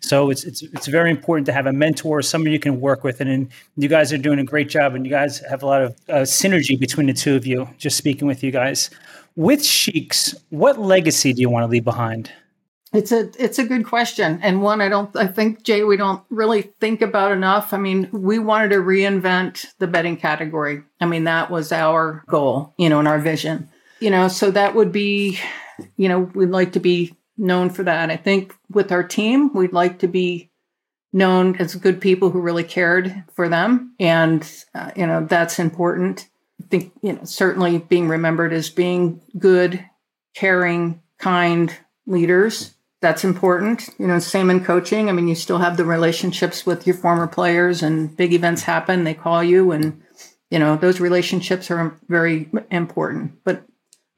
So 0.00 0.30
it's 0.30 0.44
it's 0.44 0.62
it's 0.62 0.86
very 0.86 1.10
important 1.10 1.46
to 1.46 1.52
have 1.52 1.66
a 1.66 1.72
mentor, 1.72 2.22
somebody 2.22 2.52
you 2.52 2.60
can 2.60 2.80
work 2.80 3.02
with, 3.02 3.20
and, 3.20 3.30
and 3.30 3.50
you 3.76 3.88
guys 3.88 4.12
are 4.12 4.18
doing 4.18 4.38
a 4.38 4.44
great 4.44 4.68
job, 4.68 4.94
and 4.94 5.04
you 5.04 5.10
guys 5.10 5.40
have 5.48 5.62
a 5.62 5.66
lot 5.66 5.82
of 5.82 5.96
uh, 6.08 6.14
synergy 6.22 6.78
between 6.78 7.06
the 7.06 7.14
two 7.14 7.34
of 7.34 7.46
you. 7.46 7.68
Just 7.78 7.96
speaking 7.96 8.28
with 8.28 8.42
you 8.42 8.50
guys, 8.50 8.90
with 9.34 9.60
Sheex, 9.60 10.34
what 10.50 10.78
legacy 10.78 11.32
do 11.32 11.40
you 11.40 11.50
want 11.50 11.64
to 11.64 11.68
leave 11.68 11.84
behind? 11.84 12.30
It's 12.96 13.12
a 13.12 13.30
it's 13.38 13.58
a 13.58 13.66
good 13.66 13.84
question 13.84 14.40
and 14.42 14.62
one 14.62 14.80
I 14.80 14.88
don't 14.88 15.14
I 15.14 15.26
think 15.26 15.62
Jay 15.62 15.84
we 15.84 15.98
don't 15.98 16.22
really 16.30 16.62
think 16.62 17.02
about 17.02 17.30
enough. 17.30 17.74
I 17.74 17.76
mean, 17.76 18.08
we 18.10 18.38
wanted 18.38 18.70
to 18.70 18.76
reinvent 18.76 19.66
the 19.78 19.86
bedding 19.86 20.16
category. 20.16 20.82
I 20.98 21.04
mean, 21.04 21.24
that 21.24 21.50
was 21.50 21.72
our 21.72 22.24
goal, 22.26 22.72
you 22.78 22.88
know, 22.88 22.98
and 22.98 23.06
our 23.06 23.18
vision. 23.18 23.68
You 24.00 24.08
know, 24.10 24.28
so 24.28 24.50
that 24.50 24.74
would 24.74 24.92
be 24.92 25.38
you 25.98 26.08
know, 26.08 26.20
we'd 26.20 26.48
like 26.48 26.72
to 26.72 26.80
be 26.80 27.14
known 27.36 27.68
for 27.68 27.82
that. 27.82 28.10
I 28.10 28.16
think 28.16 28.54
with 28.70 28.90
our 28.90 29.02
team, 29.02 29.52
we'd 29.52 29.74
like 29.74 29.98
to 29.98 30.08
be 30.08 30.50
known 31.12 31.56
as 31.56 31.74
good 31.74 32.00
people 32.00 32.30
who 32.30 32.40
really 32.40 32.64
cared 32.64 33.24
for 33.34 33.50
them 33.50 33.94
and 34.00 34.50
uh, 34.74 34.92
you 34.96 35.06
know, 35.06 35.26
that's 35.26 35.58
important. 35.58 36.30
I 36.62 36.66
think, 36.68 36.94
you 37.02 37.12
know, 37.12 37.24
certainly 37.24 37.76
being 37.76 38.08
remembered 38.08 38.54
as 38.54 38.70
being 38.70 39.20
good, 39.38 39.84
caring, 40.34 41.02
kind 41.18 41.76
leaders 42.06 42.72
that's 43.00 43.24
important. 43.24 43.88
You 43.98 44.06
know, 44.06 44.18
same 44.18 44.50
in 44.50 44.64
coaching. 44.64 45.08
I 45.08 45.12
mean, 45.12 45.28
you 45.28 45.34
still 45.34 45.58
have 45.58 45.76
the 45.76 45.84
relationships 45.84 46.64
with 46.64 46.86
your 46.86 46.96
former 46.96 47.26
players, 47.26 47.82
and 47.82 48.16
big 48.16 48.32
events 48.32 48.62
happen. 48.62 49.04
They 49.04 49.14
call 49.14 49.44
you, 49.44 49.72
and 49.72 50.02
you 50.50 50.58
know 50.58 50.76
those 50.76 51.00
relationships 51.00 51.70
are 51.70 51.96
very 52.08 52.48
important. 52.70 53.44
But 53.44 53.64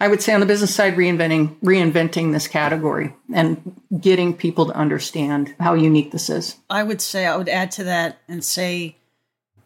I 0.01 0.09
would 0.09 0.23
say 0.23 0.33
on 0.33 0.41
the 0.41 0.47
business 0.47 0.75
side, 0.75 0.97
reinventing 0.97 1.57
reinventing 1.61 2.33
this 2.33 2.47
category 2.47 3.15
and 3.35 3.81
getting 4.01 4.37
people 4.37 4.67
to 4.67 4.73
understand 4.73 5.55
how 5.59 5.75
unique 5.75 6.13
this 6.13 6.31
is. 6.31 6.57
I 6.71 6.85
would 6.85 7.01
say 7.01 7.27
I 7.27 7.37
would 7.37 7.49
add 7.49 7.73
to 7.73 7.85
that 7.85 8.19
and 8.29 8.45
say 8.45 8.97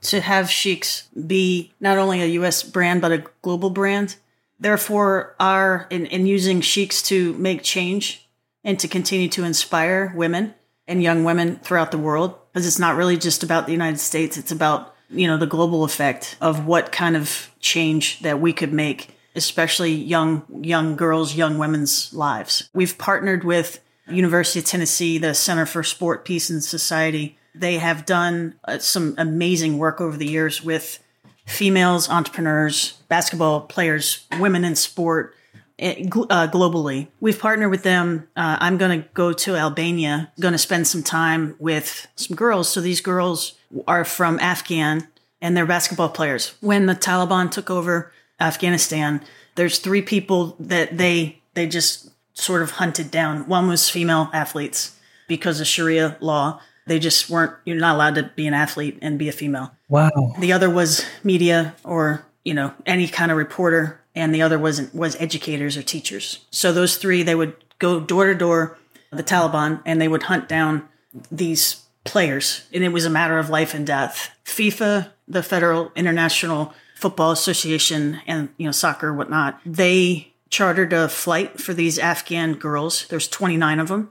to 0.02 0.20
have 0.20 0.46
Sheex 0.46 1.04
be 1.26 1.72
not 1.80 1.98
only 1.98 2.22
a 2.22 2.26
U.S. 2.26 2.62
brand 2.62 3.02
but 3.02 3.12
a 3.12 3.24
global 3.42 3.70
brand. 3.70 4.16
Therefore, 4.58 5.34
are 5.40 5.88
in, 5.90 6.06
in 6.06 6.24
using 6.24 6.60
Sheex 6.60 7.04
to 7.06 7.32
make 7.34 7.64
change 7.64 8.22
and 8.64 8.78
to 8.80 8.88
continue 8.88 9.28
to 9.28 9.44
inspire 9.44 10.12
women 10.14 10.54
and 10.86 11.02
young 11.02 11.24
women 11.24 11.56
throughout 11.56 11.90
the 11.90 11.98
world 11.98 12.34
because 12.52 12.66
it's 12.66 12.78
not 12.78 12.96
really 12.96 13.16
just 13.16 13.42
about 13.42 13.66
the 13.66 13.72
United 13.72 13.98
States. 13.98 14.36
It's 14.36 14.52
about 14.52 14.94
you 15.10 15.26
know 15.26 15.36
the 15.36 15.46
global 15.46 15.84
effect 15.84 16.36
of 16.40 16.66
what 16.66 16.92
kind 16.92 17.16
of 17.16 17.50
change 17.60 18.20
that 18.20 18.40
we 18.40 18.52
could 18.52 18.72
make 18.72 19.16
especially 19.34 19.92
young 19.92 20.44
young 20.62 20.96
girls, 20.96 21.34
young 21.34 21.58
women's 21.58 22.12
lives. 22.12 22.68
We've 22.74 22.96
partnered 22.96 23.44
with 23.44 23.80
University 24.08 24.58
of 24.58 24.64
Tennessee, 24.66 25.18
the 25.18 25.34
Center 25.34 25.66
for 25.66 25.82
Sport, 25.82 26.24
Peace, 26.24 26.50
and 26.50 26.62
Society. 26.62 27.38
They 27.54 27.78
have 27.78 28.06
done 28.06 28.54
uh, 28.64 28.78
some 28.78 29.14
amazing 29.18 29.78
work 29.78 30.00
over 30.00 30.16
the 30.16 30.28
years 30.28 30.62
with 30.62 31.02
females, 31.46 32.08
entrepreneurs, 32.08 32.92
basketball 33.08 33.62
players, 33.62 34.26
women 34.38 34.64
in 34.64 34.76
sport. 34.76 35.34
Eh, 35.82 36.04
uh, 36.30 36.46
globally, 36.46 37.08
we've 37.20 37.40
partnered 37.40 37.72
with 37.72 37.82
them. 37.82 38.28
Uh, 38.36 38.56
I'm 38.60 38.78
going 38.78 39.02
to 39.02 39.08
go 39.14 39.32
to 39.32 39.56
Albania, 39.56 40.30
going 40.38 40.52
to 40.52 40.58
spend 40.58 40.86
some 40.86 41.02
time 41.02 41.56
with 41.58 42.06
some 42.14 42.36
girls. 42.36 42.68
So 42.68 42.80
these 42.80 43.00
girls 43.00 43.54
are 43.88 44.04
from 44.04 44.38
Afghan 44.38 45.08
and 45.40 45.56
they're 45.56 45.66
basketball 45.66 46.10
players. 46.10 46.54
When 46.60 46.86
the 46.86 46.94
Taliban 46.94 47.50
took 47.50 47.68
over, 47.68 48.12
Afghanistan, 48.40 49.22
there's 49.56 49.80
three 49.80 50.02
people 50.02 50.56
that 50.60 50.98
they 50.98 51.42
they 51.54 51.66
just 51.66 52.10
sort 52.34 52.62
of 52.62 52.72
hunted 52.72 53.10
down. 53.10 53.48
One 53.48 53.66
was 53.66 53.90
female 53.90 54.30
athletes 54.32 54.96
because 55.26 55.60
of 55.60 55.66
Sharia 55.66 56.16
law. 56.20 56.60
They 56.86 57.00
just 57.00 57.28
weren't 57.28 57.54
you're 57.64 57.76
not 57.76 57.96
allowed 57.96 58.14
to 58.14 58.30
be 58.36 58.46
an 58.46 58.54
athlete 58.54 58.98
and 59.02 59.18
be 59.18 59.28
a 59.28 59.32
female. 59.32 59.72
Wow. 59.88 60.34
The 60.38 60.52
other 60.52 60.70
was 60.70 61.04
media 61.24 61.74
or, 61.84 62.24
you 62.44 62.54
know, 62.54 62.72
any 62.86 63.08
kind 63.08 63.32
of 63.32 63.36
reporter 63.36 64.00
and 64.14 64.34
the 64.34 64.42
other 64.42 64.58
wasn't 64.58 64.94
was 64.94 65.16
educators 65.20 65.76
or 65.76 65.82
teachers. 65.82 66.44
So 66.50 66.72
those 66.72 66.96
three 66.96 67.22
they 67.22 67.34
would 67.34 67.54
go 67.78 68.00
door 68.00 68.26
to 68.26 68.34
door 68.34 68.78
the 69.10 69.22
Taliban 69.22 69.80
and 69.84 70.00
they 70.00 70.08
would 70.08 70.24
hunt 70.24 70.48
down 70.48 70.88
these 71.30 71.82
players 72.04 72.66
and 72.72 72.82
it 72.82 72.90
was 72.90 73.04
a 73.04 73.10
matter 73.10 73.38
of 73.38 73.50
life 73.50 73.74
and 73.74 73.86
death. 73.86 74.30
FIFA, 74.44 75.10
the 75.28 75.42
Federal 75.42 75.92
International 75.94 76.74
Football 76.96 77.32
Association 77.32 78.20
and 78.26 78.48
you 78.56 78.66
know 78.66 78.72
soccer 78.72 79.12
whatnot, 79.12 79.60
they 79.66 80.32
chartered 80.50 80.92
a 80.92 81.08
flight 81.08 81.60
for 81.60 81.74
these 81.74 81.98
Afghan 81.98 82.54
girls. 82.54 83.06
There's 83.08 83.26
29 83.26 83.80
of 83.80 83.88
them, 83.88 84.10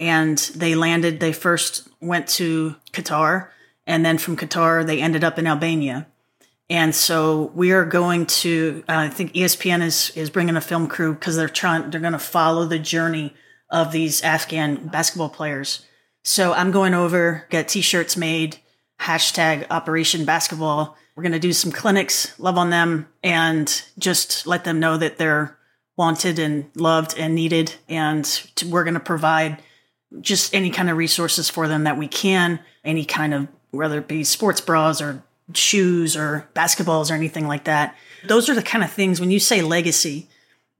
and 0.00 0.38
they 0.56 0.74
landed. 0.74 1.20
They 1.20 1.32
first 1.32 1.86
went 2.00 2.26
to 2.30 2.74
Qatar, 2.92 3.48
and 3.86 4.04
then 4.04 4.18
from 4.18 4.36
Qatar 4.36 4.84
they 4.84 5.00
ended 5.00 5.22
up 5.22 5.38
in 5.38 5.46
Albania. 5.46 6.08
And 6.72 6.94
so 6.94 7.52
we 7.54 7.72
are 7.72 7.84
going 7.84 8.26
to. 8.26 8.82
Uh, 8.88 8.96
I 8.96 9.08
think 9.08 9.34
ESPN 9.34 9.82
is 9.82 10.10
is 10.16 10.30
bringing 10.30 10.56
a 10.56 10.60
film 10.60 10.88
crew 10.88 11.14
because 11.14 11.36
they're 11.36 11.48
trying. 11.48 11.90
They're 11.90 12.00
going 12.00 12.14
to 12.14 12.18
follow 12.18 12.64
the 12.64 12.78
journey 12.78 13.34
of 13.70 13.92
these 13.92 14.22
Afghan 14.22 14.88
basketball 14.88 15.28
players. 15.28 15.84
So 16.24 16.52
I'm 16.52 16.70
going 16.70 16.94
over, 16.94 17.46
get 17.50 17.68
T-shirts 17.68 18.16
made, 18.16 18.58
hashtag 19.00 19.66
Operation 19.70 20.24
Basketball 20.24 20.96
we're 21.14 21.22
going 21.22 21.32
to 21.32 21.38
do 21.38 21.52
some 21.52 21.72
clinics, 21.72 22.38
love 22.38 22.56
on 22.56 22.70
them, 22.70 23.08
and 23.22 23.82
just 23.98 24.46
let 24.46 24.64
them 24.64 24.80
know 24.80 24.96
that 24.96 25.18
they're 25.18 25.58
wanted 25.96 26.38
and 26.38 26.70
loved 26.74 27.18
and 27.18 27.34
needed. 27.34 27.74
And 27.88 28.24
to, 28.56 28.68
we're 28.68 28.84
going 28.84 28.94
to 28.94 29.00
provide 29.00 29.62
just 30.20 30.54
any 30.54 30.70
kind 30.70 30.88
of 30.88 30.96
resources 30.96 31.50
for 31.50 31.68
them 31.68 31.84
that 31.84 31.98
we 31.98 32.08
can, 32.08 32.60
any 32.82 33.04
kind 33.04 33.34
of, 33.34 33.48
whether 33.70 33.98
it 33.98 34.08
be 34.08 34.24
sports 34.24 34.60
bras 34.60 35.02
or 35.02 35.22
shoes 35.54 36.16
or 36.16 36.48
basketballs 36.54 37.10
or 37.10 37.14
anything 37.14 37.46
like 37.46 37.64
that. 37.64 37.96
Those 38.26 38.48
are 38.48 38.54
the 38.54 38.62
kind 38.62 38.84
of 38.84 38.90
things 38.90 39.20
when 39.20 39.30
you 39.30 39.40
say 39.40 39.62
legacy, 39.62 40.28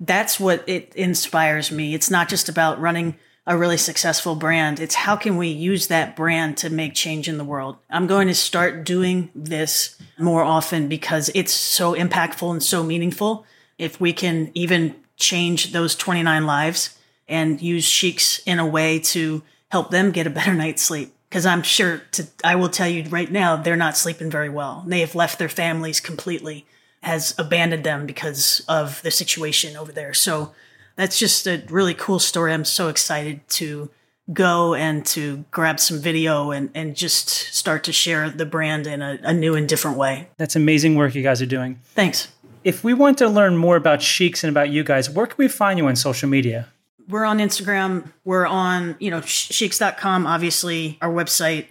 that's 0.00 0.40
what 0.40 0.68
it 0.68 0.92
inspires 0.96 1.70
me. 1.70 1.94
It's 1.94 2.10
not 2.10 2.28
just 2.28 2.48
about 2.48 2.80
running 2.80 3.16
a 3.46 3.56
really 3.56 3.76
successful 3.76 4.36
brand. 4.36 4.78
It's 4.78 4.94
how 4.94 5.16
can 5.16 5.36
we 5.36 5.48
use 5.48 5.88
that 5.88 6.14
brand 6.14 6.56
to 6.58 6.70
make 6.70 6.94
change 6.94 7.28
in 7.28 7.38
the 7.38 7.44
world? 7.44 7.76
I'm 7.90 8.06
going 8.06 8.28
to 8.28 8.34
start 8.34 8.84
doing 8.84 9.30
this 9.34 9.96
more 10.18 10.44
often 10.44 10.88
because 10.88 11.30
it's 11.34 11.52
so 11.52 11.94
impactful 11.94 12.50
and 12.50 12.62
so 12.62 12.84
meaningful. 12.84 13.44
If 13.78 14.00
we 14.00 14.12
can 14.12 14.50
even 14.54 14.94
change 15.16 15.72
those 15.72 15.96
29 15.96 16.46
lives 16.46 16.98
and 17.28 17.60
use 17.60 17.86
Sheex 17.86 18.42
in 18.46 18.58
a 18.58 18.66
way 18.66 18.98
to 18.98 19.42
help 19.70 19.90
them 19.90 20.12
get 20.12 20.26
a 20.26 20.30
better 20.30 20.54
night's 20.62 20.82
sleep. 20.82 21.12
Because 21.32 21.46
I'm 21.46 21.62
sure 21.62 22.02
to, 22.12 22.26
I 22.44 22.56
will 22.56 22.68
tell 22.68 22.86
you 22.86 23.08
right 23.08 23.32
now, 23.32 23.56
they're 23.56 23.74
not 23.74 23.96
sleeping 23.96 24.30
very 24.30 24.50
well. 24.50 24.84
They 24.86 25.00
have 25.00 25.14
left 25.14 25.38
their 25.38 25.48
families 25.48 25.98
completely, 25.98 26.66
has 27.02 27.34
abandoned 27.38 27.84
them 27.84 28.04
because 28.04 28.62
of 28.68 29.00
the 29.00 29.10
situation 29.10 29.74
over 29.74 29.92
there. 29.92 30.12
So 30.12 30.52
that's 30.94 31.18
just 31.18 31.46
a 31.46 31.62
really 31.70 31.94
cool 31.94 32.18
story. 32.18 32.52
I'm 32.52 32.66
so 32.66 32.88
excited 32.88 33.48
to 33.48 33.88
go 34.30 34.74
and 34.74 35.06
to 35.06 35.46
grab 35.50 35.80
some 35.80 36.00
video 36.00 36.50
and, 36.50 36.68
and 36.74 36.94
just 36.94 37.30
start 37.30 37.82
to 37.84 37.92
share 37.92 38.28
the 38.28 38.44
brand 38.44 38.86
in 38.86 39.00
a, 39.00 39.18
a 39.22 39.32
new 39.32 39.54
and 39.54 39.66
different 39.66 39.96
way. 39.96 40.28
That's 40.36 40.54
amazing 40.54 40.96
work 40.96 41.14
you 41.14 41.22
guys 41.22 41.40
are 41.40 41.46
doing. 41.46 41.80
Thanks. 41.94 42.28
If 42.62 42.84
we 42.84 42.92
want 42.92 43.16
to 43.18 43.26
learn 43.26 43.56
more 43.56 43.76
about 43.76 44.00
Sheex 44.00 44.44
and 44.44 44.50
about 44.50 44.68
you 44.68 44.84
guys, 44.84 45.08
where 45.08 45.26
can 45.26 45.36
we 45.38 45.48
find 45.48 45.78
you 45.78 45.86
on 45.86 45.96
social 45.96 46.28
media? 46.28 46.68
We're 47.08 47.24
on 47.24 47.38
Instagram. 47.38 48.12
We're 48.24 48.46
on, 48.46 48.96
you 48.98 49.10
know, 49.10 49.20
sheex.com, 49.20 50.26
obviously, 50.26 50.98
our 51.00 51.10
website, 51.10 51.66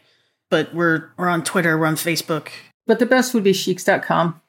but 0.50 0.74
we're, 0.74 1.12
we're 1.18 1.30
on 1.30 1.44
Twitter, 1.44 1.78
we're 1.78 1.88
on 1.88 1.96
Facebook. 1.96 2.50
But 2.88 3.00
the 3.00 3.06
best 3.06 3.34
would 3.34 3.44
be 3.44 3.54
sheex.com 3.54 4.42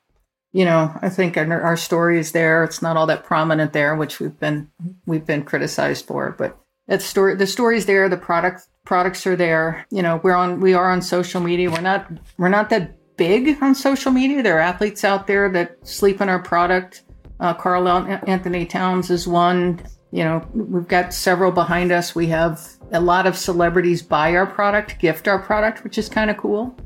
you 0.52 0.66
know, 0.66 0.94
I 1.00 1.08
think 1.08 1.36
our, 1.36 1.60
our 1.62 1.76
story 1.76 2.18
is 2.18 2.32
there. 2.32 2.62
It's 2.62 2.82
not 2.82 2.96
all 2.96 3.06
that 3.06 3.24
prominent 3.24 3.72
there, 3.72 3.96
which 3.96 4.20
we've 4.20 4.38
been 4.38 4.70
we've 5.06 5.24
been 5.24 5.44
criticized 5.44 6.06
for, 6.06 6.34
but 6.38 6.58
that 6.88 7.02
story 7.02 7.34
the 7.36 7.46
story's 7.46 7.86
there. 7.86 8.08
The 8.08 8.18
product 8.18 8.68
products 8.84 9.26
are 9.26 9.36
there. 9.36 9.86
You 9.90 10.02
know, 10.02 10.20
we're 10.22 10.34
on 10.34 10.60
we 10.60 10.74
are 10.74 10.90
on 10.90 11.00
social 11.00 11.40
media. 11.40 11.70
We're 11.70 11.80
not 11.80 12.10
we're 12.36 12.50
not 12.50 12.68
that 12.70 13.16
big 13.16 13.62
on 13.62 13.74
social 13.74 14.12
media. 14.12 14.42
There 14.42 14.58
are 14.58 14.60
athletes 14.60 15.04
out 15.04 15.26
there 15.26 15.50
that 15.52 15.86
sleep 15.86 16.20
in 16.20 16.28
our 16.28 16.40
product. 16.40 17.04
Uh, 17.40 17.54
Karl 17.54 17.88
Anthony 17.88 18.66
Towns 18.66 19.10
is 19.10 19.26
one. 19.26 19.82
You 20.12 20.24
know, 20.24 20.46
we've 20.54 20.86
got 20.86 21.12
several 21.12 21.50
behind 21.50 21.90
us. 21.90 22.14
We 22.14 22.28
have 22.28 22.60
a 22.92 23.00
lot 23.00 23.26
of 23.26 23.36
celebrities 23.36 24.02
buy 24.02 24.34
our 24.36 24.46
product, 24.46 24.98
gift 25.00 25.26
our 25.26 25.38
product, 25.38 25.82
which 25.82 25.98
is 25.98 26.08
kind 26.08 26.30
of 26.30 26.36
cool 26.36 26.76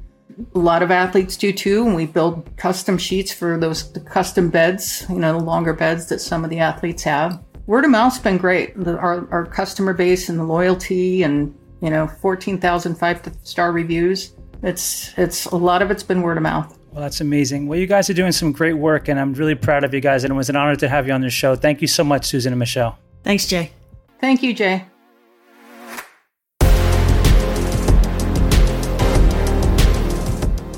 a 0.54 0.58
lot 0.58 0.82
of 0.82 0.90
athletes 0.90 1.36
do 1.36 1.52
too, 1.52 1.86
and 1.86 1.94
we 1.94 2.06
build 2.06 2.56
custom 2.56 2.98
sheets 2.98 3.32
for 3.32 3.58
those 3.58 3.84
custom 4.06 4.50
beds, 4.50 5.06
you 5.08 5.16
know, 5.16 5.38
the 5.38 5.44
longer 5.44 5.72
beds 5.72 6.08
that 6.08 6.20
some 6.20 6.44
of 6.44 6.50
the 6.50 6.58
athletes 6.58 7.02
have. 7.04 7.42
Word 7.66 7.84
of 7.84 7.90
mouth's 7.90 8.18
been 8.18 8.38
great. 8.38 8.78
The, 8.78 8.96
our, 8.98 9.28
our 9.32 9.46
customer 9.46 9.92
base 9.92 10.28
and 10.28 10.38
the 10.38 10.44
loyalty 10.44 11.22
and, 11.22 11.56
you 11.80 11.90
know, 11.90 12.06
14,000 12.06 12.94
five 12.96 13.20
star 13.42 13.72
reviews. 13.72 14.34
It's, 14.62 15.16
it's 15.18 15.46
a 15.46 15.56
lot 15.56 15.82
of 15.82 15.90
it's 15.90 16.02
been 16.02 16.22
word 16.22 16.36
of 16.36 16.42
mouth. 16.42 16.78
Well, 16.92 17.02
that's 17.02 17.20
amazing. 17.20 17.66
Well, 17.66 17.78
you 17.78 17.86
guys 17.86 18.08
are 18.08 18.14
doing 18.14 18.32
some 18.32 18.52
great 18.52 18.74
work, 18.74 19.08
and 19.08 19.20
I'm 19.20 19.34
really 19.34 19.54
proud 19.54 19.84
of 19.84 19.92
you 19.92 20.00
guys. 20.00 20.24
And 20.24 20.32
it 20.32 20.36
was 20.36 20.48
an 20.48 20.56
honor 20.56 20.76
to 20.76 20.88
have 20.88 21.06
you 21.06 21.12
on 21.12 21.20
the 21.20 21.30
show. 21.30 21.54
Thank 21.54 21.82
you 21.82 21.88
so 21.88 22.04
much, 22.04 22.24
Susan 22.24 22.52
and 22.52 22.58
Michelle. 22.58 22.98
Thanks, 23.26 23.44
Jay. 23.44 23.72
Thank 24.20 24.44
you, 24.44 24.54
Jay. 24.54 24.84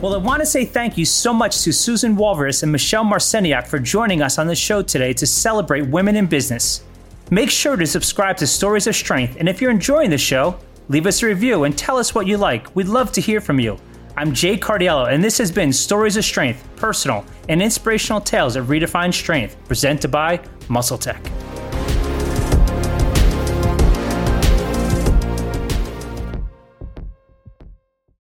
Well, 0.01 0.15
I 0.15 0.17
want 0.17 0.41
to 0.41 0.47
say 0.47 0.65
thank 0.65 0.97
you 0.97 1.05
so 1.05 1.35
much 1.35 1.61
to 1.65 1.73
Susan 1.75 2.17
Walvius 2.17 2.63
and 2.63 2.73
Michelle 2.73 3.05
Marciniak 3.05 3.67
for 3.67 3.79
joining 3.79 4.23
us 4.23 4.39
on 4.39 4.47
the 4.47 4.55
show 4.55 4.81
today 4.81 5.13
to 5.13 5.27
celebrate 5.27 5.83
women 5.89 6.17
in 6.17 6.25
business. 6.25 6.85
Make 7.31 7.51
sure 7.51 7.77
to 7.77 7.87
subscribe 7.87 8.39
to 8.39 8.47
Stories 8.47 8.87
of 8.87 8.97
Strength, 8.97 9.37
and 9.39 9.47
if 9.47 9.61
you're 9.61 9.71
enjoying 9.71 10.09
the 10.09 10.17
show, 10.17 10.59
leave 10.89 11.07
us 11.07 11.23
a 11.23 11.27
review 11.27 11.65
and 11.65 11.77
tell 11.77 11.99
us 11.99 12.15
what 12.15 12.27
you 12.27 12.39
like. 12.39 12.75
We'd 12.75 12.89
love 12.89 13.13
to 13.13 13.21
hear 13.21 13.43
from 13.43 13.61
you. 13.61 13.77
I'm 14.17 14.33
Jay 14.33 14.57
Cardiello, 14.57 15.13
and 15.13 15.23
this 15.23 15.37
has 15.37 15.53
been 15.53 15.71
Stories 15.71 16.17
of 16.17 16.25
Strength, 16.25 16.67
personal 16.77 17.27
and 17.51 17.61
inspirational 17.61 18.23
tales 18.23 18.57
of 18.57 18.69
redefined 18.69 19.13
strength, 19.13 19.57
presented 19.67 20.11
by 20.11 20.39
MuscleTech. 20.69 21.48